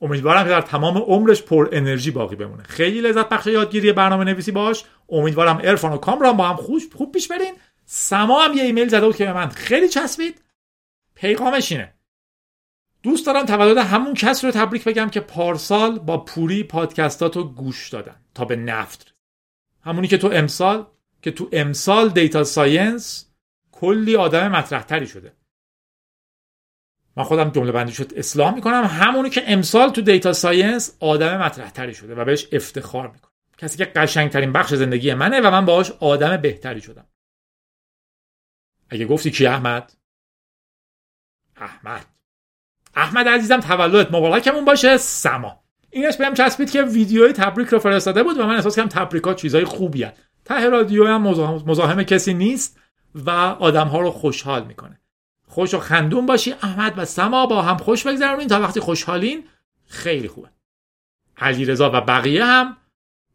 امیدوارم 0.00 0.44
که 0.44 0.50
در 0.50 0.60
تمام 0.60 0.98
عمرش 0.98 1.42
پر 1.42 1.68
انرژی 1.72 2.10
باقی 2.10 2.36
بمونه. 2.36 2.62
خیلی 2.62 3.00
لذت 3.00 3.28
بخش 3.28 3.46
یادگیری 3.46 3.92
برنامه 3.92 4.24
نویسی 4.24 4.52
باش. 4.52 4.84
امیدوارم 5.08 5.60
ارفان 5.64 5.92
و 5.92 5.96
کامران 5.96 6.36
با 6.36 6.48
هم 6.48 6.56
خوش 6.56 6.82
خوب 6.94 7.12
پیش 7.12 7.28
برین. 7.28 7.54
سما 7.86 8.42
هم 8.42 8.54
یه 8.54 8.62
ایمیل 8.62 8.88
زده 8.88 9.06
بود 9.06 9.16
که 9.16 9.24
به 9.24 9.32
من 9.32 9.48
خیلی 9.48 9.88
چسبید. 9.88 10.42
پیغامش 11.14 11.72
اینه. 11.72 11.94
دوست 13.02 13.26
دارم 13.26 13.46
تولد 13.46 13.78
همون 13.78 14.14
کس 14.14 14.44
رو 14.44 14.50
تبریک 14.50 14.84
بگم 14.84 15.08
که 15.08 15.20
پارسال 15.20 15.98
با 15.98 16.24
پوری 16.24 16.62
پادکستاتو 16.62 17.44
گوش 17.44 17.88
دادن 17.88 18.16
تا 18.34 18.44
به 18.44 18.56
نفت. 18.56 19.14
همونی 19.84 20.08
که 20.08 20.18
تو 20.18 20.30
امسال 20.32 20.86
که 21.22 21.30
تو 21.30 21.48
امسال 21.52 22.08
data 22.08 22.44
science 22.44 23.30
کلی 23.72 24.16
آدم 24.16 24.48
مطرحتری 24.48 25.06
شده. 25.06 25.32
من 27.18 27.24
خودم 27.24 27.50
جمله 27.50 27.72
بندی 27.72 27.92
شد 27.92 28.12
اصلاح 28.16 28.54
می‌کنم. 28.54 28.84
همونی 28.84 29.30
که 29.30 29.42
امسال 29.46 29.90
تو 29.90 30.00
data 30.00 30.32
science 30.32 30.96
آدم 31.00 31.38
مطرحتری 31.38 31.94
شده 31.94 32.14
و 32.14 32.24
بهش 32.24 32.48
افتخار 32.52 33.10
می‌کنم. 33.10 33.30
کسی 33.58 33.78
که 33.78 33.84
قشنگترین 33.84 34.52
بخش 34.52 34.74
زندگی 34.74 35.14
منه 35.14 35.40
و 35.40 35.50
من 35.50 35.64
باهاش 35.64 35.90
آدم 35.90 36.36
بهتری 36.36 36.80
شدم. 36.80 37.06
اگه 38.90 39.06
گفتی 39.06 39.30
کی 39.30 39.46
احمد؟ 39.46 39.92
احمد. 41.56 42.06
احمد 42.94 43.28
عزیزم 43.28 43.60
تولدت 43.60 44.12
مبارکمون 44.12 44.64
باشه. 44.64 44.96
سما. 44.96 45.64
اینش 45.90 46.16
بهم 46.16 46.34
چسبید 46.34 46.70
که 46.70 46.82
ویدیوی 46.82 47.32
تبریک 47.32 47.68
رو 47.68 47.78
فرستاده 47.78 48.22
بود 48.22 48.38
و 48.38 48.46
من 48.46 48.54
احساس 48.54 48.76
کردم 48.76 48.88
تبریکات 48.88 49.36
چیزای 49.36 49.64
خوبی 49.64 50.02
هست 50.02 50.16
ته 50.44 50.68
رادیو 50.68 51.06
هم 51.06 51.22
مزاحم 51.66 52.02
کسی 52.02 52.34
نیست 52.34 52.80
و 53.14 53.30
آدم 53.30 53.88
ها 53.88 54.00
رو 54.00 54.10
خوشحال 54.10 54.64
می‌کنه. 54.64 55.00
خوش 55.48 55.74
و 55.74 55.78
خندون 55.78 56.26
باشی 56.26 56.52
احمد 56.52 56.94
و 56.96 57.04
سما 57.04 57.46
با 57.46 57.62
هم 57.62 57.76
خوش 57.76 58.06
بگذرونین 58.06 58.48
تا 58.48 58.60
وقتی 58.60 58.80
خوشحالین 58.80 59.44
خیلی 59.86 60.28
خوبه. 60.28 60.48
رضا 61.40 61.90
و 61.94 62.00
بقیه 62.00 62.44
هم 62.44 62.76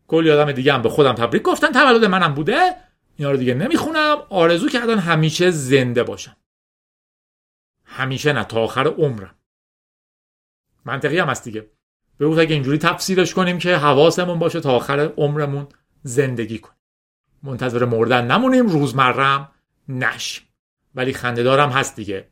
کلی 0.07 0.31
آدم 0.31 0.51
دیگه 0.51 0.73
هم 0.73 0.81
به 0.81 0.89
خودم 0.89 1.13
تبریک 1.13 1.41
گفتن 1.41 1.71
تولد 1.71 2.05
منم 2.05 2.33
بوده 2.33 2.75
اینا 3.15 3.31
رو 3.31 3.37
دیگه 3.37 3.53
نمی‌خونم 3.53 4.17
آرزو 4.29 4.69
کردن 4.69 4.99
همیشه 4.99 5.51
زنده 5.51 6.03
باشم. 6.03 6.35
همیشه 7.85 8.33
نه 8.33 8.43
تا 8.43 8.61
آخر 8.61 8.87
عمرم. 8.87 9.35
منطقی 10.85 11.19
هم 11.19 11.29
هست 11.29 11.43
دیگه. 11.43 11.69
به 12.17 12.25
اگه 12.25 12.53
اینجوری 12.53 12.77
تفسیرش 12.77 13.33
کنیم 13.33 13.57
که 13.57 13.77
حواسمون 13.77 14.39
باشه 14.39 14.59
تا 14.59 14.71
آخر 14.71 14.99
عمرمون 14.99 15.67
زندگی 16.03 16.59
کنیم. 16.59 16.77
منتظر 17.43 17.85
مردن 17.85 18.31
نمونیم 18.31 18.67
روزمرم 18.67 19.51
نشیم. 19.89 20.43
ولی 20.95 21.13
خندهدارم 21.13 21.69
هست 21.69 21.95
دیگه. 21.95 22.29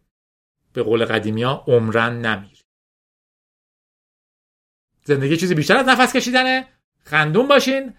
به 0.73 0.83
قول 0.83 1.05
قدیمی 1.05 1.43
ها 1.43 1.63
عمرن 1.67 2.21
نمیر. 2.21 2.61
زندگی 5.03 5.37
چیزی 5.37 5.55
بیشتر 5.55 5.77
از 5.77 5.87
نفس 5.87 6.13
کشیدنه. 6.13 6.67
خندون 7.03 7.47
باشین. 7.47 7.93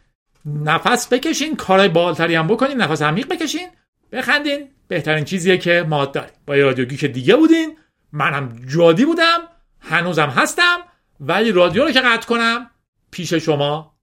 نفس 0.47 1.09
بکشین. 1.13 1.57
کارهای 1.57 1.89
بالتری 1.89 2.35
هم 2.35 2.47
بکنین. 2.47 2.83
نفس 2.83 3.03
عمیق 3.03 3.29
بکشین. 3.29 3.71
بخندین. 4.13 4.71
بهترین 4.89 5.25
چیزیه 5.25 5.59
که 5.59 5.87
ما 5.89 6.05
داریم. 6.05 6.35
با 6.47 6.55
رادیوگی 6.55 6.97
که 6.97 7.09
دیگه 7.09 7.37
بودین. 7.37 7.79
منم 8.13 8.67
جادی 8.67 9.05
بودم. 9.05 9.39
هنوزم 9.81 10.29
هستم. 10.29 10.79
ولی 11.21 11.53
رادیو 11.53 11.85
رو 11.85 11.93
که 11.93 12.01
قطع 12.01 12.27
کنم 12.29 12.71
پیش 13.11 13.35
شما 13.35 13.99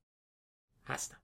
هستم. 0.86 1.19